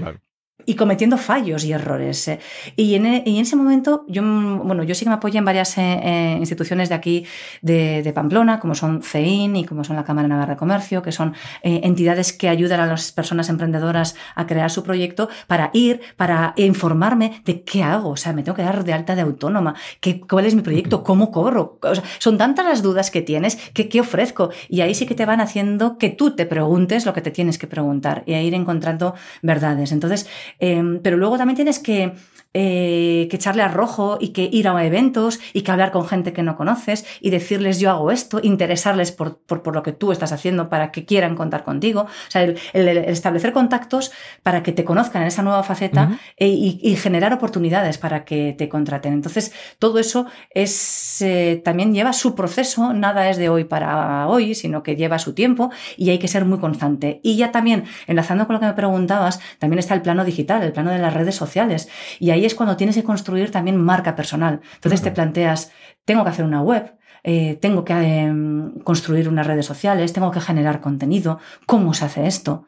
Y 0.71 0.77
cometiendo 0.77 1.19
fallos 1.19 1.65
y 1.65 1.73
errores. 1.73 2.29
Eh. 2.29 2.39
Y, 2.77 2.95
en, 2.95 3.05
e, 3.05 3.25
y, 3.27 3.39
en, 3.39 3.43
ese 3.43 3.57
momento, 3.57 4.05
yo, 4.07 4.23
bueno, 4.23 4.85
yo 4.85 4.95
sí 4.95 5.05
que 5.05 5.09
me 5.09 5.17
apoyé 5.17 5.39
en 5.39 5.45
varias 5.45 5.77
eh, 5.79 6.01
eh, 6.01 6.37
instituciones 6.39 6.89
de 6.89 6.95
aquí, 6.95 7.27
de, 7.61 8.05
de, 8.05 8.13
Pamplona, 8.13 8.61
como 8.61 8.77
son 8.77 9.03
CEIN 9.03 9.57
y 9.57 9.65
como 9.65 9.83
son 9.83 9.97
la 9.97 10.05
Cámara 10.05 10.29
Navarra 10.29 10.55
de 10.55 10.59
Comercio, 10.59 11.03
que 11.03 11.11
son 11.11 11.35
entidades 11.65 12.33
que 12.33 12.49
ayudan 12.49 12.79
a 12.79 12.87
las 12.87 13.11
personas 13.11 13.49
emprendedoras 13.49 14.15
a 14.37 14.47
crear 14.47 14.71
su 14.71 14.85
proyecto 14.85 15.29
para 15.49 15.71
ir, 15.73 16.03
para 16.17 16.55
informarme 16.57 17.43
de 17.45 17.65
qué 17.65 17.83
hago. 17.83 18.11
O 18.11 18.17
sea, 18.17 18.33
me 18.33 18.45
tengo 18.45 18.55
que 18.55 18.63
dar 18.63 18.85
de 18.85 18.93
alta 18.93 19.17
de 19.17 19.23
autónoma, 19.23 19.75
qué, 19.99 20.21
cuál 20.21 20.47
es 20.47 20.55
mi 20.55 20.63
proyecto, 20.63 21.03
cómo 21.03 21.33
cobro. 21.33 21.81
O 21.83 21.95
sea, 21.97 22.05
son 22.19 22.39
tantas 22.39 22.65
las 22.65 22.81
dudas 22.81 23.11
que 23.11 23.23
tienes, 23.23 23.57
que 23.75 23.89
qué 23.89 24.01
ofrezco. 24.01 24.51
Y 24.69 24.83
ahí 24.83 24.95
sí 24.95 25.07
que 25.07 25.17
te 25.17 25.27
van 25.27 25.41
haciendo 25.41 25.99
que 25.99 26.11
tú 26.11 26.37
te 26.37 26.47
preguntes 26.47 27.07
lo 27.07 27.13
que 27.13 27.23
te 27.23 27.33
tienes 27.33 27.59
que 27.59 27.67
preguntar 27.67 28.23
y 28.27 28.35
a 28.35 28.43
ir 28.43 28.55
encontrando 28.55 29.17
verdades. 29.43 29.91
Entonces, 29.91 30.29
Em, 30.61 31.01
pero 31.03 31.17
luego 31.17 31.39
también 31.39 31.57
tienes 31.57 31.79
que 31.79 32.13
eh, 32.53 33.29
que 33.31 33.37
echarle 33.37 33.63
a 33.63 33.69
rojo 33.69 34.19
y 34.21 34.31
que 34.31 34.49
ir 34.51 34.67
a 34.67 34.85
eventos 34.85 35.39
y 35.53 35.63
que 35.63 35.71
hablar 35.71 35.93
con 35.93 36.05
gente 36.07 36.33
que 36.33 36.43
no 36.43 36.57
conoces 36.57 37.07
y 37.21 37.31
decirles 37.31 37.79
yo 37.79 37.91
hago 37.91 38.11
esto, 38.11 38.41
interesarles 38.43 39.13
por, 39.13 39.39
por, 39.39 39.73
lo 39.73 39.85
que 39.85 39.93
tú 39.93 40.11
estás 40.11 40.33
haciendo 40.33 40.69
para 40.69 40.91
que 40.91 41.05
quieran 41.05 41.37
contar 41.37 41.63
contigo. 41.63 42.03
O 42.03 42.31
sea, 42.31 42.43
el, 42.43 42.59
establecer 42.73 43.53
contactos 43.53 44.11
para 44.43 44.65
que 44.65 44.73
te 44.73 44.85
conozcan 44.85 45.23
en 45.23 45.29
esa 45.29 45.43
nueva 45.43 45.63
faceta 45.63 46.19
e, 46.37 46.49
y, 46.49 46.97
generar 46.97 47.33
oportunidades 47.33 47.99
para 47.99 48.25
que 48.25 48.53
te 48.59 48.69
contraten. 48.69 49.13
Entonces, 49.13 49.53
todo 49.79 50.01
eso 50.01 50.27
es, 50.51 51.23
eh, 51.23 51.63
también 51.65 51.95
lleva 51.95 52.13
su 52.13 52.35
proceso, 52.35 52.93
nada 52.93 53.31
es 53.31 53.37
de 53.37 53.49
hoy 53.49 53.63
para 53.63 54.27
hoy, 54.27 54.57
sino 54.57 54.83
que 54.83 54.97
lleva 54.97 55.21
su 55.21 55.35
tiempo 55.35 55.71
y 55.97 56.11
hay 56.11 56.19
que 56.19 56.27
ser 56.27 56.45
muy 56.45 56.59
constante. 56.59 57.21
Y 57.23 57.37
ya 57.37 57.53
también, 57.53 57.85
enlazando 58.09 58.49
con 58.49 58.55
lo 58.55 58.61
que 58.61 58.67
me 58.67 58.75
preguntabas, 58.75 59.41
también 59.61 59.79
está 59.79 59.95
el 59.95 60.03
plano 60.03 60.25
digital, 60.25 60.65
el 60.65 60.73
plano 60.73 60.91
de 60.91 60.99
las 60.99 61.15
redes 61.15 61.37
sociales. 61.37 61.89
Y 62.19 62.31
ahí 62.31 62.40
ahí 62.41 62.47
es 62.47 62.55
cuando 62.55 62.77
tienes 62.77 62.97
que 62.97 63.05
construir 63.05 63.51
también 63.51 63.77
marca 63.77 64.17
personal. 64.17 64.61
Entonces 64.75 65.03
te 65.03 65.11
planteas, 65.11 65.73
tengo 66.05 66.25
que 66.25 66.31
hacer 66.31 66.45
una 66.45 66.63
web, 66.63 66.97
eh, 67.23 67.57
tengo 67.61 67.85
que 67.85 67.93
em, 67.93 68.81
construir 68.81 69.29
unas 69.29 69.47
redes 69.47 69.67
sociales, 69.67 70.13
tengo 70.13 70.31
que 70.31 70.41
generar 70.41 70.81
contenido, 70.81 71.39
¿cómo 71.67 71.93
se 71.93 72.07
hace 72.07 72.27
esto? 72.27 72.67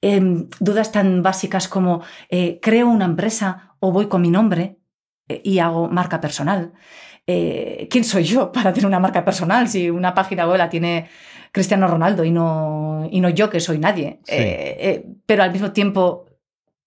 Em, 0.00 0.48
dudas 0.60 0.92
tan 0.92 1.22
básicas 1.22 1.68
como, 1.68 2.02
eh, 2.30 2.58
¿creo 2.62 2.88
una 2.88 3.04
empresa 3.04 3.74
o 3.80 3.90
voy 3.92 4.06
con 4.06 4.22
mi 4.22 4.30
nombre 4.30 4.78
eh, 5.28 5.42
y 5.44 5.58
hago 5.58 5.88
marca 5.88 6.20
personal? 6.20 6.72
¿Quién 7.26 8.02
soy 8.02 8.24
yo 8.24 8.50
para 8.56 8.72
tener 8.72 8.86
una 8.86 8.98
marca 8.98 9.24
personal 9.24 9.68
si 9.68 9.88
una 9.88 10.14
página 10.14 10.48
web 10.48 10.58
la 10.58 10.68
tiene 10.68 11.08
Cristiano 11.52 11.86
Ronaldo 11.86 12.24
y 12.24 12.32
no, 12.32 13.08
y 13.10 13.20
no 13.20 13.28
yo 13.28 13.50
que 13.50 13.60
soy 13.60 13.78
nadie? 13.78 14.20
pero 15.26 15.42
al 15.44 15.52
mismo 15.52 15.70
tiempo, 15.70 16.26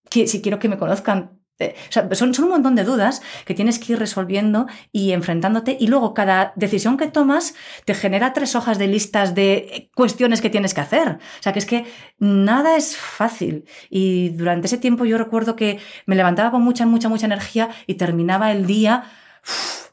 si 0.09 0.41
quiero 0.41 0.59
que 0.59 0.67
me 0.67 0.77
conozcan, 0.77 1.42
son, 1.89 2.33
son, 2.33 2.45
un 2.45 2.49
montón 2.49 2.75
de 2.75 2.83
dudas 2.83 3.21
que 3.45 3.53
tienes 3.53 3.79
que 3.79 3.93
ir 3.93 3.99
resolviendo 3.99 4.67
y 4.91 5.11
enfrentándote 5.11 5.77
y 5.79 5.87
luego 5.87 6.13
cada 6.13 6.53
decisión 6.55 6.97
que 6.97 7.07
tomas 7.07 7.55
te 7.85 7.93
genera 7.93 8.33
tres 8.33 8.55
hojas 8.55 8.77
de 8.79 8.87
listas 8.87 9.35
de 9.35 9.89
cuestiones 9.95 10.41
que 10.41 10.49
tienes 10.49 10.73
que 10.73 10.81
hacer. 10.81 11.09
O 11.09 11.43
sea, 11.43 11.53
que 11.53 11.59
es 11.59 11.65
que 11.65 11.85
nada 12.19 12.75
es 12.75 12.97
fácil. 12.97 13.65
Y 13.89 14.29
durante 14.29 14.67
ese 14.67 14.77
tiempo 14.77 15.05
yo 15.05 15.17
recuerdo 15.17 15.55
que 15.55 15.79
me 16.05 16.15
levantaba 16.15 16.51
con 16.51 16.61
mucha, 16.63 16.85
mucha, 16.85 17.09
mucha 17.09 17.25
energía 17.25 17.69
y 17.87 17.95
terminaba 17.95 18.51
el 18.51 18.65
día 18.65 19.03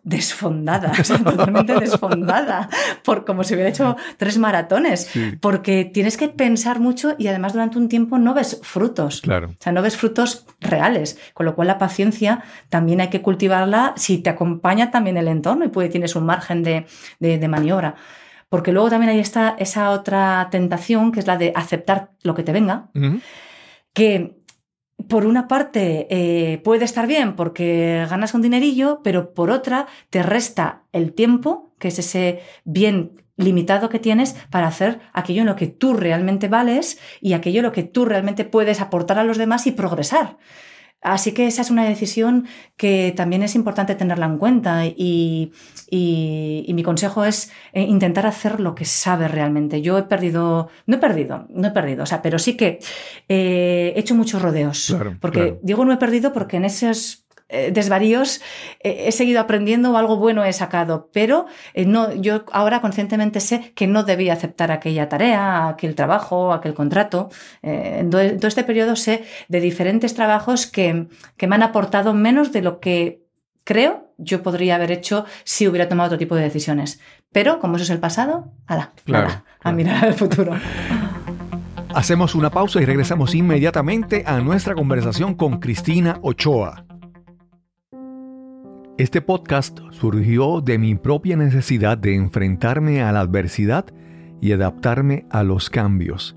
desfondada, 0.03 0.92
totalmente 1.24 1.74
desfondada, 1.74 2.68
por 3.05 3.24
como 3.24 3.44
si 3.44 3.55
hubiera 3.55 3.68
hecho 3.68 3.96
tres 4.16 4.38
maratones, 4.38 5.11
porque 5.40 5.84
tienes 5.84 6.16
que 6.16 6.28
pensar 6.28 6.80
mucho 6.80 7.14
y 7.18 7.26
además 7.26 7.53
durante 7.53 7.78
un 7.78 7.88
tiempo 7.88 8.18
no 8.18 8.32
ves 8.32 8.61
frutos, 8.62 9.20
claro. 9.20 9.48
o 9.48 9.57
sea, 9.59 9.72
no 9.72 9.82
ves 9.82 9.96
frutos 9.96 10.46
reales, 10.61 11.18
con 11.34 11.46
lo 11.46 11.55
cual 11.55 11.68
la 11.68 11.78
paciencia 11.78 12.42
también 12.68 13.01
hay 13.01 13.09
que 13.09 13.22
cultivarla 13.22 13.92
si 13.96 14.18
te 14.18 14.30
acompaña 14.30 14.90
también 14.90 15.16
el 15.16 15.28
entorno 15.28 15.64
y 15.64 15.68
puede, 15.68 15.88
tienes 15.88 16.16
un 16.16 16.24
margen 16.24 16.62
de, 16.62 16.86
de, 17.18 17.48
maniobra. 17.48 17.94
Porque 18.48 18.72
luego 18.72 18.90
también 18.90 19.11
hay 19.11 19.20
está 19.20 19.55
esa 19.59 19.90
otra 19.90 20.48
tentación 20.51 21.12
que 21.12 21.20
es 21.20 21.26
la 21.26 21.36
de 21.36 21.53
aceptar 21.55 22.11
lo 22.22 22.34
que 22.34 22.42
te 22.42 22.53
venga, 22.53 22.90
que 23.92 24.39
por 25.09 25.26
una 25.26 25.48
parte 25.48 26.07
eh, 26.11 26.59
puede 26.59 26.84
estar 26.84 27.07
bien 27.07 27.36
porque 27.36 28.07
ganas 28.09 28.34
un 28.34 28.42
dinerillo, 28.42 29.01
pero 29.03 29.34
por 29.34 29.51
otra 29.51 29.86
te 30.11 30.22
resta 30.22 30.82
el 30.92 31.12
tiempo, 31.12 31.72
que 31.78 31.88
es 31.88 31.98
ese 31.98 32.40
bien 32.64 33.22
limitado 33.36 33.88
que 33.88 33.98
tienes 33.98 34.34
para 34.51 34.66
hacer 34.66 35.01
aquello 35.12 35.40
en 35.40 35.46
lo 35.46 35.57
que 35.57 35.66
tú 35.66 35.94
realmente 35.94 36.48
vales 36.48 36.98
y 37.20 37.32
aquello 37.32 37.61
en 37.61 37.66
lo 37.66 37.72
que 37.72 37.82
tú 37.82 38.05
realmente 38.05 38.44
puedes 38.44 38.80
aportar 38.80 39.18
a 39.18 39.24
los 39.24 39.38
demás 39.38 39.66
y 39.66 39.72
progresar. 39.72 40.36
Así 41.03 41.32
que 41.32 41.46
esa 41.46 41.62
es 41.62 41.70
una 41.70 41.84
decisión 41.84 42.46
que 42.76 43.14
también 43.16 43.42
es 43.42 43.55
importante 43.55 43.94
tenerla 43.94 44.26
en 44.26 44.36
cuenta 44.36 44.84
y, 44.84 45.53
mi 45.90 46.82
consejo 46.82 47.24
es 47.24 47.51
eh, 47.72 47.82
intentar 47.82 48.26
hacer 48.26 48.61
lo 48.61 48.74
que 48.74 48.84
sabes 48.84 49.30
realmente. 49.30 49.80
Yo 49.80 49.96
he 49.96 50.03
perdido, 50.03 50.68
no 50.86 50.96
he 50.96 50.98
perdido, 50.98 51.46
no 51.48 51.68
he 51.68 51.70
perdido, 51.70 52.03
o 52.03 52.07
sea, 52.07 52.20
pero 52.20 52.38
sí 52.38 52.57
que 52.57 52.80
eh, 53.28 53.92
he 53.96 54.01
hecho 54.01 54.14
muchos 54.14 54.42
rodeos. 54.42 54.94
porque 55.20 55.59
digo 55.62 55.84
no 55.84 55.92
he 55.92 55.96
perdido 55.96 56.32
porque 56.32 56.59
en 56.59 56.64
esos 56.66 57.26
eh, 57.51 57.70
desvaríos 57.72 58.40
eh, 58.80 59.05
he 59.07 59.12
seguido 59.12 59.40
aprendiendo 59.40 59.92
o 59.92 59.96
algo 59.96 60.16
bueno 60.16 60.44
he 60.44 60.53
sacado, 60.53 61.11
pero 61.12 61.46
eh, 61.74 61.84
no, 61.84 62.14
yo 62.14 62.44
ahora 62.53 62.80
conscientemente 62.80 63.40
sé 63.40 63.72
que 63.74 63.86
no 63.86 64.05
debía 64.05 64.32
aceptar 64.32 64.70
aquella 64.70 65.09
tarea, 65.09 65.68
aquel 65.68 65.94
trabajo, 65.94 66.53
aquel 66.53 66.74
contrato. 66.74 67.30
en 67.62 68.11
todo, 68.11 68.20
este 68.22 68.64
periodo 68.64 68.96
sé 68.96 69.24
de 69.48 69.61
diferentes 69.61 70.14
trabajos 70.14 70.66
que, 70.66 71.07
que 71.36 71.46
me 71.46 71.57
han 71.57 71.62
aportado 71.62 72.14
menos 72.14 72.53
de 72.53 72.62
lo 72.62 72.80
que 72.80 73.24
creo 73.64 74.12
yo 74.16 74.42
podría 74.42 74.76
haber 74.76 74.92
hecho 74.92 75.24
si 75.44 75.66
hubiera 75.66 75.88
tomado 75.88 76.09
otro 76.09 76.18
tipo 76.18 76.36
de 76.36 76.42
decisiones. 76.42 77.01
Pero 77.32 77.59
como 77.59 77.76
eso 77.76 77.84
es 77.84 77.90
el 77.90 78.01
pasado, 78.01 78.53
ala, 78.66 78.92
a 79.62 79.72
mirar 79.72 80.05
al 80.05 80.14
futuro. 80.14 80.55
Hacemos 81.94 82.34
una 82.34 82.51
pausa 82.51 82.80
y 82.80 82.84
regresamos 82.84 83.34
inmediatamente 83.34 84.22
a 84.26 84.38
nuestra 84.40 84.74
conversación 84.74 85.34
con 85.34 85.59
Cristina 85.59 86.18
Ochoa. 86.22 86.84
Este 89.01 89.22
podcast 89.22 89.78
surgió 89.92 90.61
de 90.61 90.76
mi 90.76 90.94
propia 90.94 91.34
necesidad 91.34 91.96
de 91.96 92.14
enfrentarme 92.14 93.01
a 93.01 93.11
la 93.12 93.20
adversidad 93.20 93.86
y 94.42 94.53
adaptarme 94.53 95.24
a 95.30 95.42
los 95.42 95.70
cambios. 95.70 96.36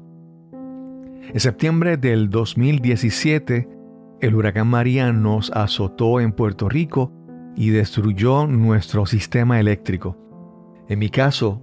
En 1.34 1.40
septiembre 1.42 1.98
del 1.98 2.30
2017, 2.30 3.68
el 4.22 4.36
huracán 4.36 4.68
María 4.68 5.12
nos 5.12 5.52
azotó 5.52 6.22
en 6.22 6.32
Puerto 6.32 6.70
Rico 6.70 7.12
y 7.58 7.72
destruyó 7.72 8.48
nuestro 8.48 9.06
sistema 9.08 9.60
eléctrico. 9.60 10.18
En 10.88 11.00
mi 11.00 11.10
caso, 11.10 11.62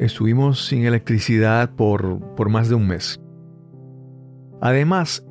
estuvimos 0.00 0.66
sin 0.66 0.84
electricidad 0.84 1.76
por, 1.76 2.34
por 2.34 2.48
más 2.48 2.68
de 2.68 2.74
un 2.74 2.88
mes. 2.88 3.20
Además, 4.60 5.24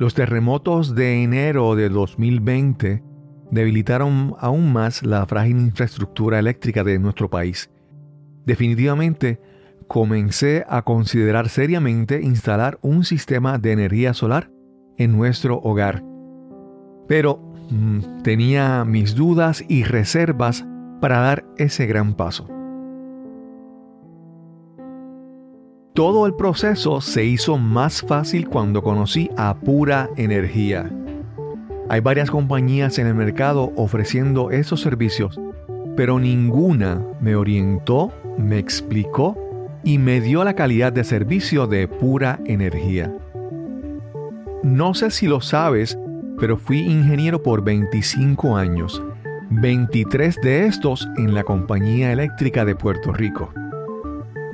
los 0.00 0.14
terremotos 0.14 0.96
de 0.96 1.22
enero 1.22 1.76
de 1.76 1.90
2020 1.90 3.13
debilitaron 3.54 4.34
aún 4.38 4.72
más 4.72 5.02
la 5.02 5.24
frágil 5.26 5.58
infraestructura 5.58 6.38
eléctrica 6.38 6.84
de 6.84 6.98
nuestro 6.98 7.30
país. 7.30 7.70
Definitivamente, 8.44 9.40
comencé 9.86 10.64
a 10.68 10.82
considerar 10.82 11.48
seriamente 11.48 12.20
instalar 12.22 12.78
un 12.82 13.04
sistema 13.04 13.58
de 13.58 13.72
energía 13.72 14.14
solar 14.14 14.50
en 14.98 15.12
nuestro 15.12 15.58
hogar. 15.58 16.04
Pero 17.08 17.38
mm, 17.70 18.22
tenía 18.22 18.84
mis 18.84 19.14
dudas 19.14 19.64
y 19.68 19.84
reservas 19.84 20.66
para 21.00 21.18
dar 21.20 21.44
ese 21.56 21.86
gran 21.86 22.14
paso. 22.14 22.48
Todo 25.94 26.26
el 26.26 26.34
proceso 26.34 27.00
se 27.00 27.24
hizo 27.24 27.56
más 27.56 28.02
fácil 28.02 28.48
cuando 28.48 28.82
conocí 28.82 29.30
a 29.36 29.54
Pura 29.60 30.10
Energía. 30.16 30.90
Hay 31.88 32.00
varias 32.00 32.30
compañías 32.30 32.98
en 32.98 33.06
el 33.06 33.14
mercado 33.14 33.72
ofreciendo 33.76 34.50
esos 34.50 34.80
servicios, 34.80 35.40
pero 35.96 36.18
ninguna 36.18 37.02
me 37.20 37.36
orientó, 37.36 38.12
me 38.38 38.58
explicó 38.58 39.36
y 39.84 39.98
me 39.98 40.20
dio 40.20 40.44
la 40.44 40.54
calidad 40.54 40.92
de 40.92 41.04
servicio 41.04 41.66
de 41.66 41.86
Pura 41.86 42.40
Energía. 42.46 43.14
No 44.62 44.94
sé 44.94 45.10
si 45.10 45.26
lo 45.26 45.40
sabes, 45.40 45.98
pero 46.38 46.56
fui 46.56 46.80
ingeniero 46.80 47.42
por 47.42 47.62
25 47.62 48.56
años, 48.56 49.02
23 49.50 50.40
de 50.40 50.66
estos 50.66 51.06
en 51.18 51.34
la 51.34 51.44
Compañía 51.44 52.12
Eléctrica 52.12 52.64
de 52.64 52.74
Puerto 52.74 53.12
Rico. 53.12 53.52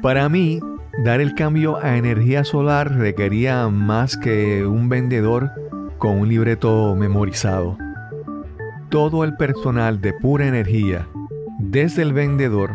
Para 0.02 0.28
mí, 0.28 0.60
Dar 1.04 1.22
el 1.22 1.34
cambio 1.34 1.78
a 1.78 1.96
energía 1.96 2.44
solar 2.44 2.92
requería 2.92 3.68
más 3.68 4.18
que 4.18 4.66
un 4.66 4.90
vendedor 4.90 5.50
con 6.00 6.18
un 6.18 6.28
libreto 6.28 6.96
memorizado. 6.96 7.78
Todo 8.88 9.22
el 9.22 9.36
personal 9.36 10.00
de 10.00 10.12
pura 10.14 10.48
energía, 10.48 11.06
desde 11.60 12.02
el 12.02 12.12
vendedor 12.12 12.72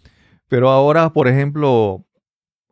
Pero 0.51 0.69
ahora, 0.69 1.13
por 1.13 1.29
ejemplo, 1.29 2.05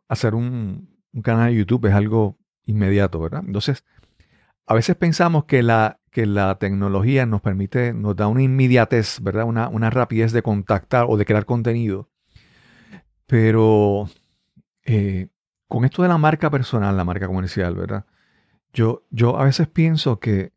hacer 0.06 0.34
un, 0.34 0.90
canal 1.22 1.50
de 1.50 1.56
YouTube 1.56 1.86
es 1.86 1.94
algo 1.94 2.36
inmediato, 2.66 3.18
¿verdad? 3.20 3.42
Entonces, 3.46 3.86
a 4.66 4.74
veces 4.74 4.96
pensamos 4.96 5.46
que 5.46 5.62
la, 5.62 5.98
que 6.10 6.26
la 6.26 6.58
tecnología 6.58 7.24
nos 7.24 7.40
permite, 7.40 7.94
nos 7.94 8.16
da 8.16 8.28
una 8.28 8.42
inmediatez, 8.42 9.20
¿verdad? 9.22 9.44
Una, 9.46 9.70
una 9.70 9.88
rapidez 9.88 10.32
de 10.32 10.42
contactar 10.42 11.06
o 11.08 11.16
de 11.16 11.24
crear 11.24 11.46
contenido. 11.46 12.10
Pero 13.24 14.10
eh, 14.84 15.28
con 15.66 15.86
esto 15.86 16.02
de 16.02 16.08
la 16.08 16.18
marca 16.18 16.50
personal, 16.50 16.98
la 16.98 17.04
marca 17.04 17.28
comercial, 17.28 17.76
¿verdad? 17.76 18.04
Yo, 18.74 19.06
yo 19.10 19.38
a 19.38 19.44
veces 19.44 19.68
pienso 19.68 20.20
que 20.20 20.52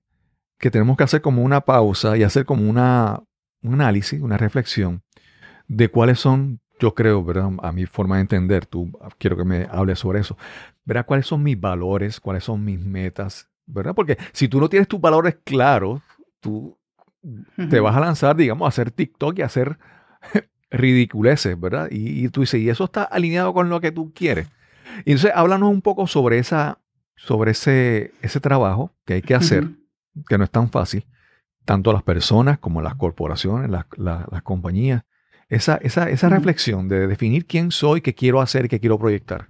que 0.64 0.72
tenemos 0.72 0.96
que 0.96 1.04
hacer 1.04 1.22
como 1.22 1.44
una 1.44 1.62
pausa 1.62 2.16
y 2.16 2.24
hacer 2.24 2.46
como 2.46 2.70
una, 2.70 3.22
un 3.62 3.74
análisis, 3.74 4.22
una 4.22 4.38
reflexión 4.38 5.04
de 5.68 5.90
cuáles 5.90 6.22
son, 6.22 6.62
yo 6.84 6.94
creo, 6.94 7.24
¿verdad? 7.24 7.50
a 7.62 7.72
mi 7.72 7.86
forma 7.86 8.16
de 8.16 8.22
entender, 8.24 8.66
tú 8.66 8.92
quiero 9.18 9.38
que 9.38 9.46
me 9.46 9.70
hables 9.72 10.00
sobre 10.00 10.20
eso, 10.20 10.38
¿verdad? 10.84 11.06
¿Cuáles 11.06 11.26
son 11.26 11.42
mis 11.42 11.58
valores? 11.58 12.20
¿Cuáles 12.20 12.44
son 12.44 12.62
mis 12.66 12.78
metas? 12.78 13.50
¿Verdad? 13.66 13.96
Porque 13.96 14.18
si 14.34 14.50
tú 14.50 14.60
no 14.60 14.68
tienes 14.68 14.90
tus 14.90 15.00
valores 15.00 15.38
claros, 15.46 16.02
tú 16.42 16.78
te 17.70 17.80
vas 17.80 17.96
a 17.96 18.02
lanzar, 18.02 18.36
digamos, 18.36 18.66
a 18.66 18.68
hacer 18.68 18.92
TikTok 18.92 19.40
y 19.40 19.44
a 19.44 19.46
hacer 19.46 19.80
ridiculeces, 20.72 21.58
¿verdad? 21.58 21.88
Y, 21.90 22.28
tú 22.28 22.42
dices, 22.42 22.60
y 22.60 22.70
eso 22.70 22.84
está 22.84 23.04
alineado 23.04 23.54
con 23.54 23.70
lo 23.70 23.80
que 23.80 23.94
tú 23.94 24.12
quieres. 24.14 24.50
Y 25.06 25.12
entonces 25.12 25.32
háblanos 25.34 25.70
un 25.70 25.82
poco 25.82 26.06
sobre, 26.06 26.38
esa, 26.38 26.80
sobre 27.16 27.52
ese, 27.52 28.12
ese 28.22 28.42
trabajo 28.42 28.92
que 29.06 29.14
hay 29.14 29.22
que 29.22 29.36
hacer 29.36 29.70
que 30.28 30.38
no 30.38 30.44
es 30.44 30.52
tan 30.52 30.70
fácil, 30.70 31.06
tanto 31.64 31.94
las 31.94 32.04
personas 32.04 32.60
como 32.60 32.82
las 32.82 32.96
corporaciones, 32.96 33.72
las, 33.72 33.86
compañías, 34.44 35.04
esa, 35.56 35.78
esa, 35.78 36.10
esa 36.10 36.30
reflexión 36.30 36.88
de 36.88 37.08
definir 37.08 37.45
quién 37.45 37.72
soy, 37.72 38.01
qué 38.01 38.14
quiero 38.14 38.41
hacer, 38.41 38.68
qué 38.68 38.80
quiero 38.80 38.97
proyectar. 38.97 39.47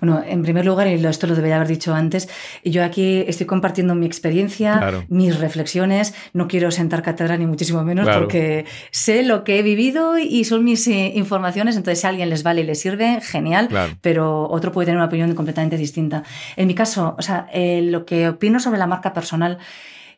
Bueno, 0.00 0.22
en 0.26 0.42
primer 0.42 0.66
lugar, 0.66 0.88
y 0.88 0.94
esto 1.06 1.26
lo 1.26 1.34
debería 1.34 1.56
haber 1.56 1.68
dicho 1.68 1.94
antes, 1.94 2.28
yo 2.64 2.82
aquí 2.82 3.24
estoy 3.26 3.46
compartiendo 3.46 3.94
mi 3.94 4.06
experiencia, 4.06 5.04
mis 5.08 5.38
reflexiones, 5.38 6.14
no 6.32 6.48
quiero 6.48 6.70
sentar 6.70 7.02
cátedra 7.02 7.36
ni 7.36 7.46
muchísimo 7.46 7.84
menos 7.84 8.08
porque 8.08 8.66
sé 8.90 9.22
lo 9.22 9.44
que 9.44 9.58
he 9.58 9.62
vivido 9.62 10.18
y 10.18 10.44
son 10.44 10.64
mis 10.64 10.86
eh, 10.88 11.12
informaciones, 11.14 11.76
entonces 11.76 12.00
si 12.00 12.06
a 12.06 12.10
alguien 12.10 12.28
les 12.28 12.42
vale 12.42 12.62
y 12.62 12.64
les 12.64 12.80
sirve, 12.80 13.20
genial, 13.20 13.68
pero 14.00 14.48
otro 14.48 14.72
puede 14.72 14.86
tener 14.86 14.96
una 14.96 15.06
opinión 15.06 15.32
completamente 15.34 15.76
distinta. 15.76 16.24
En 16.56 16.66
mi 16.66 16.74
caso, 16.74 17.14
o 17.16 17.22
sea, 17.22 17.46
eh, 17.52 17.82
lo 17.82 18.04
que 18.04 18.28
opino 18.28 18.58
sobre 18.58 18.78
la 18.78 18.86
marca 18.86 19.12
personal 19.12 19.58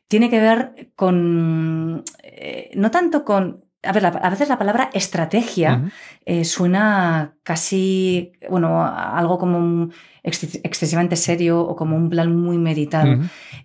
tiene 0.08 0.30
que 0.30 0.40
ver 0.40 0.90
con, 0.96 2.04
eh, 2.22 2.70
no 2.74 2.90
tanto 2.90 3.24
con 3.24 3.63
a 3.84 3.92
ver, 3.92 4.06
a 4.06 4.30
veces 4.30 4.48
la 4.48 4.58
palabra 4.58 4.90
estrategia 4.92 5.90
eh, 6.24 6.44
suena 6.44 7.36
casi, 7.42 8.32
bueno, 8.48 8.84
algo 8.84 9.38
como 9.38 9.90
excesivamente 10.22 11.16
serio 11.16 11.60
o 11.60 11.76
como 11.76 11.96
un 11.96 12.08
plan 12.08 12.34
muy 12.34 12.58
meditado. 12.58 13.16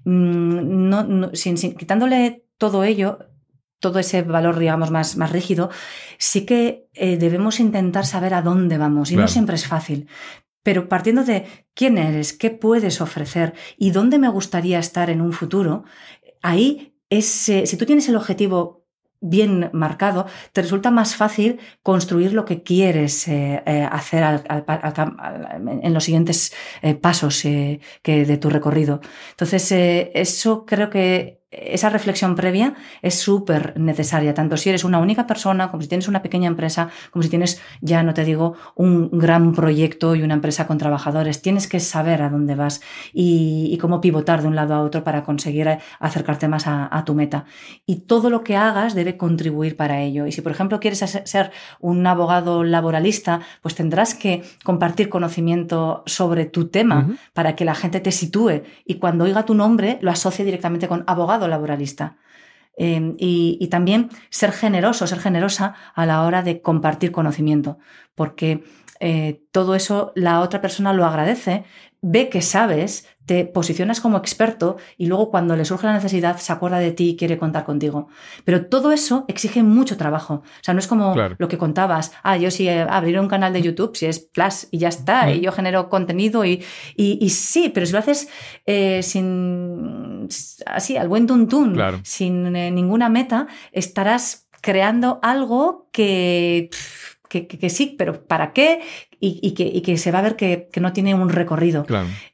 Mm, 0.03 0.89
no, 0.89 1.31
sin, 1.33 1.55
quitándole 1.55 2.45
todo 2.57 2.83
ello, 2.83 3.19
todo 3.79 3.99
ese 3.99 4.21
valor, 4.23 4.59
digamos, 4.59 4.91
más, 4.91 5.15
más 5.15 5.31
rígido, 5.31 5.69
sí 6.17 6.45
que 6.45 6.89
eh, 6.93 7.17
debemos 7.17 7.59
intentar 7.59 8.05
saber 8.05 8.33
a 8.33 8.41
dónde 8.41 8.77
vamos 8.77 9.11
y 9.11 9.15
no 9.15 9.27
siempre 9.27 9.55
es 9.55 9.67
fácil. 9.67 10.07
Pero 10.63 10.89
partiendo 10.89 11.23
de 11.23 11.45
quién 11.73 11.97
eres, 11.97 12.33
qué 12.33 12.49
puedes 12.49 12.99
ofrecer 12.99 13.53
y 13.77 13.91
dónde 13.91 14.19
me 14.19 14.27
gustaría 14.27 14.79
estar 14.79 15.09
en 15.09 15.21
un 15.21 15.31
futuro, 15.31 15.85
ahí 16.41 16.93
es, 17.09 17.25
si 17.25 17.77
tú 17.77 17.85
tienes 17.85 18.09
el 18.09 18.17
objetivo 18.17 18.78
bien 19.21 19.69
marcado, 19.73 20.25
te 20.53 20.61
resulta 20.61 20.91
más 20.91 21.15
fácil 21.15 21.59
construir 21.83 22.33
lo 22.33 22.45
que 22.45 22.63
quieres 22.63 23.27
eh, 23.27 23.61
eh, 23.65 23.87
hacer 23.89 24.43
en 25.81 25.93
los 25.93 26.03
siguientes 26.03 26.53
eh, 26.81 26.95
pasos 26.95 27.41
que 27.41 28.25
de 28.25 28.37
tu 28.37 28.49
recorrido. 28.49 29.01
Entonces, 29.31 29.71
eso 30.13 30.65
creo 30.65 30.89
que 30.89 31.38
esa 31.51 31.89
reflexión 31.89 32.35
previa 32.35 32.75
es 33.01 33.15
súper 33.19 33.73
necesaria, 33.79 34.35
tanto 34.35 34.55
si 34.55 34.69
eres 34.69 34.83
una 34.83 34.99
única 34.99 35.25
persona, 35.25 35.71
como 35.71 35.81
si 35.81 35.89
tienes 35.89 36.07
una 36.07 36.21
pequeña 36.21 36.47
empresa, 36.47 36.89
como 37.09 37.23
si 37.23 37.29
tienes, 37.29 37.59
ya 37.81 38.03
no 38.03 38.13
te 38.13 38.23
digo, 38.23 38.53
un 38.75 39.09
gran 39.11 39.53
proyecto 39.53 40.15
y 40.15 40.21
una 40.21 40.35
empresa 40.35 40.67
con 40.67 40.77
trabajadores. 40.77 41.41
Tienes 41.41 41.67
que 41.67 41.79
saber 41.79 42.21
a 42.21 42.29
dónde 42.29 42.53
vas 42.53 42.81
y, 43.13 43.77
cómo 43.81 44.01
pivotar 44.01 44.41
de 44.41 44.47
un 44.47 44.55
lado 44.55 44.75
a 44.75 44.81
otro 44.81 45.03
para 45.03 45.23
conseguir 45.23 45.79
acercarte 45.99 46.47
más 46.47 46.65
a, 46.67 47.03
tu 47.05 47.15
meta. 47.15 47.45
Y 47.85 48.01
todo 48.01 48.29
lo 48.29 48.43
que 48.43 48.57
hagas 48.57 48.93
debe 48.93 49.15
contribuir 49.15 49.77
para 49.77 50.01
ello. 50.01 50.27
Y 50.27 50.33
si, 50.33 50.41
por 50.41 50.51
ejemplo, 50.51 50.79
quieres 50.79 50.99
ser 50.99 51.51
un 51.79 52.05
abogado 52.05 52.63
laboralista, 52.63 53.39
pues 53.61 53.73
tendrás 53.73 54.13
que 54.13 54.43
compartir 54.65 55.07
conocimiento 55.07 56.03
sobre 56.05 56.45
tu 56.45 56.67
tema 56.67 57.07
para 57.33 57.55
que 57.55 57.63
la 57.63 57.73
gente 57.73 58.01
te 58.01 58.11
sitúe 58.11 58.63
y 58.85 58.95
cuando 58.95 59.23
oiga 59.23 59.45
tu 59.45 59.55
nombre 59.55 59.97
lo 60.01 60.11
asocie 60.11 60.43
directamente 60.43 60.89
con 60.89 61.05
abogado 61.07 61.38
laboralista. 61.47 62.17
Em, 62.81 63.15
y, 63.19 63.67
también 63.67 64.09
ser 64.29 64.53
generoso, 64.53 65.05
ser 65.05 65.19
generosa 65.19 65.75
a 65.95 66.05
la 66.05 66.23
hora 66.23 66.43
de 66.43 66.61
compartir 66.61 67.11
conocimiento, 67.11 67.77
porque 68.15 68.63
eh, 69.01 69.41
todo 69.51 69.75
eso 69.75 70.13
la 70.15 70.39
otra 70.39 70.61
persona 70.61 70.93
lo 70.93 71.05
agradece, 71.05 71.65
ve 72.01 72.29
que 72.29 72.41
sabes, 72.41 73.07
te 73.25 73.45
posicionas 73.45 74.01
como 74.01 74.17
experto 74.17 74.77
y 74.97 75.05
luego 75.05 75.29
cuando 75.29 75.55
le 75.55 75.63
surge 75.63 75.85
la 75.85 75.93
necesidad 75.93 76.37
se 76.37 76.51
acuerda 76.51 76.79
de 76.79 76.91
ti 76.91 77.09
y 77.09 77.15
quiere 77.15 77.37
contar 77.37 77.63
contigo. 77.63 78.07
Pero 78.43 78.65
todo 78.65 78.91
eso 78.91 79.25
exige 79.27 79.61
mucho 79.61 79.97
trabajo. 79.97 80.35
O 80.35 80.63
sea, 80.63 80.73
no 80.73 80.79
es 80.79 80.87
como 80.87 81.13
lo 81.15 81.47
que 81.47 81.59
contabas, 81.59 82.11
ah, 82.23 82.37
yo 82.37 82.49
sí 82.49 82.67
eh, 82.67 82.87
abriré 82.89 83.19
un 83.19 83.27
canal 83.27 83.53
de 83.53 83.61
YouTube, 83.61 83.95
si 83.95 84.07
es 84.07 84.19
Plus 84.19 84.67
y 84.71 84.79
ya 84.79 84.87
está, 84.87 85.31
y 85.31 85.41
yo 85.41 85.51
genero 85.51 85.89
contenido 85.89 86.43
y, 86.43 86.63
y, 86.95 87.29
sí, 87.29 87.69
pero 87.71 87.85
si 87.85 87.93
lo 87.93 87.99
haces 87.99 88.29
eh, 88.65 89.03
sin, 89.03 90.27
así, 90.65 90.97
al 90.97 91.07
buen 91.07 91.27
tuntún, 91.27 91.79
sin 92.03 92.55
eh, 92.55 92.71
ninguna 92.71 93.09
meta, 93.09 93.47
estarás 93.71 94.47
creando 94.61 95.19
algo 95.21 95.87
que... 95.91 96.69
Que, 97.29 97.69
sí, 97.69 97.95
pero 97.97 98.25
¿para 98.25 98.53
qué? 98.53 98.81
y, 99.21 99.81
que, 99.81 99.97
se 99.97 100.11
va 100.11 100.19
a 100.19 100.21
ver 100.21 100.35
que, 100.35 100.69
no 100.79 100.93
tiene 100.93 101.13
un 101.13 101.29
recorrido. 101.29 101.85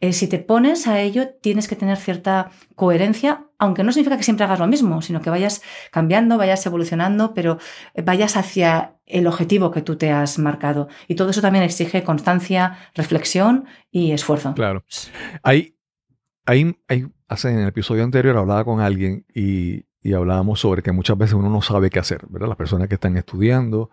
Eh, 0.01 0.13
si 0.13 0.27
te 0.27 0.39
pones 0.39 0.87
a 0.87 1.01
ello, 1.01 1.29
tienes 1.41 1.67
que 1.67 1.75
tener 1.75 1.97
cierta 1.97 2.51
coherencia, 2.75 3.47
aunque 3.57 3.83
no 3.83 3.91
significa 3.91 4.17
que 4.17 4.23
siempre 4.23 4.45
hagas 4.45 4.59
lo 4.59 4.67
mismo, 4.67 5.01
sino 5.01 5.21
que 5.21 5.29
vayas 5.29 5.61
cambiando, 5.91 6.37
vayas 6.37 6.65
evolucionando, 6.65 7.33
pero 7.33 7.57
vayas 8.03 8.37
hacia 8.37 8.95
el 9.05 9.27
objetivo 9.27 9.71
que 9.71 9.81
tú 9.81 9.95
te 9.95 10.11
has 10.11 10.37
marcado. 10.37 10.87
Y 11.07 11.15
todo 11.15 11.31
eso 11.31 11.41
también 11.41 11.63
exige 11.63 12.03
constancia, 12.03 12.77
reflexión 12.93 13.65
y 13.91 14.11
esfuerzo. 14.11 14.53
Claro. 14.53 14.83
Hay, 15.41 15.75
hay, 16.45 16.77
hay 16.87 17.07
hace, 17.27 17.49
en 17.49 17.59
el 17.59 17.67
episodio 17.67 18.03
anterior 18.03 18.37
hablaba 18.37 18.63
con 18.63 18.79
alguien 18.79 19.25
y, 19.33 19.85
y 20.01 20.13
hablábamos 20.13 20.59
sobre 20.59 20.83
que 20.83 20.91
muchas 20.91 21.17
veces 21.17 21.33
uno 21.33 21.49
no 21.49 21.63
sabe 21.63 21.89
qué 21.89 21.97
hacer, 21.97 22.21
¿verdad? 22.29 22.47
Las 22.47 22.57
personas 22.57 22.87
que 22.87 22.95
están 22.95 23.17
estudiando, 23.17 23.89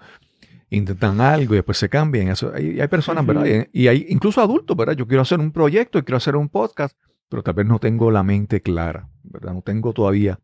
intentan 0.72 1.20
algo 1.20 1.54
y 1.54 1.56
después 1.58 1.78
se 1.78 1.88
cambian. 1.88 2.28
Eso, 2.28 2.52
hay, 2.54 2.80
hay 2.80 2.88
personas, 2.88 3.24
¿verdad? 3.26 3.68
Y, 3.72 3.88
hay 3.88 4.06
incluso 4.08 4.40
adultos, 4.40 4.76
¿verdad? 4.76 4.94
Yo 4.94 5.06
quiero 5.06 5.22
hacer 5.22 5.38
un 5.38 5.52
proyecto 5.52 5.98
y 5.98 6.02
quiero 6.02 6.16
hacer 6.16 6.34
un 6.34 6.48
podcast, 6.48 6.96
pero 7.28 7.42
tal 7.42 7.54
vez 7.54 7.66
no 7.66 7.78
tengo 7.78 8.10
la 8.10 8.22
mente 8.22 8.62
clara, 8.62 9.08
¿verdad? 9.22 9.52
No 9.52 9.62
tengo 9.62 9.92
todavía. 9.92 10.40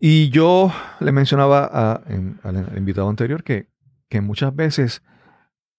Y 0.00 0.28
yo 0.30 0.72
le 1.00 1.12
mencionaba 1.12 1.64
al 1.64 2.72
invitado 2.76 3.08
anterior 3.08 3.44
que, 3.44 3.68
que, 4.08 4.20
muchas 4.20 4.54
veces, 4.54 5.02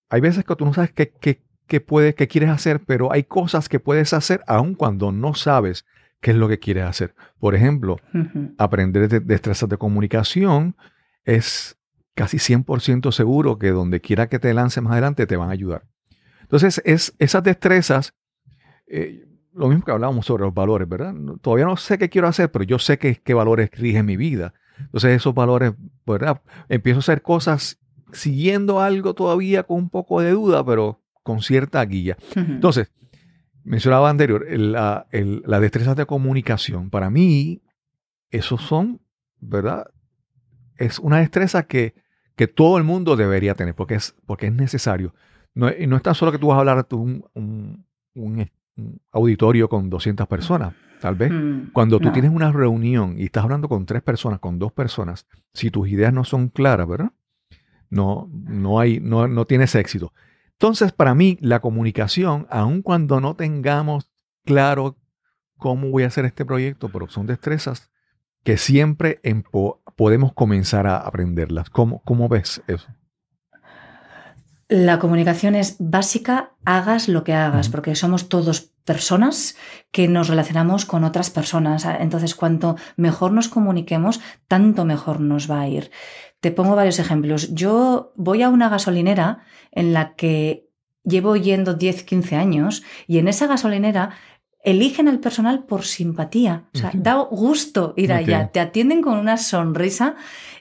hay 0.09 0.21
veces 0.21 0.45
que 0.45 0.55
tú 0.55 0.65
no 0.65 0.73
sabes 0.73 0.93
qué, 0.93 1.11
qué, 1.19 1.43
qué, 1.67 1.81
puedes, 1.81 2.15
qué 2.15 2.27
quieres 2.27 2.49
hacer, 2.49 2.81
pero 2.85 3.11
hay 3.11 3.23
cosas 3.23 3.67
que 3.67 3.79
puedes 3.79 4.13
hacer 4.13 4.41
aun 4.47 4.73
cuando 4.75 5.11
no 5.11 5.33
sabes 5.35 5.85
qué 6.21 6.31
es 6.31 6.37
lo 6.37 6.47
que 6.47 6.57
quieres 6.57 6.85
hacer. 6.85 7.13
Por 7.37 7.53
ejemplo, 7.53 7.97
aprender 8.57 9.09
destrezas 9.25 9.69
de 9.69 9.77
comunicación 9.77 10.75
es 11.25 11.77
casi 12.15 12.37
100% 12.37 13.11
seguro 13.11 13.59
que 13.59 13.69
donde 13.69 14.01
quiera 14.01 14.27
que 14.27 14.39
te 14.39 14.53
lances 14.53 14.81
más 14.81 14.93
adelante 14.93 15.27
te 15.27 15.37
van 15.37 15.49
a 15.49 15.53
ayudar. 15.53 15.83
Entonces, 16.41 16.81
es, 16.85 17.13
esas 17.19 17.43
destrezas, 17.43 18.13
eh, 18.87 19.27
lo 19.53 19.67
mismo 19.67 19.85
que 19.85 19.91
hablábamos 19.91 20.25
sobre 20.25 20.43
los 20.43 20.53
valores, 20.53 20.87
¿verdad? 20.87 21.13
Todavía 21.41 21.65
no 21.65 21.77
sé 21.77 21.97
qué 21.97 22.09
quiero 22.09 22.27
hacer, 22.27 22.51
pero 22.51 22.63
yo 22.63 22.79
sé 22.79 22.97
qué 22.97 23.33
valores 23.33 23.69
rigen 23.71 24.05
mi 24.05 24.17
vida. 24.17 24.53
Entonces, 24.79 25.15
esos 25.15 25.33
valores, 25.33 25.73
¿verdad? 26.05 26.41
Empiezo 26.69 26.99
a 26.99 27.01
hacer 27.01 27.21
cosas 27.21 27.79
siguiendo 28.11 28.81
algo 28.81 29.13
todavía 29.13 29.63
con 29.63 29.77
un 29.77 29.89
poco 29.89 30.21
de 30.21 30.31
duda, 30.31 30.65
pero 30.65 31.01
con 31.23 31.41
cierta 31.41 31.83
guía. 31.85 32.17
Entonces, 32.35 32.91
mencionaba 33.63 34.09
anterior, 34.09 34.45
la, 34.49 35.07
las 35.11 35.61
destrezas 35.61 35.95
de 35.95 36.05
comunicación. 36.05 36.89
Para 36.89 37.09
mí, 37.09 37.63
esos 38.29 38.61
son, 38.61 39.01
¿verdad? 39.39 39.87
Es 40.77 40.99
una 40.99 41.19
destreza 41.19 41.63
que 41.63 41.95
que 42.35 42.47
todo 42.47 42.77
el 42.77 42.83
mundo 42.83 43.15
debería 43.15 43.55
tener, 43.55 43.75
porque 43.75 43.95
es, 43.95 44.15
porque 44.25 44.47
es 44.47 44.53
necesario. 44.53 45.13
No, 45.53 45.69
y 45.71 45.87
no 45.87 45.95
es 45.95 46.03
tan 46.03 46.15
solo 46.15 46.31
que 46.31 46.37
tú 46.37 46.47
vas 46.47 46.57
a 46.57 46.59
hablar 46.59 46.85
un, 46.91 47.25
un, 47.33 47.85
un, 48.15 48.49
auditorio 49.11 49.69
con 49.69 49.89
200 49.89 50.27
personas, 50.27 50.73
tal 50.99 51.15
vez. 51.15 51.31
Mm, 51.31 51.71
Cuando 51.71 51.99
tú 51.99 52.11
tienes 52.11 52.31
una 52.31 52.51
reunión 52.51 53.15
y 53.17 53.25
estás 53.25 53.43
hablando 53.45 53.69
con 53.69 53.85
tres 53.85 54.01
personas, 54.01 54.39
con 54.39 54.59
dos 54.59 54.73
personas, 54.73 55.25
si 55.53 55.71
tus 55.71 55.87
ideas 55.87 56.13
no 56.13 56.25
son 56.25 56.49
claras, 56.49 56.87
¿verdad? 56.87 57.11
No, 57.89 58.29
no, 58.31 58.79
hay, 58.79 58.99
no, 58.99 59.27
no 59.29 59.45
tienes 59.45 59.73
éxito. 59.75 60.11
Entonces, 60.51 60.91
para 60.91 61.15
mí, 61.15 61.37
la 61.39 61.61
comunicación, 61.61 62.47
aun 62.49 62.81
cuando 62.81 63.21
no 63.21 63.35
tengamos 63.35 64.11
claro 64.43 64.97
cómo 65.57 65.89
voy 65.89 66.03
a 66.03 66.07
hacer 66.07 66.25
este 66.25 66.43
proyecto, 66.43 66.89
pero 66.89 67.07
son 67.07 67.27
destrezas 67.27 67.91
que 68.43 68.57
siempre 68.57 69.19
podemos 69.95 70.33
comenzar 70.33 70.87
a 70.87 70.97
aprenderlas. 70.97 71.69
¿Cómo, 71.69 72.01
¿Cómo 72.03 72.27
ves 72.29 72.61
eso? 72.67 72.87
La 74.67 74.97
comunicación 74.97 75.53
es 75.53 75.75
básica, 75.77 76.53
hagas 76.65 77.07
lo 77.07 77.23
que 77.23 77.33
hagas, 77.33 77.69
porque 77.69 77.93
somos 77.93 78.29
todos 78.29 78.71
personas 78.83 79.55
que 79.91 80.07
nos 80.07 80.27
relacionamos 80.27 80.85
con 80.85 81.03
otras 81.03 81.29
personas. 81.29 81.85
Entonces, 81.85 82.33
cuanto 82.33 82.75
mejor 82.95 83.31
nos 83.31 83.47
comuniquemos, 83.47 84.21
tanto 84.47 84.83
mejor 84.83 85.19
nos 85.19 85.49
va 85.49 85.61
a 85.61 85.67
ir. 85.67 85.91
Te 86.39 86.51
pongo 86.51 86.75
varios 86.75 86.97
ejemplos. 86.97 87.53
Yo 87.53 88.13
voy 88.15 88.41
a 88.41 88.49
una 88.49 88.69
gasolinera 88.69 89.39
en 89.71 89.93
la 89.93 90.15
que 90.15 90.67
llevo 91.03 91.35
yendo 91.35 91.75
10, 91.75 92.03
15 92.03 92.35
años 92.35 92.83
y 93.05 93.19
en 93.19 93.27
esa 93.27 93.45
gasolinera 93.45 94.15
eligen 94.65 95.07
al 95.07 95.19
personal 95.19 95.63
por 95.63 95.85
simpatía. 95.85 96.65
O 96.73 96.77
sea, 96.77 96.91
da 96.93 97.15
gusto 97.15 97.93
ir 97.95 98.11
allá. 98.11 98.49
Te 98.51 98.59
atienden 98.59 99.01
con 99.01 99.17
una 99.17 99.37
sonrisa 99.37 100.15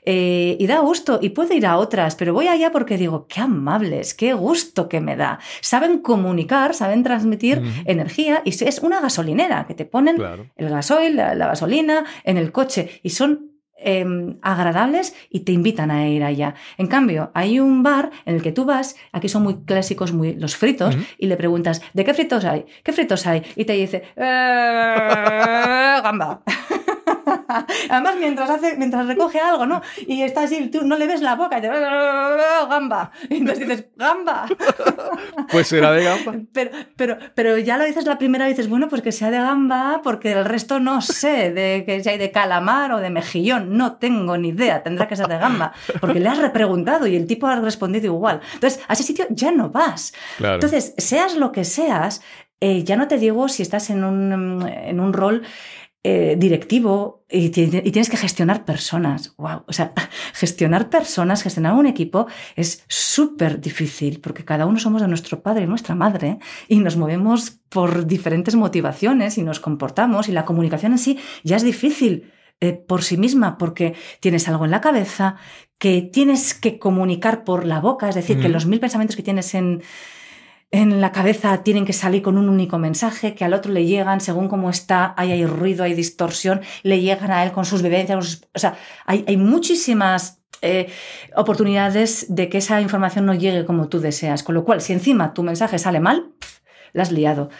eh, 0.04 0.56
y 0.60 0.66
da 0.66 0.80
gusto. 0.80 1.18
Y 1.20 1.30
puedo 1.30 1.54
ir 1.54 1.66
a 1.66 1.78
otras, 1.78 2.14
pero 2.14 2.34
voy 2.34 2.46
allá 2.46 2.70
porque 2.70 2.98
digo, 2.98 3.26
qué 3.26 3.40
amables, 3.40 4.14
qué 4.14 4.34
gusto 4.34 4.88
que 4.88 5.00
me 5.00 5.16
da. 5.16 5.40
Saben 5.62 5.98
comunicar, 5.98 6.74
saben 6.74 7.02
transmitir 7.02 7.62
energía 7.86 8.42
y 8.44 8.50
es 8.50 8.78
una 8.80 9.00
gasolinera 9.00 9.66
que 9.66 9.74
te 9.74 9.86
ponen 9.86 10.16
el 10.56 10.68
gasoil, 10.68 11.16
la 11.16 11.34
gasolina 11.34 12.04
en 12.24 12.36
el 12.36 12.52
coche 12.52 13.00
y 13.02 13.10
son 13.10 13.53
Em, 13.76 14.38
agradables 14.40 15.14
y 15.30 15.40
te 15.40 15.52
invitan 15.52 15.90
a 15.90 16.08
ir 16.08 16.22
allá. 16.22 16.54
En 16.78 16.86
cambio, 16.86 17.30
hay 17.34 17.58
un 17.58 17.82
bar 17.82 18.12
en 18.24 18.36
el 18.36 18.42
que 18.42 18.52
tú 18.52 18.64
vas, 18.64 18.96
aquí 19.12 19.28
son 19.28 19.42
muy 19.42 19.64
clásicos 19.64 20.12
muy, 20.12 20.34
los 20.34 20.56
fritos, 20.56 20.96
y 21.18 21.26
le 21.26 21.36
preguntas, 21.36 21.82
¿de 21.92 22.04
qué 22.04 22.14
fritos 22.14 22.44
hay? 22.44 22.64
¿Qué 22.84 22.92
fritos 22.92 23.26
hay? 23.26 23.42
Y 23.56 23.64
te 23.64 23.74
dice, 23.74 24.04
eh, 24.16 26.00
gamba. 26.02 26.42
Además, 27.90 28.16
mientras, 28.18 28.50
hace, 28.50 28.76
mientras 28.76 29.06
recoge 29.06 29.40
algo, 29.40 29.66
¿no? 29.66 29.82
Y 30.06 30.22
está 30.22 30.42
así, 30.42 30.68
tú 30.68 30.84
no 30.84 30.96
le 30.96 31.06
ves 31.06 31.22
la 31.22 31.34
boca 31.34 31.58
y 31.58 31.60
te 31.60 31.68
gamba. 32.68 33.10
Y 33.28 33.36
entonces 33.36 33.68
dices, 33.68 33.86
gamba. 33.96 34.46
Pues 35.50 35.68
será 35.68 35.92
de 35.92 36.04
gamba. 36.04 36.34
Pero, 36.52 36.70
pero, 36.96 37.18
pero 37.34 37.58
ya 37.58 37.76
lo 37.76 37.84
dices 37.84 38.06
la 38.06 38.18
primera 38.18 38.46
vez, 38.46 38.56
dices, 38.56 38.70
bueno, 38.70 38.88
pues 38.88 39.02
que 39.02 39.12
sea 39.12 39.30
de 39.30 39.38
gamba, 39.38 40.00
porque 40.02 40.32
el 40.32 40.44
resto 40.44 40.80
no 40.80 41.00
sé 41.00 41.52
de 41.52 41.84
que 41.86 42.02
si 42.02 42.08
hay 42.08 42.18
de 42.18 42.30
calamar 42.30 42.92
o 42.92 42.98
de 42.98 43.10
mejillón. 43.10 43.76
No 43.76 43.96
tengo 43.96 44.36
ni 44.36 44.48
idea, 44.48 44.82
tendrá 44.82 45.06
que 45.06 45.16
ser 45.16 45.28
de 45.28 45.38
gamba. 45.38 45.72
Porque 46.00 46.20
le 46.20 46.28
has 46.28 46.38
repreguntado 46.38 47.06
y 47.06 47.16
el 47.16 47.26
tipo 47.26 47.46
ha 47.46 47.56
respondido 47.56 48.06
igual. 48.06 48.40
Entonces, 48.54 48.80
a 48.88 48.94
ese 48.94 49.02
sitio 49.02 49.26
ya 49.30 49.52
no 49.52 49.70
vas. 49.70 50.12
Entonces, 50.38 50.94
seas 50.98 51.36
lo 51.36 51.52
que 51.52 51.64
seas, 51.64 52.22
eh, 52.60 52.82
ya 52.84 52.96
no 52.96 53.08
te 53.08 53.18
digo 53.18 53.48
si 53.48 53.62
estás 53.62 53.90
en 53.90 54.04
un, 54.04 54.66
en 54.66 55.00
un 55.00 55.12
rol 55.12 55.42
eh, 56.06 56.36
directivo 56.38 57.24
y, 57.30 57.48
tienes 57.48 58.10
que 58.10 58.18
gestionar 58.18 58.66
personas. 58.66 59.34
Wow. 59.38 59.64
O 59.66 59.72
sea, 59.72 59.94
gestionar 60.34 60.90
personas, 60.90 61.42
gestionar 61.42 61.72
un 61.72 61.86
equipo 61.86 62.26
es 62.56 62.84
súper 62.88 63.58
difícil 63.58 64.20
porque 64.20 64.44
cada 64.44 64.66
uno 64.66 64.78
somos 64.78 65.00
de 65.00 65.08
nuestro 65.08 65.42
padre 65.42 65.64
y 65.64 65.66
nuestra 65.66 65.94
madre 65.94 66.38
y 66.68 66.80
nos 66.80 66.98
movemos 66.98 67.58
por 67.70 68.06
diferentes 68.06 68.54
motivaciones 68.54 69.38
y 69.38 69.42
nos 69.42 69.60
comportamos 69.60 70.28
y 70.28 70.32
la 70.32 70.44
comunicación 70.44 70.92
en 70.92 70.98
sí 70.98 71.18
ya 71.42 71.56
es 71.56 71.62
difícil. 71.62 72.30
Eh, 72.60 72.72
por 72.72 73.02
sí 73.02 73.16
misma, 73.16 73.58
porque 73.58 73.94
tienes 74.20 74.46
algo 74.48 74.64
en 74.64 74.70
la 74.70 74.80
cabeza, 74.80 75.36
que 75.78 76.02
tienes 76.02 76.54
que 76.54 76.78
comunicar 76.78 77.44
por 77.44 77.64
la 77.66 77.80
boca, 77.80 78.08
es 78.08 78.14
decir, 78.14 78.38
que 78.40 78.48
los 78.48 78.64
mil 78.66 78.78
pensamientos 78.78 79.16
que 79.16 79.24
tienes 79.24 79.54
en, 79.54 79.82
en 80.74 81.00
la 81.00 81.12
cabeza 81.12 81.62
tienen 81.62 81.84
que 81.84 81.92
salir 81.92 82.20
con 82.20 82.36
un 82.36 82.48
único 82.48 82.78
mensaje, 82.78 83.36
que 83.36 83.44
al 83.44 83.54
otro 83.54 83.72
le 83.72 83.86
llegan 83.86 84.20
según 84.20 84.48
cómo 84.48 84.70
está, 84.70 85.14
hay, 85.16 85.30
hay 85.30 85.46
ruido, 85.46 85.84
hay 85.84 85.94
distorsión, 85.94 86.62
le 86.82 87.00
llegan 87.00 87.30
a 87.30 87.44
él 87.44 87.52
con 87.52 87.64
sus 87.64 87.80
vivencias. 87.80 88.42
O 88.52 88.58
sea, 88.58 88.76
hay, 89.06 89.24
hay 89.28 89.36
muchísimas 89.36 90.42
eh, 90.62 90.88
oportunidades 91.36 92.26
de 92.28 92.48
que 92.48 92.58
esa 92.58 92.80
información 92.80 93.24
no 93.24 93.34
llegue 93.34 93.64
como 93.64 93.88
tú 93.88 94.00
deseas. 94.00 94.42
Con 94.42 94.56
lo 94.56 94.64
cual, 94.64 94.80
si 94.80 94.92
encima 94.92 95.32
tu 95.32 95.44
mensaje 95.44 95.78
sale 95.78 96.00
mal, 96.00 96.32
la 96.92 97.04
has 97.04 97.12
liado. 97.12 97.50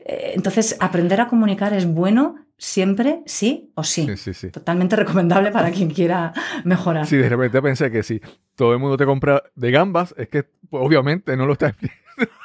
Eh, 0.00 0.32
entonces, 0.34 0.78
aprender 0.80 1.20
a 1.20 1.28
comunicar 1.28 1.74
es 1.74 1.84
bueno 1.84 2.36
siempre, 2.56 3.20
sí 3.26 3.70
o 3.74 3.84
sí. 3.84 4.06
Sí, 4.06 4.16
sí, 4.16 4.32
sí. 4.32 4.50
Totalmente 4.50 4.96
recomendable 4.96 5.50
para 5.50 5.70
quien 5.72 5.90
quiera 5.90 6.32
mejorar. 6.64 7.06
Sí, 7.06 7.18
de 7.18 7.28
repente 7.28 7.60
pensé 7.60 7.90
que 7.90 8.02
si 8.02 8.22
todo 8.54 8.72
el 8.72 8.78
mundo 8.78 8.96
te 8.96 9.04
compra 9.04 9.42
de 9.56 9.70
gambas, 9.70 10.14
es 10.16 10.28
que 10.28 10.44
pues, 10.70 10.82
obviamente 10.82 11.36
no 11.36 11.44
lo 11.44 11.52
estás 11.52 11.74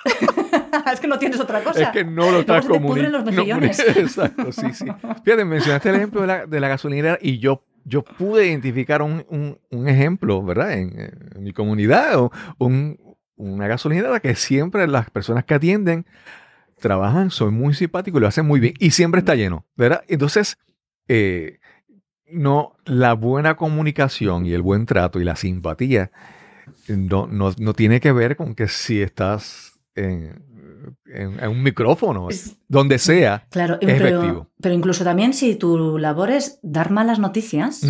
es 0.94 1.00
que 1.00 1.08
no 1.08 1.20
tienes 1.20 1.40
otra 1.40 1.64
cosa. 1.64 1.82
Es 1.82 1.90
que 1.90 2.04
no 2.04 2.32
lo 2.32 2.40
estás 2.42 2.66
pudren 2.66 3.12
los 3.12 3.24
comunicando. 3.24 3.32
mejillones. 3.32 3.80
Exacto, 3.98 4.52
sí, 4.52 4.74
sí. 4.74 4.86
Fíjate, 5.24 5.46
mencionaste 5.46 5.90
el 5.90 5.96
ejemplo 5.96 6.22
de 6.22 6.28
la, 6.28 6.46
de 6.46 6.60
la 6.60 6.68
gasolinera 6.68 7.18
y 7.22 7.40
yo, 7.40 7.64
yo 7.86 8.04
pude 8.04 8.48
identificar 8.48 9.02
un, 9.02 9.26
un- 9.30 9.58
un 9.72 9.88
ejemplo, 9.88 10.44
¿verdad? 10.44 10.74
En, 10.74 11.00
en 11.36 11.44
mi 11.44 11.54
comunidad, 11.54 12.18
o 12.18 12.32
un- 12.60 12.98
una 13.36 13.68
gasolinera 13.68 14.20
que 14.20 14.36
siempre 14.36 14.88
las 14.88 15.10
personas 15.10 15.46
que 15.46 15.54
atienden 15.54 16.06
trabajan, 16.80 17.32
son 17.32 17.54
muy 17.54 17.74
simpáticos 17.74 18.20
y 18.20 18.22
lo 18.22 18.28
hacen 18.28 18.46
muy 18.46 18.60
bien 18.60 18.74
y 18.80 18.92
siempre 18.92 19.20
está 19.20 19.36
lleno, 19.36 19.66
¿verdad? 19.76 20.04
Entonces, 20.08 20.58
eh, 21.08 21.60
no, 22.30 22.76
la 22.86 23.14
buena 23.14 23.56
comunicación 23.56 24.46
y 24.46 24.54
el 24.54 24.62
buen 24.62 24.86
trato 24.86 25.20
y 25.20 25.24
la 25.24 25.36
simpatía 25.36 26.12
no, 26.88 27.28
no, 27.28 27.54
no 27.58 27.74
tiene 27.74 28.00
que 28.00 28.12
ver 28.12 28.36
con 28.36 28.56
que 28.56 28.68
si 28.68 29.02
estás 29.02 29.74
en, 29.96 30.44
en- 31.06 31.40
en 31.44 31.50
un 31.50 31.64
micrófono, 31.64 32.28
donde 32.68 32.98
sea. 33.00 33.46
Claro, 33.50 33.76
Es 33.82 33.88
pero, 33.88 34.08
efectivo. 34.08 34.52
pero 34.62 34.76
incluso 34.76 35.04
también 35.04 35.34
si 35.34 35.56
tu 35.56 35.98
labor 35.98 36.30
es 36.32 36.60
dar 36.62 36.92
malas 36.92 37.20
noticias. 37.20 37.84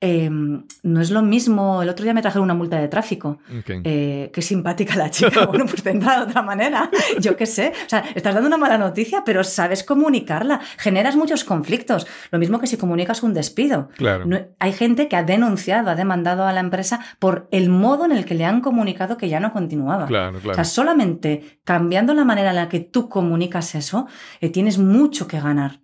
Eh, 0.00 0.28
no 0.30 1.00
es 1.00 1.10
lo 1.10 1.22
mismo. 1.22 1.82
El 1.82 1.88
otro 1.88 2.02
día 2.04 2.12
me 2.12 2.20
trajeron 2.20 2.44
una 2.44 2.52
multa 2.54 2.78
de 2.78 2.88
tráfico. 2.88 3.38
Eh, 3.66 4.30
qué 4.34 4.42
simpática 4.42 4.96
la 4.96 5.10
chica. 5.10 5.46
Bueno, 5.54 5.64
pues 5.66 5.82
tendrá 5.82 6.16
de 6.18 6.22
otra 6.30 6.42
manera. 6.42 6.90
Yo 7.20 7.36
qué 7.36 7.46
sé. 7.46 7.72
O 7.86 7.88
sea, 7.88 8.04
estás 8.14 8.34
dando 8.34 8.48
una 8.48 8.58
mala 8.58 8.76
noticia, 8.76 9.22
pero 9.24 9.42
sabes 9.44 9.82
comunicarla. 9.84 10.60
Generas 10.78 11.16
muchos 11.16 11.44
conflictos. 11.44 12.06
Lo 12.30 12.38
mismo 12.38 12.58
que 12.58 12.66
si 12.66 12.76
comunicas 12.76 13.22
un 13.22 13.32
despido. 13.34 13.88
claro. 13.96 14.26
No- 14.26 14.38
hay 14.58 14.72
gente 14.72 15.08
que 15.08 15.16
ha 15.16 15.22
denunciado, 15.22 15.90
ha 15.90 15.94
demandado 15.94 16.44
a 16.44 16.52
la 16.52 16.60
empresa 16.60 17.00
por 17.18 17.48
el 17.50 17.70
modo 17.70 18.04
en 18.04 18.12
el 18.12 18.24
que 18.26 18.34
le 18.34 18.44
han 18.44 18.60
comunicado 18.60 19.16
que 19.16 19.28
ya 19.28 19.40
no 19.40 19.52
continuaba. 19.52 20.06
Claro, 20.06 20.38
O 20.38 20.40
claro. 20.40 20.54
sea, 20.56 20.64
solamente 20.64 21.60
cambiando 21.64 22.12
la 22.14 22.24
manera 22.24 22.50
en 22.50 22.56
la 22.56 22.68
que 22.68 22.80
tú 22.80 23.08
comunicas 23.08 23.74
eso, 23.74 24.06
eh, 24.40 24.50
tienes 24.50 24.78
mucho 24.78 25.26
que 25.28 25.40
ganar. 25.40 25.80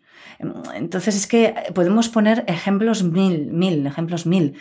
Entonces 0.74 1.14
es 1.16 1.26
que 1.26 1.54
podemos 1.74 2.08
poner 2.08 2.44
ejemplos 2.46 3.02
mil, 3.02 3.46
mil, 3.52 3.86
ejemplos 3.86 4.26
mil. 4.26 4.54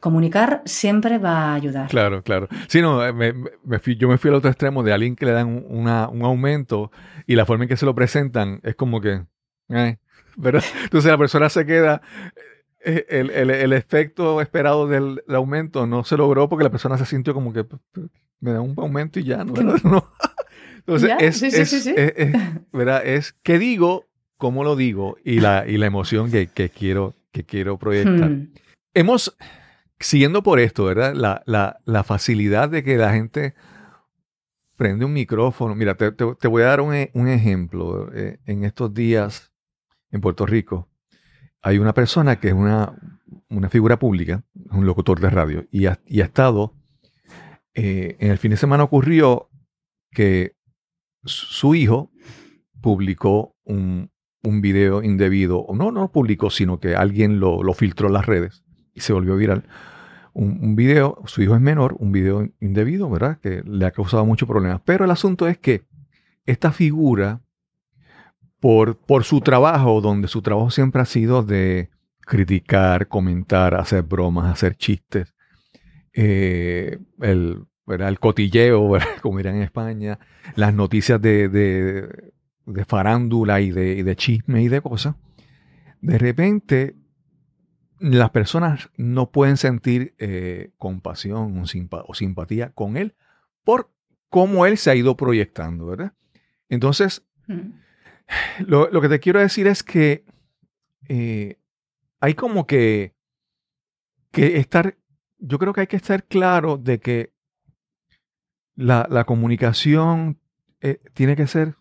Comunicar 0.00 0.60
siempre 0.66 1.16
va 1.18 1.52
a 1.52 1.54
ayudar. 1.54 1.88
Claro, 1.88 2.22
claro. 2.22 2.48
Sí, 2.68 2.82
no, 2.82 3.04
eh, 3.06 3.12
me- 3.14 3.32
me- 3.64 3.78
fui- 3.78 3.96
yo 3.96 4.06
me 4.08 4.18
fui 4.18 4.28
al 4.28 4.34
otro 4.34 4.50
extremo 4.50 4.82
de 4.82 4.92
alguien 4.92 5.16
que 5.16 5.24
le 5.24 5.32
dan 5.32 5.46
un- 5.48 5.64
una- 5.68 6.08
un 6.08 6.22
aumento 6.24 6.90
y 7.26 7.36
la 7.36 7.46
forma 7.46 7.64
en 7.64 7.68
que 7.70 7.76
se 7.78 7.86
lo 7.86 7.94
presentan 7.94 8.60
es 8.64 8.74
como 8.74 9.00
que, 9.00 9.22
eh, 9.70 9.96
¿verdad? 10.36 10.62
Entonces 10.90 11.10
la 11.10 11.16
persona 11.16 11.48
se 11.48 11.64
queda, 11.64 12.02
eh, 12.84 13.06
el, 13.08 13.30
el- 13.30 13.50
el 13.50 13.72
efecto 13.72 14.42
esperado 14.42 14.86
del, 14.88 15.22
del 15.26 15.36
aumento 15.36 15.86
no 15.86 16.04
se 16.04 16.18
logró 16.18 16.50
porque 16.50 16.64
la 16.64 16.70
persona 16.70 16.98
se 16.98 17.06
sintió 17.06 17.32
como 17.32 17.54
que 17.54 17.64
"P- 17.64 17.76
p- 17.92 18.00
me 18.40 18.52
da 18.52 18.60
un 18.60 18.74
aumento 18.76 19.20
y 19.20 19.24
ya, 19.24 19.42
¿no? 19.42 19.54
No. 19.84 20.12
Entonces 20.80 21.08
Ya, 21.08 21.16
es, 21.16 21.38
sí, 21.38 21.50
sí, 21.50 21.60
es- 21.62 21.70
sí, 21.82 21.94
es- 21.96 22.36
¿verdad? 22.72 23.06
Es 23.06 23.32
qué 23.42 23.58
digo, 23.58 24.04
cómo 24.44 24.62
lo 24.62 24.76
digo 24.76 25.16
y 25.24 25.40
la, 25.40 25.64
y 25.66 25.78
la 25.78 25.86
emoción 25.86 26.30
que, 26.30 26.48
que 26.48 26.68
quiero, 26.68 27.14
que 27.32 27.44
quiero 27.44 27.78
proyectar. 27.78 28.28
Hmm. 28.28 28.52
Hemos, 28.92 29.34
siguiendo 29.98 30.42
por 30.42 30.60
esto, 30.60 30.84
¿verdad? 30.84 31.14
La, 31.14 31.42
la- 31.46 31.78
la 31.86 32.04
facilidad 32.04 32.68
de 32.68 32.82
que 32.84 32.98
la 32.98 33.10
gente 33.14 33.54
prende 34.76 35.06
un 35.06 35.14
micrófono. 35.14 35.74
Mira, 35.74 35.94
te, 35.94 36.12
te- 36.12 36.34
te 36.38 36.46
voy 36.48 36.60
a 36.62 36.66
dar 36.66 36.82
un, 36.82 36.92
e- 36.94 37.10
un 37.14 37.26
ejemplo. 37.28 38.12
Eh, 38.14 38.38
en 38.44 38.64
estos 38.64 38.92
días 38.92 39.50
en 40.10 40.20
Puerto 40.20 40.44
Rico 40.44 40.90
hay 41.62 41.78
una 41.78 41.94
persona 41.94 42.38
que 42.38 42.48
es 42.48 42.54
una, 42.54 42.92
una 43.48 43.70
figura 43.70 43.98
pública, 43.98 44.44
un 44.72 44.84
locutor 44.84 45.20
de 45.20 45.30
radio, 45.30 45.64
y 45.70 45.86
ha, 45.86 45.98
y 46.06 46.20
ha 46.20 46.24
estado, 46.26 46.74
eh, 47.72 48.16
en 48.18 48.30
el 48.30 48.36
fin 48.36 48.50
de 48.50 48.58
semana 48.58 48.84
ocurrió 48.84 49.48
que 50.10 50.54
su 51.24 51.74
hijo 51.74 52.10
publicó 52.82 53.56
un, 53.64 54.10
un 54.44 54.60
video 54.60 55.02
indebido, 55.02 55.66
no, 55.74 55.90
no 55.90 56.02
lo 56.02 56.12
publicó, 56.12 56.50
sino 56.50 56.78
que 56.78 56.94
alguien 56.94 57.40
lo, 57.40 57.62
lo 57.62 57.72
filtró 57.74 58.08
en 58.08 58.12
las 58.14 58.26
redes 58.26 58.62
y 58.92 59.00
se 59.00 59.12
volvió 59.12 59.36
viral. 59.36 59.64
Un, 60.32 60.74
video, 60.74 61.22
su 61.26 61.42
hijo 61.42 61.54
es 61.54 61.60
menor, 61.60 61.96
un 62.00 62.10
video 62.10 62.48
indebido, 62.60 63.08
¿verdad? 63.08 63.38
Que 63.40 63.62
le 63.64 63.86
ha 63.86 63.92
causado 63.92 64.24
muchos 64.26 64.48
problemas. 64.48 64.80
Pero 64.84 65.04
el 65.04 65.10
asunto 65.12 65.46
es 65.46 65.58
que 65.58 65.82
esta 66.44 66.72
figura, 66.72 67.40
por, 68.60 68.96
por 68.96 69.24
su 69.24 69.40
trabajo, 69.40 70.00
donde 70.00 70.26
su 70.28 70.42
trabajo 70.42 70.70
siempre 70.70 71.00
ha 71.02 71.04
sido 71.04 71.42
de 71.44 71.90
criticar, 72.20 73.06
comentar, 73.08 73.74
hacer 73.74 74.02
bromas, 74.02 74.50
hacer 74.52 74.76
chistes, 74.76 75.34
eh, 76.12 76.98
el, 77.20 77.64
el 77.86 78.18
cotilleo, 78.20 78.88
¿verdad? 78.90 79.08
como 79.22 79.38
dirán 79.38 79.56
en 79.56 79.62
España, 79.62 80.18
las 80.56 80.74
noticias 80.74 81.20
de- 81.22 82.33
de 82.66 82.84
farándula 82.84 83.60
y 83.60 83.70
de, 83.70 83.94
y 83.94 84.02
de 84.02 84.16
chisme 84.16 84.62
y 84.62 84.68
de 84.68 84.80
cosas, 84.80 85.14
de 86.00 86.18
repente 86.18 86.96
las 88.00 88.30
personas 88.30 88.90
no 88.96 89.30
pueden 89.30 89.56
sentir 89.56 90.14
eh, 90.18 90.70
compasión 90.78 91.58
o, 91.58 91.66
simpa- 91.66 92.04
o 92.06 92.14
simpatía 92.14 92.70
con 92.72 92.96
él 92.96 93.14
por 93.62 93.90
cómo 94.28 94.66
él 94.66 94.76
se 94.78 94.90
ha 94.90 94.94
ido 94.94 95.16
proyectando, 95.16 95.86
¿verdad? 95.86 96.12
Entonces, 96.68 97.22
Hmm. 97.46 97.72
lo, 98.66 98.90
lo 98.90 99.00
que 99.02 99.08
te 99.10 99.20
quiero 99.20 99.38
decir 99.38 99.66
es 99.66 99.82
que 99.82 100.24
eh, 101.08 101.58
hay 102.20 102.32
como 102.34 102.66
que, 102.66 103.14
que 104.30 104.56
estar, 104.56 104.96
yo 105.38 105.58
creo 105.58 105.72
que 105.74 105.82
hay 105.82 105.86
que 105.86 105.96
estar 105.96 106.24
claro 106.24 106.78
de 106.78 107.00
que 107.00 107.32
la, 108.76 109.06
la 109.10 109.24
comunicación 109.24 110.40
eh, 110.80 111.00
tiene 111.12 111.36
que 111.36 111.46
ser, 111.46 111.76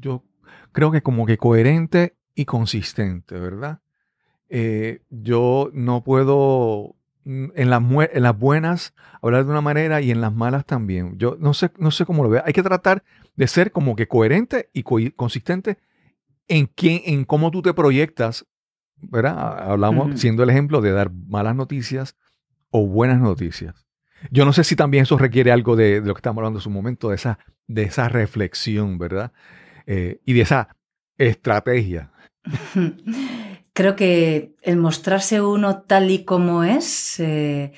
yo 0.00 0.24
creo 0.72 0.90
que 0.90 1.02
como 1.02 1.26
que 1.26 1.36
coherente 1.38 2.16
y 2.34 2.44
consistente, 2.44 3.38
¿verdad? 3.38 3.80
Eh, 4.48 5.02
yo 5.10 5.70
no 5.72 6.02
puedo 6.02 6.96
mm, 7.24 7.46
en 7.54 7.70
las, 7.70 7.82
en 8.12 8.22
las 8.22 8.38
buenas 8.38 8.94
hablar 9.22 9.44
de 9.44 9.50
una 9.50 9.60
manera 9.60 10.00
y 10.00 10.10
en 10.10 10.20
las 10.20 10.34
malas 10.34 10.64
también. 10.66 11.16
Yo 11.18 11.36
no 11.38 11.54
sé, 11.54 11.70
no 11.78 11.90
sé 11.90 12.04
cómo 12.04 12.22
lo 12.24 12.30
veo. 12.30 12.42
Hay 12.44 12.52
que 12.52 12.62
tratar 12.62 13.04
de 13.36 13.46
ser 13.46 13.70
como 13.72 13.94
que 13.96 14.08
coherente 14.08 14.68
y 14.72 14.82
co- 14.82 14.98
consistente 15.14 15.78
en 16.48 16.66
quién, 16.66 17.02
en 17.04 17.24
cómo 17.24 17.50
tú 17.52 17.62
te 17.62 17.72
proyectas, 17.74 18.44
¿verdad? 18.96 19.70
Hablamos 19.70 20.08
siendo 20.18 20.42
el 20.42 20.50
ejemplo 20.50 20.80
de 20.80 20.90
dar 20.92 21.10
malas 21.12 21.54
noticias 21.54 22.16
o 22.70 22.86
buenas 22.86 23.20
noticias. 23.20 23.86
Yo 24.30 24.44
no 24.44 24.52
sé 24.52 24.64
si 24.64 24.76
también 24.76 25.02
eso 25.04 25.16
requiere 25.16 25.52
algo 25.52 25.76
de, 25.76 26.00
de 26.00 26.06
lo 26.06 26.14
que 26.14 26.18
estamos 26.18 26.38
hablando 26.42 26.58
en 26.58 26.62
su 26.62 26.70
momento, 26.70 27.08
de 27.10 27.14
esa, 27.14 27.38
de 27.68 27.84
esa 27.84 28.08
reflexión, 28.08 28.98
¿verdad? 28.98 29.32
Eh, 29.86 30.20
y 30.24 30.32
de 30.32 30.40
esa 30.42 30.76
estrategia. 31.18 32.12
Creo 33.72 33.96
que 33.96 34.54
el 34.62 34.76
mostrarse 34.76 35.40
uno 35.40 35.82
tal 35.82 36.10
y 36.10 36.24
como 36.24 36.64
es 36.64 37.20
eh, 37.20 37.72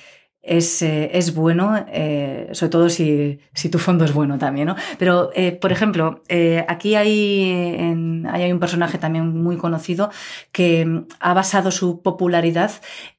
es, 0.45 0.81
eh, 0.81 1.09
es 1.13 1.33
bueno, 1.33 1.85
eh, 1.89 2.49
sobre 2.51 2.69
todo 2.69 2.89
si, 2.89 3.39
si 3.53 3.69
tu 3.69 3.79
fondo 3.79 4.03
es 4.03 4.13
bueno 4.13 4.37
también, 4.37 4.67
¿no? 4.67 4.75
Pero, 4.99 5.31
eh, 5.33 5.53
por 5.53 5.71
ejemplo, 5.71 6.21
aquí 6.67 6.95
hay, 6.95 7.49
en- 7.79 8.27
hay 8.29 8.51
un 8.51 8.59
personaje 8.59 8.97
también 8.97 9.41
muy 9.41 9.55
conocido 9.57 10.11
que 10.51 10.85
mm, 10.85 11.07
ha 11.21 11.33
basado 11.33 11.71
su 11.71 12.01
popularidad 12.01 12.71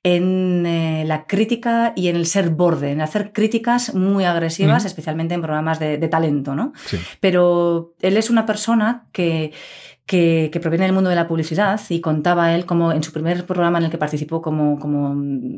en 0.03 1.09
la 1.09 1.27
crítica 1.27 1.93
y 1.97 2.09
en 2.09 2.17
el 2.17 2.27
ser 2.27 2.51
borde, 2.51 2.93
en 2.93 3.01
hacer 3.01 3.33
críticas 3.33 3.95
muy 3.95 4.25
agresivas, 4.25 4.85
especialmente 4.85 5.35
en 5.35 5.41
programas 5.43 5.79
de, 5.79 5.97
de 5.99 6.09
talento, 6.09 6.55
¿no? 6.55 6.73
Sí. 6.87 6.99
pero 7.21 7.95
él 8.03 8.17
es 8.19 8.29
una 8.31 8.45
persona 8.47 9.07
que, 9.13 9.53
que, 10.07 10.51
que 10.53 10.61
proviene 10.61 10.85
del 10.85 10.93
mundo 10.95 11.09
de 11.11 11.17
la 11.17 11.27
publicidad 11.27 11.81
y 11.89 12.01
contaba 12.01 12.55
él 12.55 12.67
como 12.67 12.93
en 12.93 13.03
su 13.03 13.11
primer 13.13 13.47
programa 13.47 13.79
en 13.79 13.85
el 13.85 13.91
que 13.91 13.97
participó 13.99 14.43
como, 14.43 14.79
como, 14.79 15.15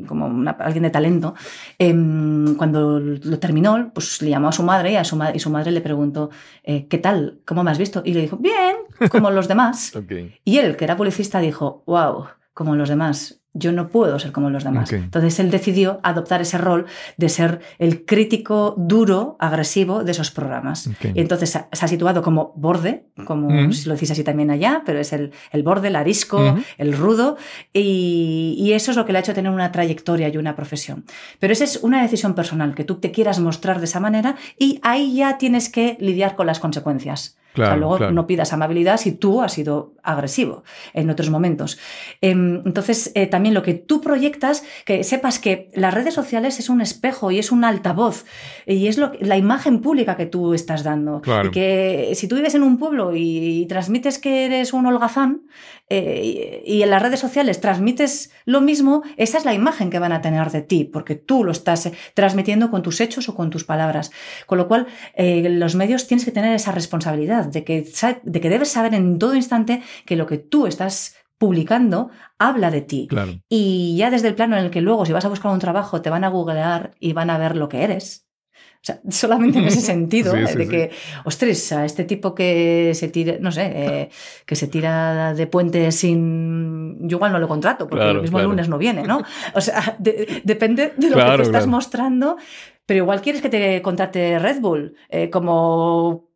como 0.07 0.25
una- 0.27 0.51
alguien 0.51 0.83
de 0.83 0.89
talento, 0.89 1.35
em, 1.79 2.55
cuando 2.55 2.99
lo 2.99 3.39
terminó, 3.39 3.91
pues 3.93 4.21
le 4.21 4.29
llamó 4.29 4.47
a 4.49 4.51
su 4.53 4.63
madre 4.63 4.93
y, 4.93 4.95
a 4.95 5.03
su, 5.03 5.15
ma- 5.15 5.31
y 5.35 5.39
su 5.39 5.49
madre 5.49 5.71
le 5.71 5.81
preguntó, 5.81 6.29
eh, 6.63 6.87
¿qué 6.87 6.97
tal? 6.97 7.39
¿Cómo 7.45 7.63
me 7.63 7.71
has 7.71 7.77
visto? 7.77 8.01
Y 8.05 8.13
le 8.13 8.21
dijo, 8.21 8.37
bien, 8.37 8.75
como 9.11 9.31
los 9.31 9.47
demás. 9.47 9.91
Y 10.45 10.57
él, 10.59 10.77
que 10.77 10.85
era 10.85 10.95
publicista, 10.95 11.39
dijo, 11.39 11.83
wow, 11.85 12.25
como 12.53 12.75
los 12.75 12.89
demás. 12.89 13.41
Yo 13.53 13.71
no 13.71 13.87
puedo 13.89 14.19
ser 14.19 14.31
como 14.31 14.49
los 14.51 14.63
demás. 14.63 14.93
Entonces 14.93 15.39
él 15.39 15.49
decidió 15.49 15.99
adoptar 16.03 16.41
ese 16.41 16.59
rol 16.59 16.85
de 17.17 17.27
ser 17.29 17.59
el 17.79 18.05
crítico 18.05 18.75
duro, 18.77 19.35
agresivo 19.39 20.03
de 20.03 20.11
esos 20.11 20.29
programas. 20.29 20.87
Y 21.15 21.19
entonces 21.21 21.49
se 21.49 21.57
ha- 21.71 21.87
situado 21.87 22.21
como 22.21 22.53
borde, 22.55 23.05
como 23.25 23.71
si 23.73 23.87
lo 23.87 23.95
decís 23.95 24.11
así 24.11 24.23
también 24.23 24.51
allá, 24.51 24.83
pero 24.85 24.99
es 24.99 25.11
el, 25.11 25.31
el 25.51 25.63
borde, 25.63 25.87
el 25.87 25.95
arisco, 25.95 26.37
Ujú. 26.51 26.61
el 26.77 26.93
rudo, 26.93 27.37
y, 27.73 28.55
y 28.59 28.73
eso 28.73 28.91
es 28.91 28.97
lo 28.97 29.05
que 29.05 29.11
le 29.11 29.19
ha 29.19 29.21
hecho 29.21 29.33
tener 29.33 29.51
una 29.51 29.71
trayectoria 29.71 30.27
y 30.29 30.37
una 30.37 30.55
profesión. 30.55 31.05
Pero 31.39 31.53
esa 31.53 31.63
es 31.63 31.77
una 31.77 32.01
decisión 32.01 32.35
personal, 32.35 32.75
que 32.75 32.83
tú 32.83 32.95
te 32.95 33.11
quieras 33.11 33.39
mostrar 33.39 33.79
de 33.79 33.85
esa 33.85 33.99
manera 33.99 34.35
y 34.59 34.79
ahí 34.83 35.15
ya 35.15 35.37
tienes 35.37 35.69
que 35.69 35.97
lidiar 35.99 36.35
con 36.35 36.47
las 36.47 36.59
consecuencias. 36.59 37.37
O 37.53 37.59
sea, 37.59 37.65
Claro, 37.69 37.79
luego 37.79 37.97
claro. 37.97 38.13
no 38.13 38.27
pidas 38.27 38.53
amabilidad 38.53 38.97
si 38.97 39.13
tú 39.13 39.41
has 39.41 39.53
sido 39.53 39.95
agresivo 40.03 40.63
en 40.93 41.09
otros 41.09 41.31
momentos. 41.31 41.79
Em, 42.21 42.61
Entonces, 42.65 43.11
eh, 43.15 43.25
también 43.25 43.46
lo 43.53 43.63
que 43.63 43.73
tú 43.73 44.01
proyectas, 44.01 44.63
que 44.85 45.03
sepas 45.03 45.39
que 45.39 45.69
las 45.73 45.93
redes 45.93 46.13
sociales 46.13 46.59
es 46.59 46.69
un 46.69 46.81
espejo 46.81 47.31
y 47.31 47.39
es 47.39 47.51
un 47.51 47.63
altavoz 47.63 48.25
y 48.65 48.87
es 48.87 48.97
lo, 48.97 49.11
la 49.19 49.37
imagen 49.37 49.81
pública 49.81 50.17
que 50.17 50.25
tú 50.25 50.53
estás 50.53 50.83
dando. 50.83 51.21
Claro. 51.21 51.49
Y 51.49 51.51
que 51.51 52.11
si 52.15 52.27
tú 52.27 52.35
vives 52.35 52.55
en 52.55 52.63
un 52.63 52.77
pueblo 52.77 53.15
y, 53.15 53.61
y 53.61 53.65
transmites 53.67 54.19
que 54.19 54.45
eres 54.45 54.73
un 54.73 54.85
holgazán 54.85 55.41
eh, 55.89 56.61
y, 56.65 56.73
y 56.77 56.83
en 56.83 56.89
las 56.89 57.01
redes 57.01 57.19
sociales 57.19 57.61
transmites 57.61 58.31
lo 58.45 58.61
mismo, 58.61 59.03
esa 59.15 59.37
es 59.37 59.45
la 59.45 59.53
imagen 59.53 59.89
que 59.89 59.99
van 59.99 60.11
a 60.11 60.21
tener 60.21 60.51
de 60.51 60.61
ti, 60.61 60.83
porque 60.83 61.15
tú 61.15 61.43
lo 61.43 61.51
estás 61.51 61.89
transmitiendo 62.13 62.69
con 62.71 62.83
tus 62.83 63.01
hechos 63.01 63.29
o 63.29 63.35
con 63.35 63.49
tus 63.49 63.63
palabras. 63.63 64.11
Con 64.45 64.57
lo 64.57 64.67
cual, 64.67 64.87
eh, 65.15 65.47
los 65.49 65.75
medios 65.75 66.07
tienes 66.07 66.25
que 66.25 66.31
tener 66.31 66.53
esa 66.53 66.71
responsabilidad 66.71 67.45
de 67.45 67.63
que, 67.63 67.85
de 68.23 68.41
que 68.41 68.49
debes 68.49 68.69
saber 68.69 68.93
en 68.93 69.19
todo 69.19 69.35
instante 69.35 69.81
que 70.05 70.15
lo 70.15 70.25
que 70.25 70.37
tú 70.37 70.67
estás 70.67 71.15
publicando 71.37 72.09
habla 72.39 72.71
de 72.71 72.81
ti. 72.81 73.07
Claro. 73.09 73.33
Y 73.49 73.95
ya 73.97 74.09
desde 74.09 74.27
el 74.27 74.35
plano 74.35 74.57
en 74.57 74.65
el 74.65 74.71
que 74.71 74.81
luego, 74.81 75.05
si 75.05 75.13
vas 75.13 75.25
a 75.25 75.29
buscar 75.29 75.51
un 75.51 75.59
trabajo, 75.59 76.01
te 76.01 76.09
van 76.09 76.23
a 76.23 76.29
googlear 76.29 76.91
y 76.99 77.13
van 77.13 77.29
a 77.29 77.37
ver 77.37 77.55
lo 77.55 77.69
que 77.69 77.83
eres. 77.83 78.23
O 78.55 78.79
sea, 78.87 78.99
solamente 79.09 79.59
en 79.59 79.65
ese 79.65 79.81
sentido, 79.93 80.33
Sí, 80.33 80.39
eh, 80.39 80.47
sí, 80.47 80.57
de 80.57 80.63
sí. 80.65 80.69
que, 80.71 80.91
ostras, 81.25 81.71
a 81.71 81.85
este 81.85 82.03
tipo 82.05 82.33
que 82.33 82.91
se 82.95 83.07
tira, 83.09 83.35
no 83.39 83.51
sé, 83.51 83.71
eh, 83.75 84.09
que 84.45 84.55
se 84.55 84.67
tira 84.67 85.33
de 85.33 85.47
puente 85.47 85.91
sin. 85.91 87.07
Yo 87.07 87.17
igual 87.17 87.31
no 87.31 87.39
lo 87.39 87.47
contrato, 87.47 87.87
porque 87.87 88.03
Claro, 88.03 88.17
el 88.17 88.21
mismo 88.21 88.37
claro. 88.37 88.49
lunes 88.49 88.69
no 88.69 88.77
viene, 88.77 89.03
¿no? 89.03 89.21
O 89.55 89.61
sea, 89.61 89.95
de- 89.99 90.41
depende 90.43 90.93
de 90.97 91.09
lo 91.09 91.17
que 91.37 91.41
estás 91.43 91.67
mostrando, 91.67 92.37
pero 92.85 92.99
igual 93.03 93.21
quieres 93.21 93.41
que 93.41 93.49
te 93.49 93.81
contrate 93.81 94.39
Red 94.39 94.59
Bull 94.61 94.95
eh, 95.09 95.29
como 95.29 96.29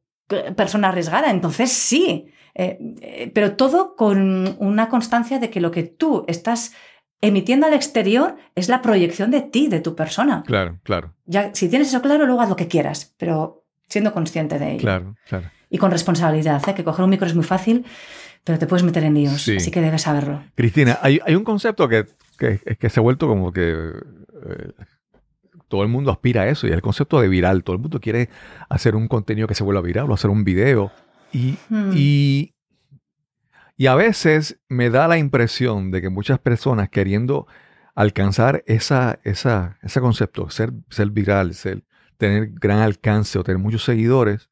persona 0.55 0.89
arriesgada, 0.89 1.29
entonces 1.31 1.71
sí. 1.71 2.27
Eh, 2.55 2.77
eh, 3.01 3.31
pero 3.33 3.55
todo 3.55 3.95
con 3.95 4.55
una 4.59 4.89
constancia 4.89 5.39
de 5.39 5.49
que 5.49 5.61
lo 5.61 5.71
que 5.71 5.83
tú 5.83 6.25
estás 6.27 6.73
emitiendo 7.21 7.67
al 7.67 7.73
exterior 7.73 8.35
es 8.55 8.67
la 8.67 8.81
proyección 8.81 9.31
de 9.31 9.41
ti, 9.41 9.67
de 9.67 9.79
tu 9.79 9.95
persona. 9.95 10.43
Claro, 10.45 10.79
claro, 10.83 11.13
Ya, 11.25 11.53
si 11.53 11.69
tienes 11.69 11.87
eso 11.89 12.01
claro, 12.01 12.25
luego 12.25 12.41
haz 12.41 12.49
lo 12.49 12.55
que 12.55 12.67
quieras, 12.67 13.13
pero 13.17 13.63
siendo 13.87 14.11
consciente 14.13 14.57
de 14.59 14.71
ello. 14.71 14.79
claro, 14.81 15.15
claro. 15.27 15.49
Y 15.69 15.77
con 15.77 15.91
responsabilidad, 15.91 16.61
¿eh? 16.67 16.73
que 16.73 16.83
coger 16.83 17.03
un 17.03 17.09
micro 17.11 17.27
es 17.27 17.35
muy 17.35 17.43
fácil, 17.45 17.85
pero 18.43 18.57
te 18.59 18.67
puedes 18.67 18.83
meter 18.83 19.03
en 19.03 19.13
líos, 19.13 19.41
Sí. 19.43 19.55
así 19.57 19.71
que 19.71 19.79
debes 19.81 20.01
saberlo. 20.01 20.43
Cristina, 20.55 20.97
hay, 21.01 21.19
hay 21.25 21.35
un 21.35 21.43
concepto 21.43 21.87
que, 21.87 22.05
que, 22.37 22.57
que 22.77 22.89
se 22.89 22.99
ha 22.99 23.03
vuelto 23.03 23.27
como 23.27 23.53
que 23.53 23.69
eh, 23.71 24.71
todo 25.67 25.83
el 25.83 25.89
mundo 25.89 26.11
aspira 26.11 26.41
a 26.41 26.47
eso, 26.49 26.67
y 26.67 26.71
es 26.71 26.75
el 26.75 26.81
concepto 26.81 27.21
de 27.21 27.29
viral. 27.29 27.63
Todo 27.63 27.75
el 27.75 27.81
mundo 27.81 28.01
quiere 28.01 28.29
hacer 28.67 28.95
un 28.95 29.07
contenido 29.07 29.47
que 29.47 29.55
se 29.55 29.63
vuelva 29.63 29.81
viral 29.81 30.09
o 30.11 30.13
hacer 30.13 30.29
un 30.29 30.43
video. 30.43 30.91
Y, 31.33 31.57
Hmm. 31.69 31.91
y, 31.93 32.53
y 33.77 33.87
a 33.87 33.95
veces 33.95 34.59
me 34.69 34.89
da 34.89 35.07
la 35.07 35.17
impresión 35.17 35.91
de 35.91 36.01
que 36.01 36.09
muchas 36.09 36.39
personas 36.39 36.89
queriendo 36.89 37.47
alcanzar 37.95 38.63
esa, 38.67 39.19
esa, 39.23 39.77
ese 39.81 39.99
concepto, 40.01 40.49
ser, 40.49 40.71
ser 40.89 41.09
viral, 41.09 41.53
ser, 41.53 41.83
tener 42.17 42.49
gran 42.51 42.79
alcance 42.79 43.37
o 43.39 43.43
tener 43.43 43.59
muchos 43.59 43.83
seguidores, 43.83 44.49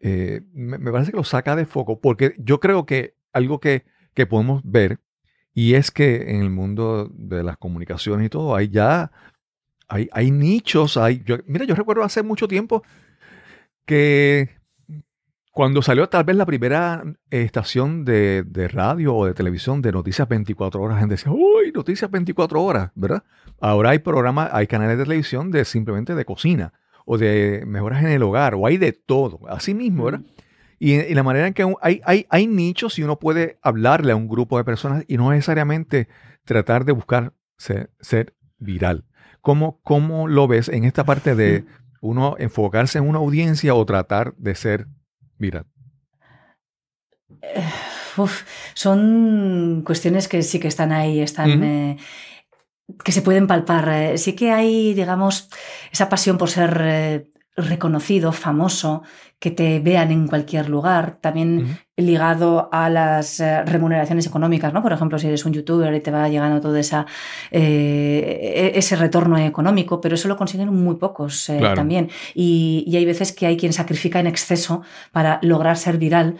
eh, 0.00 0.42
me, 0.52 0.78
me 0.78 0.92
parece 0.92 1.10
que 1.10 1.16
lo 1.16 1.24
saca 1.24 1.56
de 1.56 1.66
foco, 1.66 2.00
porque 2.00 2.34
yo 2.38 2.60
creo 2.60 2.86
que 2.86 3.14
algo 3.32 3.58
que, 3.60 3.84
que 4.14 4.26
podemos 4.26 4.62
ver, 4.64 5.00
y 5.54 5.74
es 5.74 5.90
que 5.90 6.30
en 6.30 6.42
el 6.42 6.50
mundo 6.50 7.10
de 7.12 7.42
las 7.42 7.56
comunicaciones 7.56 8.26
y 8.26 8.30
todo, 8.30 8.54
hay 8.54 8.68
ya, 8.68 9.10
hay, 9.88 10.08
hay 10.12 10.30
nichos, 10.30 10.96
hay, 10.96 11.22
yo- 11.24 11.38
mira, 11.46 11.64
yo 11.64 11.74
recuerdo 11.74 12.04
hace 12.04 12.22
mucho 12.22 12.46
tiempo 12.46 12.82
que 13.86 14.57
cuando 15.58 15.82
salió 15.82 16.08
tal 16.08 16.22
vez 16.22 16.36
la 16.36 16.46
primera 16.46 17.02
eh, 17.32 17.42
estación 17.42 18.04
de, 18.04 18.44
de 18.46 18.68
radio 18.68 19.12
o 19.16 19.26
de 19.26 19.34
televisión 19.34 19.82
de 19.82 19.90
noticias 19.90 20.28
24 20.28 20.80
horas, 20.80 20.94
la 20.94 21.00
gente 21.00 21.14
decía, 21.14 21.32
uy, 21.32 21.72
noticias 21.74 22.08
24 22.08 22.62
horas, 22.62 22.92
¿verdad? 22.94 23.24
Ahora 23.60 23.90
hay 23.90 23.98
programas, 23.98 24.50
hay 24.52 24.68
canales 24.68 24.96
de 24.96 25.02
televisión 25.02 25.50
de 25.50 25.64
simplemente 25.64 26.14
de 26.14 26.24
cocina 26.24 26.74
o 27.04 27.18
de 27.18 27.64
mejoras 27.66 28.04
en 28.04 28.10
el 28.10 28.22
hogar, 28.22 28.54
o 28.54 28.68
hay 28.68 28.76
de 28.76 28.92
todo, 28.92 29.40
así 29.48 29.74
mismo, 29.74 30.04
¿verdad? 30.04 30.20
Y, 30.78 30.92
y 30.94 31.12
la 31.12 31.24
manera 31.24 31.48
en 31.48 31.54
que 31.54 31.64
hay, 31.82 32.02
hay, 32.04 32.24
hay 32.30 32.46
nichos 32.46 32.96
y 33.00 33.02
uno 33.02 33.18
puede 33.18 33.58
hablarle 33.60 34.12
a 34.12 34.16
un 34.16 34.28
grupo 34.28 34.58
de 34.58 34.62
personas 34.62 35.04
y 35.08 35.16
no 35.16 35.28
necesariamente 35.32 36.06
tratar 36.44 36.84
de 36.84 36.92
buscar 36.92 37.32
ser, 37.56 37.90
ser 37.98 38.32
viral. 38.58 39.06
¿Cómo, 39.40 39.80
¿Cómo 39.82 40.28
lo 40.28 40.46
ves 40.46 40.68
en 40.68 40.84
esta 40.84 41.02
parte 41.02 41.34
de 41.34 41.64
uno 42.00 42.36
enfocarse 42.38 42.98
en 42.98 43.08
una 43.08 43.18
audiencia 43.18 43.74
o 43.74 43.84
tratar 43.84 44.36
de 44.36 44.54
ser 44.54 44.86
viral? 45.38 45.66
Uf, 48.16 48.42
son 48.74 49.82
cuestiones 49.84 50.28
que 50.28 50.42
sí 50.42 50.58
que 50.58 50.68
están 50.68 50.92
ahí, 50.92 51.20
están. 51.20 51.62
Eh, 51.62 51.96
que 53.04 53.12
se 53.12 53.22
pueden 53.22 53.46
palpar. 53.46 53.88
Eh, 53.88 54.18
Sí 54.18 54.34
que 54.34 54.50
hay, 54.50 54.94
digamos, 54.94 55.48
esa 55.92 56.08
pasión 56.08 56.38
por 56.38 56.50
ser 56.50 56.80
eh, 56.82 57.30
reconocido, 57.58 58.32
famoso, 58.32 59.02
que 59.38 59.50
te 59.50 59.78
vean 59.80 60.10
en 60.10 60.26
cualquier 60.26 60.68
lugar. 60.68 61.18
También 61.20 61.78
ligado 61.96 62.68
a 62.72 62.88
las 62.90 63.38
eh, 63.40 63.62
remuneraciones 63.64 64.26
económicas, 64.26 64.72
¿no? 64.72 64.82
Por 64.82 64.92
ejemplo, 64.92 65.18
si 65.18 65.26
eres 65.28 65.44
un 65.44 65.52
youtuber 65.52 65.92
y 65.94 66.00
te 66.00 66.10
va 66.10 66.28
llegando 66.28 66.60
todo 66.60 66.76
esa, 66.76 67.06
eh, 67.50 68.72
e- 68.74 68.78
ese 68.78 68.96
retorno 68.96 69.36
económico, 69.38 70.00
pero 70.00 70.14
eso 70.14 70.28
lo 70.28 70.36
consiguen 70.36 70.68
muy 70.74 70.96
pocos 70.96 71.48
eh, 71.48 71.58
Claro. 71.58 71.74
también. 71.74 72.10
Y, 72.34 72.84
y 72.86 72.96
hay 72.96 73.04
veces 73.04 73.32
que 73.32 73.46
hay 73.46 73.56
quien 73.56 73.72
sacrifica 73.72 74.20
en 74.20 74.26
exceso 74.26 74.82
para 75.12 75.38
lograr 75.42 75.76
ser 75.76 75.98
viral 75.98 76.36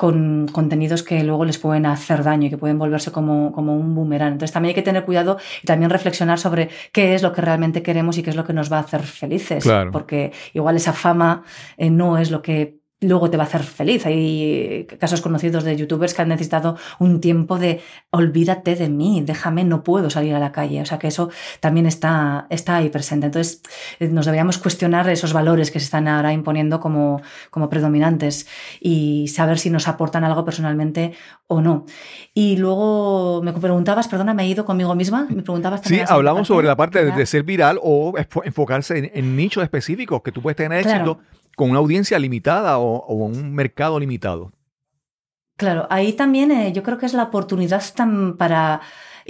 con 0.00 0.48
contenidos 0.50 1.02
que 1.02 1.22
luego 1.24 1.44
les 1.44 1.58
pueden 1.58 1.84
hacer 1.84 2.24
daño 2.24 2.46
y 2.46 2.50
que 2.50 2.56
pueden 2.56 2.78
volverse 2.78 3.12
como, 3.12 3.52
como 3.52 3.76
un 3.76 3.94
boomerang. 3.94 4.32
Entonces 4.32 4.50
también 4.50 4.70
hay 4.70 4.74
que 4.74 4.80
tener 4.80 5.04
cuidado 5.04 5.36
y 5.62 5.66
también 5.66 5.90
reflexionar 5.90 6.38
sobre 6.38 6.70
qué 6.90 7.14
es 7.14 7.22
lo 7.22 7.34
que 7.34 7.42
realmente 7.42 7.82
queremos 7.82 8.16
y 8.16 8.22
qué 8.22 8.30
es 8.30 8.36
lo 8.36 8.46
que 8.46 8.54
nos 8.54 8.72
va 8.72 8.78
a 8.78 8.80
hacer 8.80 9.02
felices. 9.02 9.62
Claro. 9.62 9.90
Porque 9.92 10.32
igual 10.54 10.76
esa 10.76 10.94
fama 10.94 11.42
eh, 11.76 11.90
no 11.90 12.16
es 12.16 12.30
lo 12.30 12.40
que 12.40 12.79
luego 13.02 13.30
te 13.30 13.36
va 13.38 13.44
a 13.44 13.46
hacer 13.46 13.62
feliz. 13.62 14.04
Hay 14.06 14.86
casos 14.98 15.20
conocidos 15.22 15.64
de 15.64 15.74
youtubers 15.76 16.12
que 16.14 16.22
han 16.22 16.28
necesitado 16.28 16.76
un 16.98 17.20
tiempo 17.20 17.58
de 17.58 17.80
olvídate 18.10 18.74
de 18.76 18.88
mí, 18.88 19.22
déjame, 19.24 19.64
no 19.64 19.82
puedo 19.82 20.10
salir 20.10 20.34
a 20.34 20.38
la 20.38 20.52
calle. 20.52 20.82
O 20.82 20.86
sea 20.86 20.98
que 20.98 21.08
eso 21.08 21.30
también 21.60 21.86
está, 21.86 22.46
está 22.50 22.76
ahí 22.76 22.90
presente. 22.90 23.26
Entonces 23.26 23.62
eh, 24.00 24.08
nos 24.08 24.26
deberíamos 24.26 24.58
cuestionar 24.58 25.08
esos 25.08 25.32
valores 25.32 25.70
que 25.70 25.80
se 25.80 25.84
están 25.86 26.08
ahora 26.08 26.32
imponiendo 26.32 26.78
como, 26.78 27.22
como 27.50 27.70
predominantes 27.70 28.46
y 28.80 29.28
saber 29.28 29.58
si 29.58 29.70
nos 29.70 29.88
aportan 29.88 30.24
algo 30.24 30.44
personalmente 30.44 31.12
o 31.46 31.60
no. 31.62 31.86
Y 32.34 32.56
luego 32.58 33.40
me 33.42 33.52
preguntabas, 33.54 34.08
perdona, 34.08 34.34
me 34.34 34.42
he 34.44 34.48
ido 34.48 34.64
conmigo 34.64 34.94
misma, 34.94 35.26
me 35.30 35.42
preguntabas 35.42 35.80
Sí, 35.80 35.84
también. 35.84 36.06
la 36.08 36.14
hablamos 36.16 36.46
sobre 36.48 36.66
la 36.66 36.76
parte 36.76 37.04
de, 37.04 37.26
ser 37.26 37.42
viral 37.44 37.78
o 37.82 38.12
enfo- 38.12 38.42
enfocarse 38.44 38.98
en, 38.98 39.10
en 39.14 39.36
nichos 39.36 39.62
específicos 39.62 40.20
que 40.22 40.32
tú 40.32 40.42
puedes 40.42 40.56
tener 40.56 40.82
Claro. 40.82 41.18
Con 41.60 41.68
una 41.68 41.80
audiencia 41.80 42.18
limitada 42.18 42.78
o, 42.78 43.12
un 43.12 43.54
mercado 43.54 44.00
limitado. 44.00 44.50
Claro, 45.58 45.86
ahí 45.90 46.14
también 46.14 46.50
eh, 46.50 46.72
yo 46.72 46.82
creo 46.82 46.96
que 46.96 47.04
es 47.04 47.12
la 47.12 47.24
oportunidad 47.24 47.82
para, 48.38 48.80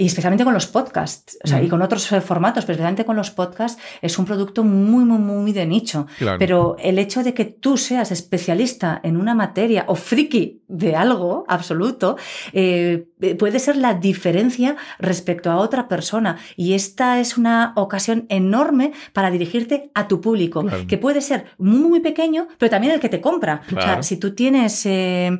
y 0.01 0.07
especialmente 0.07 0.43
con 0.43 0.55
los 0.55 0.65
podcasts, 0.65 1.37
o 1.43 1.47
sea, 1.47 1.61
y 1.61 1.67
con 1.69 1.79
otros 1.83 2.11
eh, 2.11 2.21
formatos, 2.21 2.65
pero 2.65 2.73
especialmente 2.73 3.05
con 3.05 3.15
los 3.15 3.29
podcasts, 3.29 3.79
es 4.01 4.17
un 4.17 4.25
producto 4.25 4.63
muy, 4.63 5.03
muy, 5.05 5.19
muy 5.19 5.53
de 5.53 5.67
nicho. 5.67 6.07
Claro. 6.17 6.39
Pero 6.39 6.75
el 6.79 6.97
hecho 6.97 7.21
de 7.21 7.35
que 7.35 7.45
tú 7.45 7.77
seas 7.77 8.11
especialista 8.11 8.99
en 9.03 9.15
una 9.15 9.35
materia 9.35 9.83
o 9.87 9.93
friki 9.93 10.61
de 10.67 10.95
algo 10.95 11.45
absoluto, 11.47 12.17
eh, 12.53 13.05
puede 13.37 13.59
ser 13.59 13.75
la 13.75 13.93
diferencia 13.93 14.75
respecto 14.97 15.51
a 15.51 15.57
otra 15.57 15.87
persona. 15.87 16.37
Y 16.55 16.73
esta 16.73 17.19
es 17.19 17.37
una 17.37 17.73
ocasión 17.75 18.25
enorme 18.29 18.93
para 19.13 19.29
dirigirte 19.29 19.91
a 19.93 20.07
tu 20.07 20.19
público, 20.19 20.61
Claro. 20.65 20.87
que 20.87 20.97
puede 20.97 21.21
ser 21.21 21.45
muy, 21.59 21.87
muy 21.89 21.99
pequeño, 21.99 22.47
pero 22.57 22.71
también 22.71 22.93
el 22.93 22.99
que 22.99 23.09
te 23.09 23.21
compra. 23.21 23.61
O 23.65 23.75
Claro. 23.75 23.85
sea, 23.85 24.03
si 24.03 24.17
tú 24.17 24.33
tienes... 24.33 24.83
eh, 24.87 25.37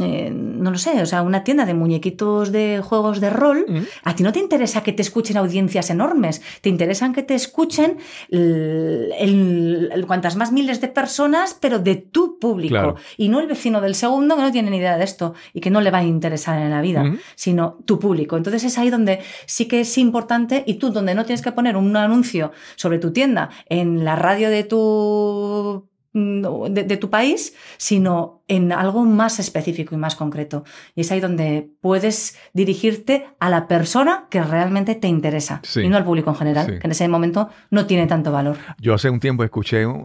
eh, 0.00 0.30
no 0.32 0.70
lo 0.70 0.78
sé, 0.78 1.02
o 1.02 1.06
sea, 1.06 1.20
una 1.22 1.44
tienda 1.44 1.66
de 1.66 1.74
muñequitos 1.74 2.50
de 2.50 2.80
juegos 2.82 3.20
de 3.20 3.28
rol, 3.28 3.66
a 4.04 4.14
ti 4.16 4.22
no 4.22 4.32
te 4.32 4.38
interesa 4.38 4.82
que 4.82 4.92
te 4.92 5.02
escuchen 5.02 5.36
audiencias 5.36 5.90
enormes, 5.90 6.40
te 6.62 6.70
interesan 6.70 7.12
que 7.12 7.22
te 7.22 7.34
escuchen 7.34 7.98
el- 8.30 9.12
el- 9.18 9.90
el- 9.92 10.06
cuantas 10.06 10.36
más 10.36 10.50
miles 10.52 10.80
de 10.80 10.88
personas, 10.88 11.56
pero 11.60 11.78
de 11.78 11.96
tu 11.96 12.38
público. 12.38 12.72
Claro. 12.72 12.94
Y 13.18 13.28
no 13.28 13.40
el 13.40 13.46
vecino 13.46 13.80
del 13.80 13.94
segundo 13.94 14.36
que 14.36 14.42
no 14.42 14.50
tiene 14.52 14.70
ni 14.70 14.78
idea 14.78 14.96
de 14.96 15.04
esto 15.04 15.34
y 15.52 15.60
que 15.60 15.70
no 15.70 15.80
le 15.80 15.90
va 15.90 15.98
a 15.98 16.04
interesar 16.04 16.60
en 16.60 16.70
la 16.70 16.80
vida, 16.80 17.02
sino 17.34 17.78
tu 17.84 17.98
público. 17.98 18.36
Entonces 18.36 18.64
es 18.64 18.78
ahí 18.78 18.88
donde 18.90 19.20
sí 19.46 19.66
que 19.66 19.80
es 19.80 19.98
importante 19.98 20.64
y 20.66 20.74
tú 20.74 20.90
donde 20.90 21.14
no 21.14 21.24
tienes 21.26 21.42
que 21.42 21.52
poner 21.52 21.76
un 21.76 21.94
anuncio 21.96 22.52
sobre 22.76 22.98
tu 22.98 23.12
tienda 23.12 23.50
en 23.68 24.04
la 24.04 24.16
radio 24.16 24.48
de 24.48 24.64
tu 24.64 25.88
de, 26.14 26.84
de 26.84 26.96
tu 26.98 27.08
país, 27.10 27.54
sino 27.78 28.42
en 28.48 28.70
algo 28.72 29.04
más 29.04 29.38
específico 29.38 29.94
y 29.94 29.98
más 29.98 30.14
concreto. 30.14 30.64
Y 30.94 31.00
es 31.02 31.10
ahí 31.12 31.20
donde 31.20 31.70
puedes 31.80 32.36
dirigirte 32.52 33.26
a 33.40 33.48
la 33.48 33.66
persona 33.66 34.26
que 34.30 34.42
realmente 34.42 34.94
te 34.94 35.08
interesa 35.08 35.60
Sí. 35.64 35.80
y 35.80 35.88
no 35.88 35.96
al 35.96 36.04
público 36.04 36.30
en 36.30 36.36
general, 36.36 36.66
Sí. 36.66 36.78
que 36.78 36.86
en 36.86 36.90
ese 36.90 37.08
momento 37.08 37.48
no 37.70 37.86
tiene 37.86 38.06
tanto 38.06 38.30
valor. 38.32 38.56
Yo 38.78 38.94
hace 38.94 39.08
un 39.10 39.20
tiempo 39.20 39.42
escuché 39.44 39.86
un, 39.86 39.96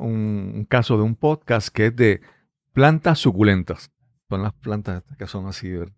un 0.56 0.66
caso 0.70 0.96
de 0.98 1.04
un 1.04 1.16
podcast 1.16 1.70
que 1.70 1.88
es 1.88 1.96
de 1.96 2.22
plantas 2.74 3.20
suculentas. 3.20 3.92
Son 4.30 4.44
las 4.44 4.54
plantas 4.54 5.04
que 5.18 5.28
son 5.28 5.48
así. 5.48 5.70
¿verdad? 5.72 5.94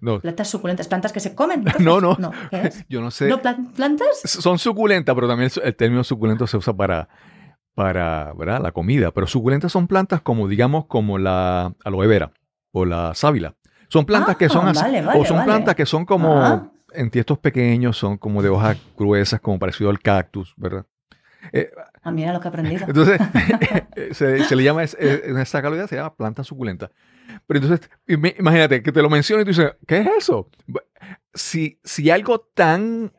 No, 0.00 0.20
Plantas 0.20 0.48
suculentas, 0.48 0.88
plantas 0.88 1.12
que 1.12 1.20
se 1.20 1.34
comen. 1.34 1.64
No, 1.78 2.00
no. 2.00 2.16
¿qué 2.50 2.62
es? 2.66 2.84
yo 2.88 3.00
no 3.00 3.10
sé. 3.10 3.28
¿No 3.28 3.40
plan- 3.40 3.72
plantas? 3.76 4.20
son 4.24 4.58
suculentas, 4.58 5.14
pero 5.14 5.28
también 5.28 5.50
el 5.62 5.76
término 5.76 6.02
suculento 6.02 6.46
se 6.46 6.56
usa 6.56 6.72
para, 6.74 7.08
para 7.84 8.34
¿verdad? 8.34 8.60
la 8.62 8.72
comida. 8.72 9.10
Pero 9.10 9.26
suculentas 9.26 9.72
son 9.72 9.86
plantas 9.86 10.20
como, 10.20 10.48
digamos, 10.48 10.84
como 10.86 11.16
la 11.18 11.72
aloe 11.84 12.06
vera 12.06 12.30
o 12.72 12.84
la 12.84 13.14
sábila. 13.14 13.54
Son 13.88 14.04
plantas 14.04 14.36
que 14.36 14.48
son 14.50 14.66
Ah, 14.66 14.70
así. 14.72 14.82
vale, 14.82 15.00
vale, 15.02 15.18
o 15.20 15.24
son 15.24 15.38
vale. 15.38 15.46
plantas 15.46 15.74
que 15.74 15.86
son 15.86 16.04
como 16.04 16.36
Ah. 16.42 16.70
en 16.92 17.10
tiestos 17.10 17.38
pequeños, 17.38 17.96
son 17.96 18.18
como 18.18 18.42
de 18.42 18.50
hojas 18.50 18.76
gruesas, 18.98 19.40
como 19.40 19.58
parecido 19.58 19.88
al 19.88 19.98
cactus, 19.98 20.52
¿verdad? 20.58 20.84
Eh, 21.52 21.70
Ah, 22.02 22.10
mira 22.12 22.32
lo 22.34 22.40
que 22.40 22.48
he 22.48 22.50
aprendido. 22.50 22.84
entonces, 22.86 23.18
se, 24.12 24.44
se 24.44 24.56
le 24.56 24.62
llama, 24.62 24.82
es- 24.82 24.96
eh, 25.00 25.22
en 25.24 25.38
esta 25.38 25.62
calidad 25.62 25.86
se 25.86 25.96
llama 25.96 26.14
planta 26.14 26.44
suculenta. 26.44 26.90
Pero 27.46 27.60
entonces, 27.60 27.90
im- 28.06 28.34
imagínate 28.38 28.82
que 28.82 28.92
te 28.92 29.00
lo 29.02 29.08
menciono 29.08 29.40
y 29.40 29.44
tú 29.46 29.50
dices, 29.52 29.72
¿qué 29.86 30.00
es 30.00 30.06
eso? 30.18 30.48
Si, 31.32 31.78
si 31.82 32.10
algo 32.10 32.40
tan 32.40 33.12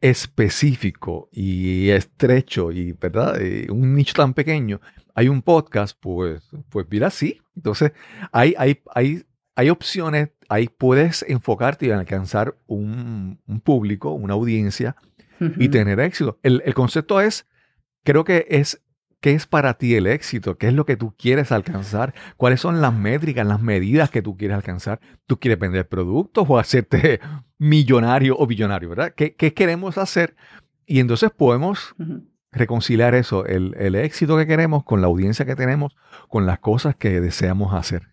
específico 0.00 1.28
y 1.32 1.90
estrecho 1.90 2.70
y, 2.72 2.92
¿verdad? 2.92 3.40
Eh, 3.40 3.66
un 3.70 3.94
nicho 3.94 4.14
tan 4.14 4.34
pequeño, 4.34 4.80
hay 5.14 5.28
un 5.28 5.42
podcast, 5.42 5.98
pues, 6.00 6.48
pues 6.68 6.86
mira, 6.90 7.10
sí. 7.10 7.40
Entonces, 7.56 7.92
hay, 8.30 8.54
hay, 8.56 8.80
hay, 8.94 9.24
hay 9.56 9.70
opciones, 9.70 10.30
ahí 10.48 10.68
puedes 10.68 11.24
enfocarte 11.28 11.86
y 11.86 11.90
alcanzar 11.90 12.56
un, 12.66 13.40
un 13.46 13.60
público, 13.60 14.12
una 14.12 14.34
audiencia 14.34 14.96
y 15.40 15.68
tener 15.68 16.00
éxito. 16.00 16.38
El, 16.42 16.62
el 16.64 16.74
concepto 16.74 17.20
es, 17.20 17.46
creo 18.04 18.24
que 18.24 18.46
es, 18.48 18.80
¿qué 19.20 19.32
es 19.32 19.46
para 19.46 19.74
ti 19.74 19.94
el 19.94 20.06
éxito? 20.06 20.58
¿Qué 20.58 20.68
es 20.68 20.74
lo 20.74 20.86
que 20.86 20.96
tú 20.96 21.14
quieres 21.16 21.52
alcanzar? 21.52 22.14
¿Cuáles 22.36 22.60
son 22.60 22.80
las 22.80 22.94
métricas, 22.94 23.46
las 23.46 23.60
medidas 23.60 24.10
que 24.10 24.22
tú 24.22 24.36
quieres 24.36 24.56
alcanzar? 24.56 25.00
¿Tú 25.26 25.38
quieres 25.38 25.58
vender 25.58 25.88
productos 25.88 26.46
o 26.48 26.58
hacerte 26.58 27.20
millonario 27.58 28.36
o 28.38 28.46
billonario, 28.46 28.88
verdad? 28.88 29.14
¿Qué, 29.16 29.34
qué 29.34 29.54
queremos 29.54 29.98
hacer? 29.98 30.36
Y 30.86 31.00
entonces 31.00 31.30
podemos 31.30 31.94
reconciliar 32.50 33.14
eso, 33.14 33.44
el, 33.44 33.74
el 33.78 33.94
éxito 33.94 34.36
que 34.38 34.46
queremos 34.46 34.84
con 34.84 35.00
la 35.00 35.06
audiencia 35.06 35.44
que 35.44 35.56
tenemos, 35.56 35.96
con 36.28 36.46
las 36.46 36.58
cosas 36.60 36.96
que 36.96 37.20
deseamos 37.20 37.74
hacer. 37.74 38.08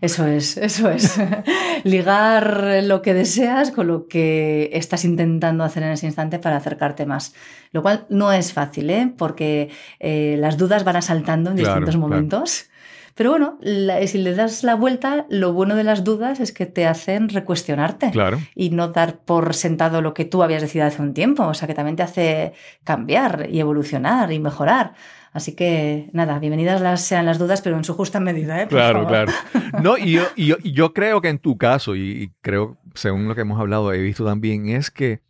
Eso 0.00 0.26
es, 0.26 0.56
eso 0.56 0.90
es. 0.90 1.18
Ligar 1.84 2.80
lo 2.84 3.02
que 3.02 3.14
deseas 3.14 3.70
con 3.70 3.86
lo 3.86 4.08
que 4.08 4.70
estás 4.72 5.04
intentando 5.04 5.64
hacer 5.64 5.82
en 5.82 5.90
ese 5.90 6.06
instante 6.06 6.38
para 6.38 6.56
acercarte 6.56 7.06
más. 7.06 7.34
Lo 7.72 7.82
cual 7.82 8.06
no 8.08 8.32
es 8.32 8.52
fácil, 8.52 8.90
¿eh? 8.90 9.12
porque 9.16 9.70
eh, 10.00 10.36
las 10.38 10.56
dudas 10.56 10.84
van 10.84 10.96
asaltando 10.96 11.50
en 11.50 11.56
Claro, 11.56 11.70
distintos 11.70 11.94
claro. 11.96 12.08
momentos. 12.08 12.66
Pero 13.14 13.30
bueno, 13.30 13.56
la- 13.62 14.06
si 14.06 14.18
le 14.18 14.34
das 14.34 14.62
la 14.62 14.74
vuelta, 14.74 15.24
lo 15.30 15.54
bueno 15.54 15.74
de 15.74 15.84
las 15.84 16.04
dudas 16.04 16.38
es 16.38 16.52
que 16.52 16.66
te 16.66 16.86
hacen 16.86 17.30
recuestionarte 17.30 18.10
Claro. 18.10 18.38
y 18.54 18.70
no 18.70 18.88
dar 18.88 19.20
por 19.20 19.54
sentado 19.54 20.02
lo 20.02 20.12
que 20.12 20.26
tú 20.26 20.42
habías 20.42 20.60
decidido 20.60 20.86
hace 20.88 21.00
un 21.00 21.14
tiempo. 21.14 21.44
O 21.46 21.54
sea, 21.54 21.66
que 21.66 21.72
también 21.74 21.96
te 21.96 22.02
hace 22.02 22.52
cambiar 22.84 23.48
y 23.50 23.60
evolucionar 23.60 24.32
y 24.32 24.38
mejorar. 24.38 24.92
Así 25.36 25.54
que 25.54 26.08
nada, 26.14 26.38
bienvenidas 26.38 26.80
las, 26.80 27.02
sean 27.02 27.26
las 27.26 27.38
dudas, 27.38 27.60
pero 27.60 27.76
en 27.76 27.84
su 27.84 27.92
justa 27.92 28.20
medida. 28.20 28.56
¿eh? 28.62 28.64
Por 28.66 28.78
Claro, 28.78 29.02
favor. 29.04 29.08
claro. 29.26 29.32
No, 29.82 29.98
y 29.98 30.12
yo, 30.12 30.22
y 30.34 30.46
yo, 30.46 30.56
y 30.62 30.72
yo 30.72 30.94
creo 30.94 31.20
que 31.20 31.28
en 31.28 31.38
tu 31.38 31.58
caso, 31.58 31.94
y, 31.94 32.32
creo, 32.40 32.78
según 32.94 33.28
lo 33.28 33.34
que 33.34 33.42
hemos 33.42 33.60
hablado, 33.60 33.92
he 33.92 34.00
visto 34.00 34.24
también, 34.24 34.70
es 34.70 34.90
que 34.90 35.20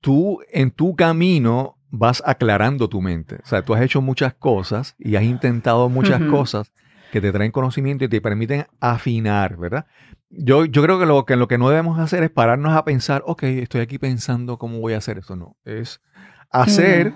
tú 0.00 0.40
en 0.50 0.70
tu 0.70 0.96
camino 0.96 1.76
vas 1.90 2.22
aclarando 2.24 2.88
tu 2.88 3.02
mente. 3.02 3.40
O 3.44 3.46
sea, 3.46 3.62
tú 3.62 3.74
has 3.74 3.82
hecho 3.82 4.00
muchas 4.00 4.32
cosas 4.32 4.94
y 4.98 5.16
has 5.16 5.22
intentado 5.24 5.90
muchas 5.90 6.22
cosas 6.22 6.72
que 7.12 7.20
te 7.20 7.30
traen 7.30 7.52
conocimiento 7.52 8.06
y 8.06 8.08
te 8.08 8.22
permiten 8.22 8.64
afinar, 8.80 9.58
¿verdad? 9.58 9.84
Yo, 10.30 10.64
yo 10.64 10.82
creo 10.82 10.98
que 10.98 11.04
lo, 11.04 11.26
que 11.26 11.36
lo 11.36 11.46
que 11.46 11.58
no 11.58 11.68
debemos 11.68 11.98
hacer 11.98 12.22
es 12.22 12.30
pararnos 12.30 12.74
a 12.74 12.86
pensar, 12.86 13.22
ok, 13.26 13.42
estoy 13.42 13.82
aquí 13.82 13.98
pensando 13.98 14.56
cómo 14.56 14.80
voy 14.80 14.94
a 14.94 14.96
hacer 14.96 15.18
eso. 15.18 15.36
No, 15.36 15.58
es 15.66 16.00
hacer. 16.50 17.12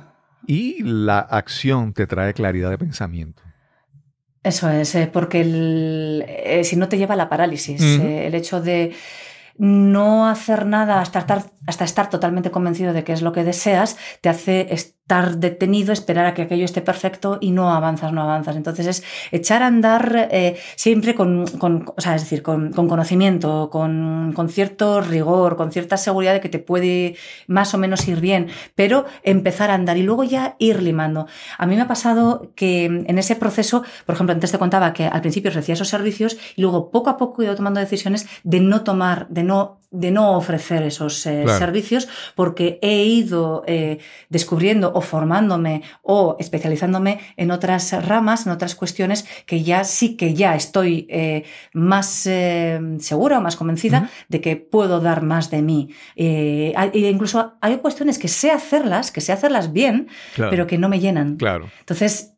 Y 0.46 0.82
la 0.82 1.18
acción 1.18 1.92
te 1.92 2.06
trae 2.06 2.34
claridad 2.34 2.70
de 2.70 2.78
pensamiento. 2.78 3.42
Eso 4.42 4.68
es, 4.70 4.94
eh, 4.94 5.10
porque 5.12 5.40
el- 5.40 6.24
eh, 6.28 6.62
si 6.64 6.76
no 6.76 6.88
te 6.88 6.98
lleva 6.98 7.14
a 7.14 7.16
la 7.16 7.28
parálisis, 7.28 7.80
eh, 7.82 8.26
el 8.28 8.34
hecho 8.34 8.60
de 8.60 8.92
no 9.58 10.28
hacer 10.28 10.66
nada 10.66 11.00
hasta 11.00 11.18
estar, 11.20 11.42
hasta 11.66 11.84
estar 11.84 12.10
totalmente 12.10 12.50
convencido 12.50 12.92
de 12.92 13.02
que 13.04 13.12
es 13.12 13.22
lo 13.22 13.32
que 13.32 13.42
deseas, 13.42 13.96
te 14.20 14.28
hace 14.28 14.72
estar 15.06 15.36
detenido, 15.38 15.92
esperar 15.92 16.26
a 16.26 16.34
que 16.34 16.42
aquello 16.42 16.64
esté 16.64 16.80
perfecto 16.82 17.38
y 17.40 17.52
no 17.52 17.70
avanzas, 17.72 18.12
no 18.12 18.22
avanzas. 18.22 18.56
Entonces 18.56 18.86
es 18.88 19.04
echar 19.30 19.62
a 19.62 19.68
andar 19.68 20.28
eh, 20.32 20.56
siempre 20.74 21.14
con, 21.14 21.46
con- 21.58 21.84
o 21.96 22.00
sea, 22.00 22.16
es 22.16 22.22
decir, 22.22 22.42
con, 22.42 22.72
con 22.72 22.88
conocimiento, 22.88 23.70
con, 23.70 24.32
con 24.34 24.48
cierto 24.48 25.00
rigor, 25.00 25.54
con 25.56 25.70
cierta 25.70 25.96
seguridad 25.96 26.32
de 26.32 26.40
que 26.40 26.48
te 26.48 26.58
puede 26.58 27.14
más 27.46 27.72
o 27.72 27.78
menos 27.78 28.08
ir 28.08 28.20
bien, 28.20 28.48
pero 28.74 29.04
empezar 29.22 29.70
a 29.70 29.74
andar 29.74 29.96
y 29.96 30.02
luego 30.02 30.24
ya 30.24 30.56
ir 30.58 30.82
limando. 30.82 31.28
A 31.56 31.66
mí 31.66 31.76
me 31.76 31.82
ha 31.82 31.86
pasado 31.88 32.50
que 32.56 32.86
en 32.86 33.16
ese 33.18 33.36
proceso, 33.36 33.84
por 34.06 34.16
ejemplo, 34.16 34.34
antes 34.34 34.50
te 34.50 34.58
contaba 34.58 34.92
que 34.92 35.06
al 35.06 35.20
principio 35.20 35.50
ofrecía 35.50 35.74
esos 35.74 35.88
servicios 35.88 36.36
y 36.56 36.62
luego 36.62 36.90
poco 36.90 37.10
a 37.10 37.16
poco 37.16 37.42
he 37.42 37.44
ido 37.44 37.54
tomando 37.54 37.78
decisiones 37.78 38.26
de 38.42 38.58
no 38.58 38.82
tomar, 38.82 39.28
de 39.28 39.44
no, 39.44 39.78
de 39.92 40.10
no 40.10 40.36
ofrecer 40.36 40.82
esos 40.82 41.24
eh, 41.26 41.42
Claro. 41.44 41.58
servicios 41.60 42.08
porque 42.34 42.80
he 42.82 43.04
ido 43.04 43.62
eh, 43.68 43.98
descubriendo 44.30 44.92
o 44.96 45.00
formándome 45.02 45.82
o 46.02 46.36
especializándome 46.38 47.18
en 47.36 47.50
otras 47.50 47.92
ramas, 48.06 48.46
en 48.46 48.52
otras 48.52 48.74
cuestiones 48.74 49.26
que 49.46 49.62
ya 49.62 49.84
sí 49.84 50.16
que 50.16 50.32
ya 50.34 50.54
estoy 50.56 51.06
eh, 51.10 51.44
más 51.74 52.26
eh, 52.26 52.80
segura 52.98 53.38
o 53.38 53.40
más 53.42 53.56
convencida 53.56 54.10
de 54.28 54.40
que 54.40 54.56
puedo 54.56 55.00
dar 55.00 55.22
más 55.22 55.50
de 55.50 55.60
mí. 55.62 55.90
Eh, 56.16 56.72
e 56.94 56.98
incluso 57.10 57.54
hay 57.60 57.76
cuestiones 57.76 58.18
que 58.18 58.28
sé 58.28 58.50
hacerlas, 58.50 59.10
que 59.12 59.20
sé 59.20 59.32
hacerlas 59.32 59.72
bien, 59.72 60.08
Claro. 60.34 60.50
pero 60.50 60.66
que 60.66 60.78
no 60.78 60.88
me 60.88 60.98
llenan. 61.00 61.36
claro. 61.36 61.68
Entonces, 61.80 62.32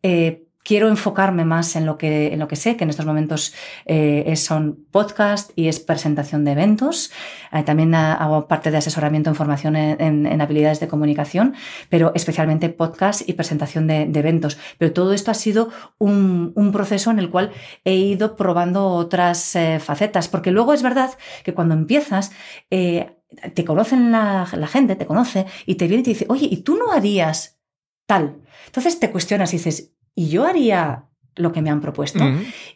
quiero 0.69 0.89
enfocarme 0.89 1.47
más 1.47 1.77
en 1.77 1.87
lo 1.87 1.97
que, 1.97 2.35
en 2.35 2.39
lo 2.39 2.47
que 2.47 2.55
sé, 2.55 2.77
que 2.77 2.85
en 2.85 2.91
estos 2.91 3.07
momentos 3.07 3.55
eh, 3.87 4.37
son 4.37 4.85
podcast 4.91 5.51
y 5.57 5.69
es 5.69 5.81
presentación 5.81 6.45
de 6.45 6.53
eventos. 6.53 7.11
Eh, 7.53 7.63
también 7.63 7.95
hago 7.95 8.49
parte 8.49 8.71
de 8.71 8.77
asesoramiento 8.77 9.31
en 9.31 9.35
formación 9.35 9.77
en, 9.77 10.41
habilidades 10.43 10.79
de 10.79 10.87
comunicación, 10.87 11.55
pero 11.89 12.13
especialmente 12.15 12.69
podcast 12.69 13.27
y 13.27 13.33
presentación 13.33 13.87
de, 13.87 14.03
eventos. 14.03 14.59
Pero 14.77 14.93
todo 14.93 15.15
esto 15.15 15.31
ha 15.31 15.35
sido 15.35 15.71
un, 15.97 16.53
proceso 16.71 17.11
en 17.11 17.19
el 17.19 17.31
cual 17.31 17.51
he 17.87 17.95
ido 17.95 18.37
probando 18.37 18.91
otras 18.91 19.57
eh, 19.57 19.81
facetas, 19.81 20.29
porque 20.29 20.51
luego 20.51 20.75
es 20.75 20.83
verdad 20.83 21.13
que 21.45 21.55
cuando 21.55 21.73
empiezas... 21.75 22.31
te 22.69 23.65
conocen 23.65 24.11
la, 24.11 24.49
la 24.53 24.67
gente, 24.67 24.97
te 24.97 25.07
conoce 25.07 25.47
y 25.67 25.75
te 25.77 25.87
viene 25.87 26.01
y 26.01 26.05
te 26.05 26.11
dice, 26.11 26.27
oye, 26.29 26.47
¿y 26.51 26.59
tú 26.59 26.77
no 26.77 26.93
harías 26.93 27.59
tal? 28.07 28.43
Entonces 28.67 28.99
te 29.01 29.11
cuestionas 29.11 29.53
y 29.53 29.59
dices, 29.59 29.98
¿y 30.19 30.31
yo 30.31 30.45
haría 30.47 31.05
lo 31.37 31.53
que 31.53 31.63
me 31.63 31.71
han 31.71 31.81
propuesto? 31.81 32.25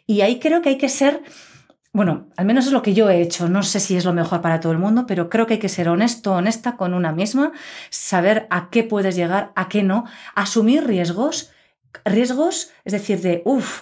Y 0.07 0.21
ahí 0.21 0.39
creo 0.39 0.61
que 0.61 0.69
hay 0.69 0.77
que 0.77 0.87
ser, 0.87 1.21
bueno, 1.91 2.29
al 2.37 2.45
menos 2.45 2.67
es 2.67 2.71
lo 2.71 2.81
que 2.81 2.93
yo 2.93 3.09
he 3.09 3.21
hecho, 3.21 3.49
no 3.49 3.63
sé 3.63 3.81
si 3.81 3.97
es 3.97 4.05
lo 4.05 4.13
mejor 4.13 4.39
para 4.39 4.61
todo 4.61 4.71
el 4.71 4.77
mundo, 4.77 5.05
pero 5.05 5.29
creo 5.29 5.45
que 5.45 5.55
hay 5.55 5.59
que 5.59 5.67
ser 5.67 5.89
honesto, 5.89 6.31
honesta 6.31 6.77
con 6.77 6.93
una 6.93 7.11
misma, 7.11 7.51
saber 7.89 8.47
a 8.49 8.69
qué 8.69 8.85
puedes 8.85 9.17
llegar, 9.17 9.51
a 9.57 9.67
qué 9.67 9.83
no, 9.83 10.05
asumir 10.35 10.87
riesgos, 10.87 11.51
riesgos, 12.05 12.71
es 12.85 12.93
decir, 12.93 13.19
de, 13.19 13.41
uff, 13.43 13.81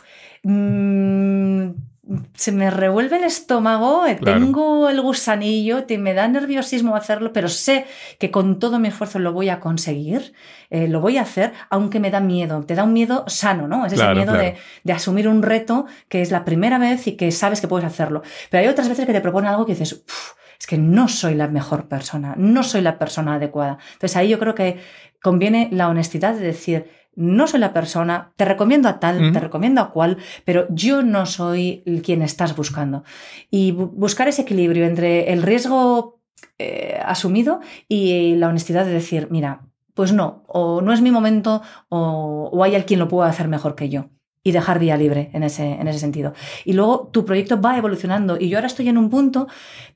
se 2.34 2.52
me 2.52 2.70
revuelve 2.70 3.18
el 3.18 3.24
estómago, 3.24 4.06
eh, 4.06 4.18
Claro. 4.18 4.40
tengo 4.40 4.90
el 4.90 5.02
gusanillo, 5.02 5.86
te, 5.86 5.98
me 5.98 6.14
da 6.14 6.28
nerviosismo 6.28 6.96
hacerlo, 6.96 7.32
pero 7.34 7.48
sé 7.48 7.86
que 8.20 8.32
con 8.32 8.60
todo 8.60 8.80
mi 8.80 8.88
esfuerzo 8.90 9.20
lo 9.20 9.34
voy 9.34 9.50
a 9.50 9.60
conseguir, 9.60 10.34
eh, 10.70 10.88
lo 10.88 11.00
voy 11.02 11.18
a 11.18 11.22
hacer, 11.22 11.54
aunque 11.70 12.00
me 12.00 12.12
da 12.12 12.20
miedo. 12.20 12.64
Te 12.66 12.76
da 12.76 12.84
un 12.84 12.94
miedo 12.94 13.24
sano, 13.28 13.68
¿no? 13.68 13.86
Es 13.86 13.94
ese 13.94 14.04
miedo 14.14 14.34
claro. 14.34 14.40
de, 14.40 14.56
de 14.84 14.94
asumir 14.94 15.28
un 15.28 15.42
reto 15.44 15.86
que 16.10 16.22
es 16.22 16.32
la 16.32 16.44
primera 16.46 16.78
vez 16.78 17.08
y 17.08 17.14
que 17.18 17.32
sabes 17.32 17.62
que 17.62 17.68
puedes 17.68 17.86
hacerlo. 17.88 18.22
Pero 18.50 18.64
hay 18.64 18.68
otras 18.70 18.90
veces 18.90 19.06
que 19.06 19.14
te 19.14 19.22
proponen 19.22 19.50
algo 19.52 19.66
que 19.66 19.74
dices, 19.74 19.94
"Uf, 20.08 20.34
es 20.60 20.68
que 20.68 20.78
no 20.78 21.08
soy 21.08 21.34
la 21.36 21.48
mejor 21.48 21.88
persona, 21.88 22.36
no 22.38 22.62
soy 22.64 22.82
la 22.82 23.00
persona 23.00 23.36
adecuada. 23.36 23.78
Entonces 23.94 24.16
ahí 24.18 24.30
yo 24.30 24.38
creo 24.38 24.54
que 24.54 24.80
conviene 25.22 25.70
la 25.72 25.88
honestidad 25.88 26.34
de 26.36 26.42
decir, 26.46 26.90
no 27.16 27.48
soy 27.48 27.60
la 27.60 27.74
persona, 27.74 28.34
te 28.36 28.46
recomiendo 28.46 28.88
a 28.88 29.00
tal, 29.00 29.32
te 29.34 29.40
recomiendo 29.40 29.82
a 29.82 29.92
cual, 29.92 30.18
pero 30.46 30.66
yo 30.70 31.04
no 31.04 31.26
soy 31.26 31.84
quien 32.04 32.22
estás 32.22 32.56
buscando. 32.56 33.04
Y 33.50 33.72
buscar 33.72 34.28
ese 34.28 34.44
equilibrio 34.44 34.86
entre 34.86 35.32
el 35.34 35.42
riesgo 35.42 36.22
eh, 36.58 37.00
asumido 37.06 37.60
y 37.88 38.36
la 38.36 38.48
honestidad 38.48 38.86
de 38.86 38.94
decir, 38.94 39.28
mira, 39.30 39.62
pues 39.94 40.14
no, 40.14 40.44
o 40.48 40.82
no 40.82 40.94
es 40.94 41.02
mi 41.02 41.12
momento, 41.12 41.62
o, 41.90 42.50
o 42.52 42.64
hay 42.64 42.76
alguien 42.76 43.00
lo 43.00 43.08
pueda 43.08 43.30
hacer 43.30 43.48
mejor 43.48 43.76
que 43.76 43.90
yo 43.90 44.10
y 44.44 44.52
dejar 44.52 44.80
vía 44.80 44.98
libre 44.98 45.30
en 45.34 45.44
ese, 45.44 45.74
en 45.74 45.88
ese 45.88 46.00
sentido. 46.00 46.34
Y 46.66 46.74
luego 46.74 47.10
tu 47.12 47.26
proyecto 47.26 47.62
va 47.62 47.78
evolucionando 47.78 48.38
y 48.40 48.50
yo 48.50 48.58
ahora 48.58 48.68
estoy 48.68 48.90
en 48.90 48.98
un 48.98 49.10
punto, 49.10 49.48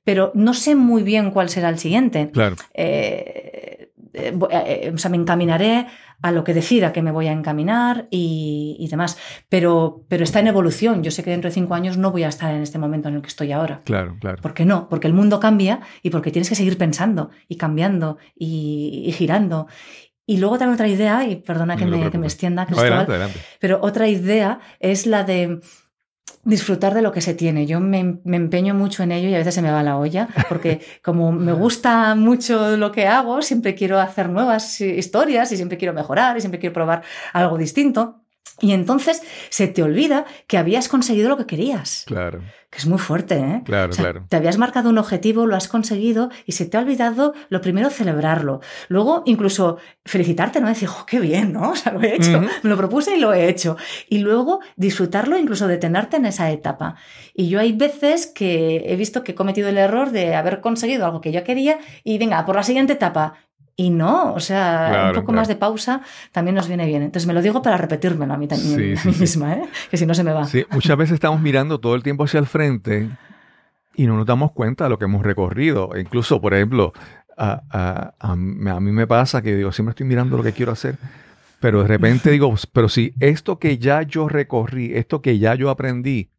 pero 0.03 0.31
no 0.35 0.53
sé 0.53 0.75
muy 0.75 1.03
bien 1.03 1.31
cuál 1.31 1.49
será 1.49 1.69
el 1.69 1.79
siguiente. 1.79 2.29
Claro. 2.31 2.55
Eh, 2.73 3.74
eh, 4.15 4.37
eh, 4.51 4.91
o 4.93 4.97
sea, 4.97 5.11
me 5.11 5.17
encaminaré 5.17 5.87
a 6.21 6.31
lo 6.31 6.43
que 6.43 6.53
decida 6.53 6.93
que 6.93 7.01
me 7.01 7.11
voy 7.11 7.27
a 7.27 7.31
encaminar 7.31 8.07
y, 8.09 8.87
demás. 8.89 9.17
Pero, 9.49 10.05
pero 10.07 10.23
está 10.23 10.39
en 10.39 10.47
evolución. 10.47 11.03
Yo 11.03 11.11
sé 11.11 11.23
que 11.23 11.31
dentro 11.31 11.49
de 11.49 11.53
cinco 11.53 11.75
años 11.75 11.97
no 11.97 12.11
voy 12.11 12.23
a 12.23 12.29
estar 12.29 12.53
en 12.53 12.61
este 12.61 12.79
momento 12.79 13.09
en 13.09 13.15
el 13.15 13.21
que 13.21 13.27
estoy 13.27 13.51
ahora. 13.51 13.81
Claro, 13.83 14.17
claro. 14.19 14.41
¿Por 14.41 14.53
qué 14.53 14.65
no? 14.65 14.89
Porque 14.89 15.07
el 15.07 15.13
mundo 15.13 15.39
cambia 15.39 15.81
y 16.01 16.09
porque 16.09 16.31
tienes 16.31 16.49
que 16.49 16.55
seguir 16.55 16.77
pensando 16.77 17.31
y 17.47 17.57
cambiando 17.57 18.17
y, 18.35 19.03
y 19.05 19.11
girando. 19.11 19.67
Y 20.27 20.37
luego 20.37 20.57
también 20.57 20.73
otra 20.73 20.87
idea, 20.87 21.27
y 21.27 21.35
perdona 21.35 21.75
que, 21.75 21.85
me, 21.85 22.09
que 22.09 22.17
me, 22.17 22.25
extienda, 22.25 22.63
adelante, 22.63 23.11
adelante. 23.11 23.39
pero 23.59 23.79
otra 23.83 24.07
idea 24.07 24.59
es 24.79 25.05
la 25.05 25.23
de 25.23 25.59
disfrutar 26.43 26.93
de 26.93 27.01
lo 27.01 27.11
que 27.11 27.21
se 27.21 27.33
tiene. 27.33 27.65
Yo 27.65 27.79
me, 27.79 28.19
me, 28.23 28.37
empeño 28.37 28.73
mucho 28.73 29.03
en 29.03 29.11
ello 29.11 29.29
y 29.29 29.35
a 29.35 29.39
veces 29.39 29.55
se 29.55 29.61
me 29.61 29.71
va 29.71 29.83
la 29.83 29.97
olla, 29.97 30.29
porque 30.47 30.79
como 31.03 31.31
me 31.31 31.53
gusta 31.53 32.15
mucho 32.15 32.77
lo 32.77 32.91
que 32.91 33.07
hago, 33.07 33.41
siempre 33.41 33.75
quiero 33.75 33.99
hacer 33.99 34.29
nuevas 34.29 34.79
historias 34.79 35.51
y 35.51 35.57
siempre 35.57 35.77
quiero 35.77 35.93
mejorar 35.93 36.37
y 36.37 36.41
siempre 36.41 36.59
quiero 36.59 36.73
probar 36.73 37.03
algo 37.33 37.57
distinto. 37.57 38.24
Y 38.61 38.71
entonces 38.71 39.21
se 39.49 39.67
te 39.67 39.83
olvida 39.83 40.25
que 40.47 40.57
habías 40.57 40.87
conseguido 40.87 41.29
lo 41.29 41.37
que 41.37 41.45
querías. 41.45 42.03
Claro. 42.07 42.41
Que 42.69 42.77
es 42.77 42.87
muy 42.87 42.99
fuerte, 42.99 43.35
¿eh? 43.35 43.61
Claro, 43.65 43.93
claro. 43.93 44.25
Te 44.29 44.37
habías 44.37 44.57
marcado 44.57 44.89
un 44.89 44.97
objetivo, 44.97 45.45
lo 45.45 45.55
has 45.55 45.67
conseguido 45.67 46.29
y 46.45 46.53
se 46.53 46.65
te 46.65 46.77
ha 46.77 46.79
olvidado 46.79 47.33
lo 47.49 47.61
primero 47.61 47.89
celebrarlo. 47.89 48.61
Luego 48.87 49.23
incluso 49.25 49.77
felicitarte, 50.05 50.61
¿no? 50.61 50.69
Decir, 50.69 50.89
oh, 50.89 51.05
qué 51.05 51.19
bien, 51.19 51.51
¿no? 51.53 51.71
O 51.75 51.75
sea, 51.75 51.91
lo 51.91 52.01
he 52.01 52.15
hecho. 52.15 52.41
Me 52.63 52.69
lo 52.69 52.77
propuse 52.77 53.17
y 53.17 53.19
lo 53.19 53.33
he 53.33 53.49
hecho. 53.49 53.75
Y 54.09 54.19
luego 54.19 54.61
disfrutarlo, 54.77 55.37
incluso 55.37 55.67
detenerte 55.67 56.17
en 56.17 56.25
esa 56.25 56.49
etapa. 56.51 56.95
Y 57.33 57.49
yo 57.49 57.59
hay 57.59 57.73
veces 57.73 58.25
que 58.27 58.83
he 58.85 58.95
visto 58.95 59.23
que 59.23 59.33
he 59.33 59.35
cometido 59.35 59.67
el 59.67 59.77
error 59.77 60.11
de 60.11 60.35
haber 60.35 60.61
conseguido 60.61 61.05
algo 61.05 61.19
que 61.19 61.33
yo 61.33 61.43
quería 61.43 61.79
y 62.05 62.17
venga, 62.17 62.45
por 62.45 62.55
la 62.55 62.63
siguiente 62.63 62.93
etapa 62.93 63.33
y 63.77 63.89
no, 63.89 64.33
o 64.33 64.39
sea, 64.39 65.07
un 65.09 65.15
poco 65.15 65.33
más 65.33 65.49
de 65.49 65.57
pausa 65.57 66.01
también 66.31 66.55
nos 66.55 66.67
viene 66.67 66.85
bien. 66.85 67.03
Entonces 67.03 67.27
me 67.27 67.33
lo 67.33 67.41
digo 67.41 67.61
para 67.61 67.75
repetírmelo 67.75 68.33
a 68.33 68.37
mí, 68.37 68.47
también, 68.47 68.97
a 68.97 69.03
mí 69.03 69.13
misma, 69.19 69.53
¿eh? 69.53 69.63
que 69.91 69.97
si 69.97 70.05
no 70.05 70.13
se 70.13 70.23
me 70.23 70.31
va. 70.31 70.45
Sí, 70.45 70.65
muchas 70.71 70.97
veces 70.97 71.15
estamos 71.15 71.41
mirando 71.41 71.79
todo 71.79 71.95
el 71.95 72.03
tiempo 72.03 72.23
hacia 72.23 72.39
el 72.39 72.45
frente 72.45 73.09
y 73.95 74.07
no 74.07 74.15
nos 74.15 74.25
damos 74.25 74.53
cuenta 74.53 74.85
de 74.85 74.91
lo 74.91 74.97
que 74.97 75.05
hemos 75.05 75.23
recorrido. 75.23 75.93
E 75.93 75.99
incluso, 75.99 76.39
por 76.39 76.53
ejemplo, 76.53 76.93
a, 77.37 77.63
a, 77.69 78.13
a, 78.17 78.35
mí 78.35 78.91
me 78.91 79.07
pasa 79.07 79.41
que 79.41 79.53
digo, 79.53 79.73
siempre 79.73 79.91
estoy 79.91 80.07
mirando 80.07 80.37
lo 80.37 80.43
que 80.43 80.53
quiero 80.53 80.71
hacer, 80.71 80.95
pero 81.59 81.81
de 81.81 81.89
repente 81.89 82.31
digo, 82.31 82.53
pero 82.71 82.87
si 82.87 83.13
esto 83.19 83.59
que 83.59 83.77
ya 83.77 84.03
yo 84.03 84.29
recorrí, 84.29 84.93
esto 84.95 85.21
que 85.21 85.37
ya 85.37 85.53
yo 85.55 85.69
aprendí, 85.69 86.31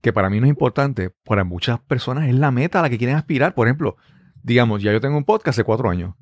que 0.00 0.12
para 0.12 0.30
mí 0.30 0.40
no 0.40 0.46
es 0.46 0.50
importante, 0.50 1.10
para 1.10 1.44
muchas 1.44 1.78
personas 1.78 2.28
es 2.28 2.34
la 2.34 2.50
meta 2.50 2.80
a 2.80 2.82
la 2.82 2.90
que 2.90 2.98
quieren 2.98 3.16
aspirar. 3.16 3.54
Por 3.54 3.68
ejemplo, 3.68 3.96
digamos, 4.42 4.82
ya 4.82 4.90
yo 4.90 5.00
tengo 5.00 5.16
un 5.16 5.24
podcast 5.24 5.58
hace 5.58 5.62
cuatro 5.62 5.88
años 5.88 6.14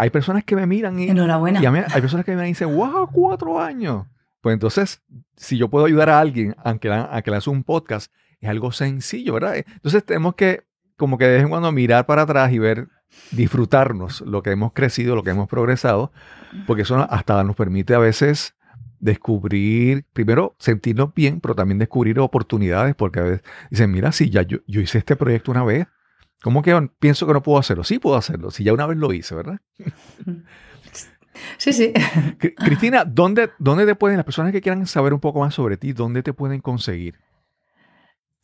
hay 0.00 0.08
personas 0.08 0.44
que 0.44 0.56
me 0.56 0.66
miran 0.66 0.98
y, 0.98 1.10
Enhorabuena. 1.10 1.60
y 1.62 1.66
a 1.66 1.70
mí, 1.70 1.78
hay 1.86 2.00
personas 2.00 2.24
que 2.24 2.34
me 2.34 2.46
dicen, 2.46 2.74
wow, 2.74 3.06
cuatro 3.12 3.60
años. 3.60 4.06
Pues 4.40 4.54
entonces, 4.54 5.02
si 5.36 5.58
yo 5.58 5.68
puedo 5.68 5.84
ayudar 5.84 6.08
a 6.08 6.18
alguien 6.18 6.56
a 6.64 6.78
que, 6.78 6.90
a 6.90 7.20
que 7.22 7.30
lance 7.30 7.50
un 7.50 7.62
podcast, 7.62 8.10
es 8.40 8.48
algo 8.48 8.72
sencillo, 8.72 9.34
¿verdad? 9.34 9.56
Entonces 9.56 10.02
tenemos 10.02 10.36
que, 10.36 10.62
como 10.96 11.18
que 11.18 11.26
de 11.26 11.32
vez 11.34 11.42
en 11.42 11.50
cuando, 11.50 11.70
mirar 11.70 12.06
para 12.06 12.22
atrás 12.22 12.50
y 12.50 12.58
ver, 12.58 12.88
disfrutarnos 13.30 14.22
lo 14.22 14.42
que 14.42 14.52
hemos 14.52 14.72
crecido, 14.72 15.14
lo 15.14 15.22
que 15.22 15.30
hemos 15.30 15.48
progresado, 15.48 16.12
porque 16.66 16.82
eso 16.82 17.06
hasta 17.10 17.44
nos 17.44 17.54
permite 17.54 17.94
a 17.94 17.98
veces 17.98 18.54
descubrir, 19.00 20.06
primero 20.14 20.56
sentirnos 20.58 21.12
bien, 21.12 21.40
pero 21.40 21.54
también 21.54 21.78
descubrir 21.78 22.18
oportunidades, 22.20 22.94
porque 22.94 23.20
a 23.20 23.24
veces 23.24 23.42
dicen, 23.70 23.90
mira, 23.90 24.12
si 24.12 24.30
ya 24.30 24.40
yo, 24.40 24.60
yo 24.66 24.80
hice 24.80 24.96
este 24.96 25.14
proyecto 25.14 25.50
una 25.50 25.62
vez, 25.62 25.88
¿Cómo 26.42 26.62
que 26.62 26.88
pienso 26.98 27.26
que 27.26 27.32
no 27.32 27.42
puedo 27.42 27.58
hacerlo? 27.58 27.84
Sí 27.84 27.98
puedo 27.98 28.16
hacerlo, 28.16 28.50
si 28.50 28.64
ya 28.64 28.72
una 28.72 28.86
vez 28.86 28.98
lo 28.98 29.12
hice, 29.12 29.34
¿verdad? 29.34 29.60
Sí, 31.58 31.72
sí. 31.72 31.92
Cristina, 32.56 33.04
¿dónde, 33.04 33.50
¿dónde 33.58 33.86
te 33.86 33.94
pueden, 33.94 34.16
las 34.18 34.24
personas 34.24 34.52
que 34.52 34.60
quieran 34.60 34.86
saber 34.86 35.14
un 35.14 35.20
poco 35.20 35.40
más 35.40 35.54
sobre 35.54 35.76
ti, 35.76 35.92
dónde 35.92 36.22
te 36.22 36.32
pueden 36.32 36.60
conseguir? 36.60 37.18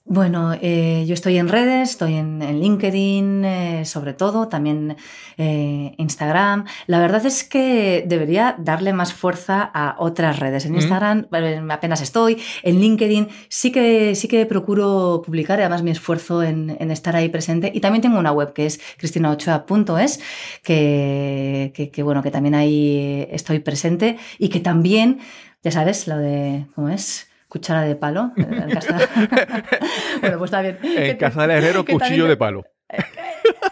Bueno, 0.08 0.54
eh, 0.62 1.04
yo 1.08 1.14
estoy 1.14 1.36
en 1.36 1.48
redes, 1.48 1.90
estoy 1.90 2.14
en, 2.14 2.40
en 2.40 2.60
LinkedIn, 2.60 3.44
eh, 3.44 3.84
sobre 3.84 4.12
todo, 4.12 4.46
también 4.46 4.96
eh, 5.36 5.96
Instagram. 5.98 6.64
La 6.86 7.00
verdad 7.00 7.26
es 7.26 7.42
que 7.42 8.04
debería 8.06 8.54
darle 8.56 8.92
más 8.92 9.12
fuerza 9.12 9.68
a 9.74 9.96
otras 9.98 10.38
redes. 10.38 10.64
En 10.64 10.76
Instagram 10.76 11.26
mm. 11.28 11.70
apenas 11.72 12.02
estoy, 12.02 12.40
en 12.62 12.80
LinkedIn 12.80 13.28
sí 13.48 13.72
que, 13.72 14.14
sí 14.14 14.28
que 14.28 14.46
procuro 14.46 15.22
publicar, 15.26 15.58
además 15.58 15.82
mi 15.82 15.90
esfuerzo 15.90 16.44
en, 16.44 16.76
en 16.78 16.92
estar 16.92 17.16
ahí 17.16 17.28
presente. 17.28 17.72
Y 17.74 17.80
también 17.80 18.02
tengo 18.02 18.20
una 18.20 18.30
web 18.30 18.52
que 18.52 18.66
es 18.66 18.78
cristinaochoa.es, 18.98 20.20
que, 20.62 21.72
que, 21.74 21.90
que, 21.90 22.02
bueno, 22.04 22.22
que 22.22 22.30
también 22.30 22.54
ahí 22.54 23.26
estoy 23.32 23.58
presente 23.58 24.18
y 24.38 24.50
que 24.50 24.60
también, 24.60 25.18
ya 25.64 25.72
sabes, 25.72 26.06
lo 26.06 26.16
de, 26.16 26.66
¿cómo 26.76 26.90
es? 26.90 27.26
Cuchara 27.48 27.82
de 27.82 27.96
palo. 27.96 28.32
En 28.36 28.70
casa... 28.70 28.98
bueno, 30.20 30.38
pues 30.38 30.48
está 30.48 30.62
bien. 30.62 30.78
En 30.82 31.16
casa 31.16 31.42
del 31.42 31.50
herrero, 31.52 31.84
cuchillo 31.84 32.26
de 32.26 32.36
palo. 32.36 32.64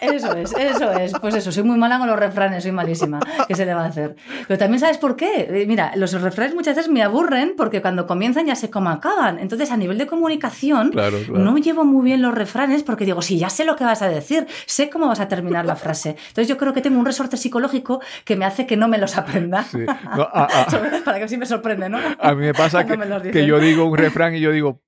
Eso 0.00 0.34
es, 0.34 0.52
eso 0.52 0.92
es. 0.92 1.12
Pues 1.20 1.34
eso, 1.34 1.52
soy 1.52 1.62
muy 1.62 1.78
mala 1.78 1.98
con 1.98 2.08
los 2.08 2.18
refranes, 2.18 2.62
soy 2.62 2.72
malísima. 2.72 3.20
¿Qué 3.48 3.54
se 3.54 3.66
le 3.66 3.74
va 3.74 3.84
a 3.84 3.86
hacer? 3.86 4.16
Pero 4.46 4.58
también 4.58 4.80
sabes 4.80 4.98
por 4.98 5.16
qué. 5.16 5.48
Eh, 5.48 5.64
mira, 5.66 5.92
los 5.96 6.12
refranes 6.20 6.54
muchas 6.54 6.76
veces 6.76 6.90
me 6.90 7.02
aburren 7.02 7.54
porque 7.56 7.80
cuando 7.80 8.06
comienzan 8.06 8.46
ya 8.46 8.54
sé 8.54 8.70
cómo 8.70 8.90
acaban. 8.90 9.38
Entonces, 9.38 9.70
a 9.70 9.76
nivel 9.76 9.98
de 9.98 10.06
comunicación, 10.06 10.90
claro, 10.90 11.18
claro. 11.24 11.42
no 11.42 11.56
llevo 11.58 11.84
muy 11.84 12.04
bien 12.04 12.22
los 12.22 12.34
refranes 12.34 12.82
porque 12.82 13.04
digo, 13.04 13.22
sí, 13.22 13.38
ya 13.38 13.50
sé 13.50 13.64
lo 13.64 13.76
que 13.76 13.84
vas 13.84 14.02
a 14.02 14.08
decir, 14.08 14.46
sé 14.66 14.90
cómo 14.90 15.06
vas 15.06 15.20
a 15.20 15.28
terminar 15.28 15.64
la 15.64 15.76
frase. 15.76 16.10
Entonces, 16.10 16.48
yo 16.48 16.56
creo 16.56 16.72
que 16.72 16.80
tengo 16.80 16.98
un 16.98 17.06
resorte 17.06 17.36
psicológico 17.36 18.00
que 18.24 18.36
me 18.36 18.44
hace 18.44 18.66
que 18.66 18.76
no 18.76 18.88
me 18.88 18.98
los 18.98 19.16
aprenda. 19.16 19.64
Sí. 19.64 19.78
No, 20.16 20.22
a, 20.22 20.44
a, 20.44 20.66
Para 21.04 21.18
que 21.18 21.24
así 21.24 21.36
me 21.36 21.46
sorprende, 21.46 21.88
¿no? 21.88 21.98
A 22.18 22.34
mí 22.34 22.42
me 22.42 22.54
pasa 22.54 22.84
que, 22.86 23.30
que 23.30 23.46
yo 23.46 23.58
digo 23.58 23.84
un 23.84 23.96
refrán 23.96 24.34
y 24.34 24.40
yo 24.40 24.50
digo, 24.52 24.80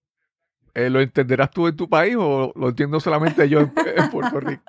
eh, 0.75 0.91
¿lo 0.91 1.01
entenderás 1.01 1.51
tú 1.51 1.69
en 1.69 1.77
tu 1.77 1.89
país 1.89 2.17
o 2.19 2.53
lo 2.55 2.69
entiendo 2.69 3.01
solamente 3.01 3.49
yo 3.49 3.61
en, 3.61 3.73
en 3.97 4.11
Puerto 4.11 4.41
Rico? 4.41 4.63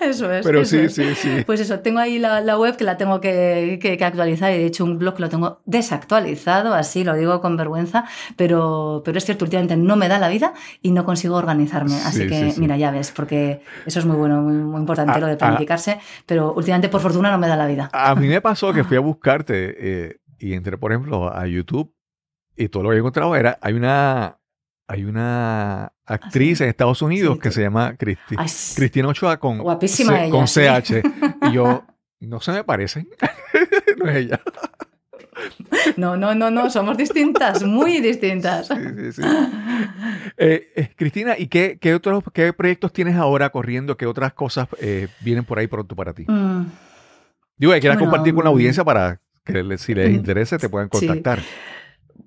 Eso 0.00 0.30
es. 0.32 0.44
Pero 0.46 0.60
eso 0.60 0.76
sí, 0.76 0.82
es. 0.84 0.94
sí, 0.94 1.14
sí. 1.14 1.42
Pues 1.44 1.60
eso, 1.60 1.80
tengo 1.80 1.98
ahí 1.98 2.18
la, 2.18 2.40
la 2.40 2.58
web 2.58 2.76
que 2.76 2.84
la 2.84 2.96
tengo 2.96 3.20
que, 3.20 3.78
que, 3.82 3.96
que, 3.96 4.04
actualizar 4.04 4.52
y 4.52 4.58
de 4.58 4.66
hecho 4.66 4.84
un 4.84 4.98
blog 4.98 5.18
lo 5.20 5.28
tengo 5.28 5.60
desactualizado, 5.66 6.72
así 6.74 7.04
lo 7.04 7.14
digo 7.14 7.40
con 7.40 7.56
vergüenza, 7.56 8.04
pero, 8.36 9.02
pero 9.04 9.18
es 9.18 9.24
cierto, 9.24 9.44
últimamente 9.44 9.76
no 9.76 9.96
me 9.96 10.08
da 10.08 10.18
la 10.18 10.28
vida 10.28 10.54
y 10.82 10.92
no 10.92 11.04
consigo 11.04 11.36
organizarme. 11.36 11.94
Así 11.96 12.22
Sí, 12.22 12.28
que, 12.28 12.44
sí, 12.46 12.50
sí. 12.52 12.60
mira, 12.60 12.76
ya 12.76 12.90
ves, 12.90 13.12
porque 13.12 13.62
eso 13.86 13.98
es 13.98 14.04
muy 14.06 14.16
bueno, 14.16 14.40
muy, 14.42 14.54
muy 14.54 14.80
importante 14.80 15.12
Ah, 15.12 15.18
lo 15.20 15.26
de 15.26 15.34
ah. 15.34 15.38
planificarse, 15.38 15.98
pero 16.26 16.52
últimamente 16.54 16.88
por 16.88 17.00
fortuna 17.00 17.30
no 17.30 17.38
me 17.38 17.48
da 17.48 17.56
la 17.56 17.66
vida. 17.66 17.88
A 17.92 18.14
mí 18.14 18.26
me 18.28 18.40
pasó 18.40 18.72
que 18.72 18.84
fui 18.84 18.96
a 18.96 19.00
buscarte 19.00 19.74
eh, 19.78 20.16
y 20.38 20.54
entré, 20.54 20.78
por 20.78 20.92
ejemplo, 20.92 21.32
a 21.32 21.46
YouTube 21.46 21.94
y 22.56 22.68
todo 22.68 22.82
lo 22.84 22.90
que 22.90 22.96
he 22.96 22.98
encontrado 22.98 23.34
era, 23.36 23.58
hay 23.60 23.74
una, 23.74 24.37
hay 24.88 25.04
una 25.04 25.92
actriz 26.06 26.60
en 26.62 26.68
Estados 26.70 27.02
Unidos 27.02 27.34
Sí, 27.36 27.40
que 27.40 27.50
se 27.50 27.60
llama 27.62 27.94
Cristi, 27.96 28.34
Ay, 28.38 28.48
Cristina 28.74 29.08
Ochoa 29.08 29.38
con, 29.38 29.58
Guapísima 29.58 30.14
C- 30.14 30.22
ella, 30.24 30.30
con 30.30 30.48
sí. 30.48 30.60
CH. 30.60 31.02
Y 31.42 31.52
yo, 31.52 31.84
no 32.20 32.40
se 32.40 32.52
me 32.52 32.64
parecen. 32.64 33.06
no 33.98 34.10
es 34.10 34.16
ella. 34.16 34.40
No, 35.96 36.16
no, 36.16 36.34
no, 36.34 36.50
no, 36.50 36.68
somos 36.70 36.96
distintas, 36.96 37.62
muy 37.62 38.00
distintas. 38.00 38.68
Sí, 38.68 38.74
sí, 38.96 39.12
sí. 39.12 39.22
Eh, 40.36 40.72
eh, 40.74 40.90
Cristina, 40.96 41.34
¿y 41.38 41.46
qué, 41.48 41.78
qué 41.80 41.94
otros 41.94 42.24
qué 42.32 42.52
proyectos 42.52 42.92
tienes 42.92 43.14
ahora 43.16 43.50
corriendo? 43.50 43.96
¿Qué 43.96 44.06
otras 44.06 44.32
cosas 44.32 44.68
eh, 44.80 45.08
vienen 45.20 45.44
por 45.44 45.58
ahí 45.58 45.66
pronto 45.66 45.94
para 45.94 46.12
ti? 46.12 46.24
Mm, 46.26 46.62
Digo, 47.56 47.72
que 47.72 47.80
quieras 47.80 47.98
Bueno, 47.98 48.10
compartir 48.10 48.34
con 48.34 48.44
la 48.44 48.50
mm. 48.50 48.54
audiencia 48.54 48.84
para 48.84 49.20
que 49.44 49.78
si 49.78 49.94
les 49.94 50.10
Mm, 50.10 50.14
interese 50.14 50.58
te 50.58 50.68
puedan 50.68 50.88
sí. 50.92 51.06
contactar. 51.06 51.40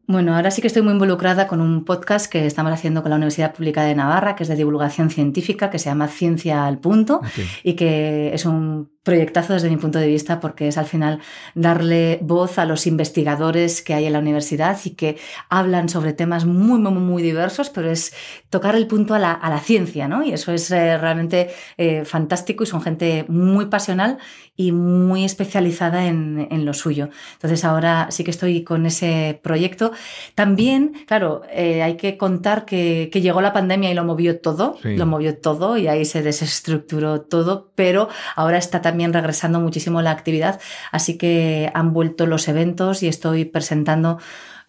Bueno, 0.08 0.36
ahora 0.36 0.52
sí 0.52 0.62
que 0.62 0.68
estoy 0.68 0.82
muy 0.82 0.94
involucrada 0.94 1.48
con 1.48 1.62
un 1.62 1.86
podcast 1.86 2.30
que 2.30 2.46
estamos 2.46 2.74
haciendo 2.74 3.02
con 3.02 3.12
la 3.12 3.16
Universidad 3.16 3.54
Pública 3.54 3.84
de 3.84 3.96
Navarra, 3.96 4.36
que 4.36 4.44
es 4.44 4.50
de 4.50 4.56
divulgación 4.56 5.10
científica, 5.10 5.70
que 5.70 5.80
se 5.80 5.90
llama 5.90 6.08
Ciencia 6.08 6.66
al 6.66 6.80
Punto 6.80 7.22
y 7.64 7.74
que 7.76 8.34
es 8.34 8.46
un 8.46 8.92
proyectazo 9.04 9.54
desde 9.54 9.70
mi 9.70 9.78
punto 9.78 9.98
de 9.98 10.08
vista 10.08 10.40
porque 10.40 10.68
es 10.68 10.78
al 10.78 10.86
final 10.86 11.20
darle 11.56 12.20
voz 12.22 12.60
a 12.60 12.66
los 12.66 12.86
investigadores 12.86 13.82
que 13.82 13.96
hay 13.96 14.06
en 14.06 14.14
la 14.14 14.20
universidad 14.20 14.78
y 14.86 14.92
que 14.92 15.18
hablan 15.50 15.90
sobre 15.90 16.14
temas 16.14 16.46
muy, 16.46 16.80
muy, 16.80 16.92
muy 16.92 17.24
diversos, 17.24 17.70
pero 17.70 17.90
es 17.90 18.14
tocar 18.50 18.76
el 18.76 18.86
punto 18.86 19.16
a 19.16 19.20
la, 19.20 19.32
a 19.32 19.50
la 19.50 19.60
ciencia, 19.60 20.08
¿no? 20.08 20.24
Y 20.24 20.34
eso 20.34 20.52
es 20.52 20.70
eh, 20.70 20.98
realmente 21.00 21.50
eh, 21.78 22.06
fantástico 22.06 22.64
y 22.64 22.68
son 22.68 22.82
gente 22.82 23.26
muy 23.28 23.68
pasional 23.68 24.20
y 24.56 24.72
muy 24.72 25.26
especializada 25.26 26.06
en, 26.06 26.48
en 26.52 26.66
lo 26.66 26.74
suyo. 26.74 27.10
Entonces 27.34 27.66
ahora 27.66 28.08
sí 28.12 28.24
que 28.24 28.32
estoy 28.32 28.64
con 28.64 28.86
ese 28.86 29.40
proyecto. 29.42 29.94
También, 30.36 30.94
claro, 31.08 31.42
eh, 31.52 31.82
hay 31.84 31.98
que 31.98 32.18
contar 32.18 32.66
que, 32.66 33.10
que 33.12 33.22
llegó 33.22 33.42
la 33.42 33.54
pandemia 33.54 33.92
y 33.92 33.94
lo 33.94 34.04
movió 34.04 34.40
todo, 34.40 34.78
Sí. 34.82 34.96
lo 34.96 35.06
movió 35.06 35.38
todo 35.38 35.78
y 35.78 35.88
ahí 35.88 36.06
se 36.06 36.22
desestructuró 36.22 37.22
todo, 37.22 37.72
pero 37.76 38.10
ahora 38.36 38.58
está 38.58 38.82
también 38.82 39.14
regresando 39.14 39.60
muchísimo 39.60 40.02
la 40.02 40.12
actividad, 40.12 40.60
así 40.92 41.18
que 41.18 41.72
han 41.74 41.94
vuelto 41.94 42.26
los 42.26 42.48
eventos 42.48 43.04
y 43.04 43.08
estoy 43.08 43.46
presentando 43.46 44.18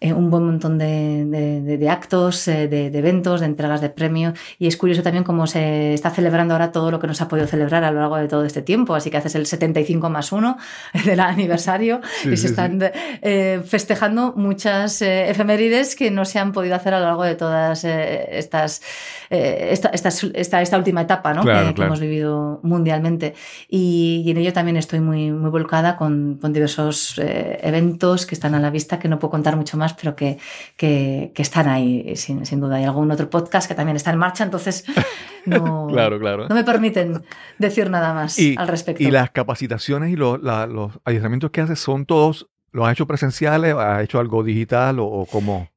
eh, 0.03 0.11
un 0.13 0.29
buen 0.29 0.43
montón 0.45 0.77
de, 0.77 1.23
de- 1.25 1.77
de- 1.77 1.89
actos, 1.89 2.47
eh, 2.47 2.67
de, 2.67 2.89
de 2.91 2.99
eventos, 2.99 3.39
de 3.39 3.45
entregas 3.47 3.79
de 3.81 3.89
premios. 3.89 4.37
Y 4.59 4.67
es 4.67 4.75
curioso 4.77 5.01
también 5.01 5.23
cómo 5.23 5.47
se 5.47 5.93
está 5.93 6.09
celebrando 6.09 6.53
ahora 6.53 6.71
todo 6.71 6.91
lo 6.91 6.99
que 6.99 7.07
no 7.07 7.13
se 7.13 7.23
ha 7.23 7.27
podido 7.29 7.47
celebrar 7.47 7.83
a 7.83 7.91
lo 7.91 7.99
largo 8.01 8.17
de 8.17 8.27
todo 8.27 8.43
este 8.43 8.61
tiempo. 8.61 8.95
Así 8.95 9.09
que 9.09 9.17
haces 9.17 9.35
el 9.35 9.45
75 9.45 10.09
más 10.09 10.31
1 10.31 10.57
del 11.05 11.19
aniversario 11.19 12.01
Sí, 12.21 12.29
y 12.29 12.37
sí, 12.37 12.43
se 12.43 12.47
están 12.47 12.79
eh, 13.21 13.61
festejando 13.65 14.33
muchas 14.35 15.01
eh, 15.01 15.29
efemérides 15.29 15.95
que 15.95 16.11
no 16.11 16.25
se 16.25 16.37
han 16.39 16.51
podido 16.51 16.75
hacer 16.75 16.93
a 16.93 16.99
lo 16.99 17.05
largo 17.05 17.23
de 17.23 17.35
todas 17.35 17.83
eh, 17.85 18.25
estas, 18.37 18.81
eh, 19.29 19.69
esta, 19.71 19.89
estas- 19.89 20.23
esta, 20.33 20.61
esta 20.61 20.77
última 20.77 21.01
etapa 21.01 21.33
¿no? 21.33 21.43
Claro, 21.43 21.67
que, 21.69 21.73
claro. 21.75 21.87
hemos 21.89 21.99
vivido 22.01 22.59
mundialmente. 22.63 23.35
Y, 23.69 24.23
y 24.25 24.31
en 24.31 24.37
ello 24.37 24.51
también 24.51 24.75
estoy 24.77 24.99
muy, 24.99 25.31
muy 25.31 25.49
volcada 25.49 25.95
con, 25.95 26.37
con 26.41 26.51
diversos 26.51 27.17
eventos 27.17 28.25
que 28.25 28.35
están 28.35 28.55
a 28.55 28.59
la 28.59 28.69
vista, 28.69 28.99
que 28.99 29.07
no 29.07 29.19
puedo 29.19 29.31
contar 29.31 29.55
mucho 29.55 29.77
más, 29.77 29.92
pero 30.01 30.15
que, 30.15 30.37
que, 30.77 31.31
que 31.35 31.41
están 31.41 31.67
ahí 31.67 32.15
sin, 32.15 32.45
sin 32.45 32.59
duda. 32.59 32.75
Hay 32.77 32.83
algún 32.85 33.09
otro 33.11 33.29
podcast 33.29 33.67
que 33.67 33.75
también 33.75 33.95
está 33.95 34.11
en 34.11 34.17
marcha, 34.17 34.43
entonces 34.43 34.85
no, 35.45 35.87
Claro, 35.91 36.19
claro. 36.19 36.47
no 36.47 36.55
me 36.55 36.63
permiten 36.63 37.23
decir 37.57 37.89
nada 37.89 38.13
más 38.13 38.37
Y, 38.39 38.55
al 38.57 38.67
respecto. 38.67 39.03
y 39.03 39.11
las 39.11 39.31
capacitaciones 39.31 40.11
y 40.11 40.15
los, 40.15 40.41
la- 40.41 40.67
los 40.67 40.91
adiestramientos 41.05 41.51
que 41.51 41.61
haces 41.61 41.79
son 41.79 42.05
todos, 42.05 42.47
¿los 42.71 42.85
has 42.85 42.93
hecho 42.93 43.07
presenciales? 43.07 43.75
¿Has 43.75 44.03
hecho 44.03 44.19
algo 44.19 44.43
digital 44.43 44.99
o, 44.99 45.05
o 45.05 45.25
cómo? 45.25 45.69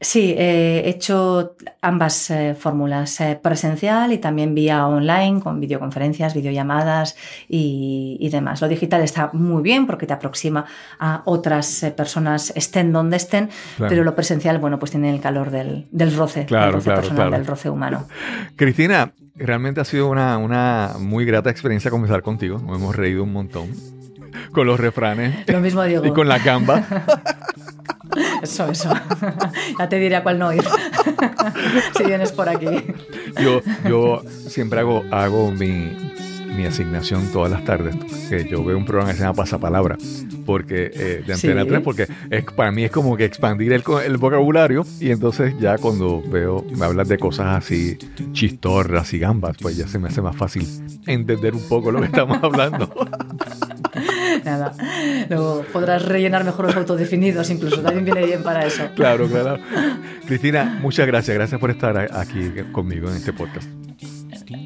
Sí, 0.00 0.34
eh, 0.36 0.82
he 0.84 0.88
hecho 0.90 1.56
ambas 1.80 2.28
eh, 2.30 2.54
fórmulas, 2.58 3.20
eh, 3.22 3.38
presencial 3.40 4.12
y 4.12 4.18
también 4.18 4.54
vía 4.54 4.86
online, 4.86 5.40
con 5.40 5.60
videoconferencias, 5.60 6.34
videollamadas 6.34 7.16
y, 7.48 8.18
y 8.20 8.28
demás. 8.28 8.60
Lo 8.60 8.68
digital 8.68 9.02
está 9.02 9.30
muy 9.32 9.62
bien 9.62 9.86
porque 9.86 10.06
te 10.06 10.12
aproxima 10.12 10.66
a 10.98 11.22
otras 11.24 11.86
personas, 11.96 12.52
estén 12.54 12.92
donde 12.92 13.16
estén, 13.16 13.48
Claro. 13.76 13.88
pero 13.88 14.04
lo 14.04 14.14
presencial, 14.14 14.58
bueno, 14.58 14.78
pues 14.78 14.90
tiene 14.90 15.10
el 15.10 15.20
calor 15.20 15.50
del, 15.50 15.86
del 15.90 16.14
roce, 16.14 16.44
Claro, 16.44 16.66
del 16.66 16.74
roce 16.74 16.84
claro, 16.86 17.00
personal, 17.00 17.28
claro. 17.28 17.36
del 17.38 17.46
roce 17.46 17.70
humano. 17.70 18.06
Cristina, 18.56 19.12
realmente 19.36 19.80
ha 19.80 19.84
sido 19.84 20.10
una, 20.10 20.36
una 20.36 20.92
muy 20.98 21.24
grata 21.24 21.48
experiencia 21.50 21.90
conversar 21.90 22.20
contigo. 22.22 22.58
Nos 22.58 22.76
hemos 22.78 22.94
reído 22.94 23.22
un 23.22 23.32
montón 23.32 23.70
con 24.52 24.66
los 24.66 24.78
refranes 24.78 25.48
Lo 25.48 25.60
mismo 25.60 25.82
digo. 25.84 26.04
y 26.04 26.10
con 26.12 26.28
la 26.28 26.38
gamba. 26.40 26.84
Eso, 28.42 28.70
eso. 28.70 28.90
ya 29.78 29.88
te 29.88 29.98
diré 29.98 30.16
a 30.16 30.22
cuál 30.22 30.38
no 30.38 30.52
ir. 30.52 30.62
si 31.96 32.04
vienes 32.04 32.32
por 32.32 32.48
aquí. 32.48 32.66
Yo, 33.42 33.60
yo 33.88 34.22
siempre 34.48 34.80
hago, 34.80 35.04
hago 35.10 35.50
mi, 35.50 35.96
mi 36.56 36.64
asignación 36.66 37.30
todas 37.32 37.50
las 37.50 37.64
tardes. 37.64 37.96
Que 38.28 38.46
yo 38.48 38.64
veo 38.64 38.76
un 38.78 38.84
programa 38.86 39.10
que 39.12 39.16
se 39.18 39.22
llama 39.24 39.34
Pasapalabra. 39.34 39.96
Porque, 40.46 40.90
eh, 40.94 41.22
de 41.26 41.32
Antena 41.32 41.62
Sí. 41.62 41.68
3, 41.68 41.80
porque 41.82 42.06
es, 42.30 42.44
para 42.44 42.70
mí 42.70 42.84
es 42.84 42.90
como 42.90 43.16
que 43.16 43.24
expandir 43.24 43.72
el, 43.72 43.82
el 44.04 44.16
vocabulario. 44.18 44.84
Y 45.00 45.10
entonces 45.10 45.54
ya 45.58 45.78
cuando 45.78 46.22
veo, 46.22 46.64
me 46.76 46.84
hablas 46.84 47.08
de 47.08 47.18
cosas 47.18 47.56
así 47.56 47.96
chistorras 48.32 49.12
y 49.14 49.18
gambas, 49.18 49.56
pues 49.60 49.76
ya 49.76 49.88
se 49.88 49.98
me 49.98 50.08
hace 50.08 50.20
más 50.20 50.36
fácil 50.36 50.66
entender 51.06 51.54
un 51.54 51.66
poco 51.68 51.90
lo 51.90 52.00
que 52.00 52.06
estamos 52.06 52.38
hablando. 52.42 52.92
Nada. 54.44 54.74
Luego 55.28 55.64
podrás 55.72 56.04
rellenar 56.04 56.44
mejor 56.44 56.66
los 56.66 56.76
autodefinidos, 56.76 57.50
incluso. 57.50 57.80
También 57.80 58.04
viene 58.04 58.26
bien 58.26 58.42
para 58.42 58.66
eso. 58.66 58.88
Claro, 58.94 59.28
claro. 59.28 59.58
Cristina, 60.26 60.78
muchas 60.80 61.06
gracias. 61.06 61.34
Gracias 61.34 61.60
por 61.60 61.70
estar 61.70 61.96
aquí 62.12 62.50
conmigo 62.72 63.08
en 63.08 63.16
este 63.16 63.32
podcast. 63.32 63.68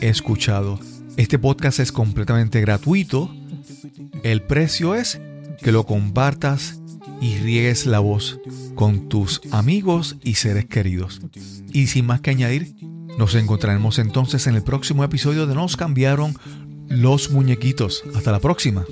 escuchado. 0.00 0.78
Este 1.16 1.38
podcast 1.38 1.80
es 1.80 1.92
completamente 1.92 2.60
gratuito. 2.60 3.34
El 4.22 4.42
precio 4.42 4.94
es 4.94 5.20
que 5.62 5.72
lo 5.72 5.84
compartas 5.84 6.80
y 7.20 7.36
riegues 7.36 7.84
la 7.84 7.98
voz 7.98 8.40
con 8.74 9.08
tus 9.08 9.42
amigos 9.50 10.16
y 10.22 10.34
seres 10.34 10.64
queridos. 10.64 11.20
Y 11.72 11.88
sin 11.88 12.06
más 12.06 12.22
que 12.22 12.30
añadir, 12.30 12.74
nos 13.20 13.34
encontraremos 13.34 13.98
entonces 13.98 14.46
en 14.46 14.54
el 14.54 14.62
próximo 14.62 15.04
episodio 15.04 15.46
de 15.46 15.54
Nos 15.54 15.76
cambiaron 15.76 16.38
los 16.88 17.30
muñequitos. 17.30 18.02
Hasta 18.14 18.32
la 18.32 18.40
próxima. 18.40 18.86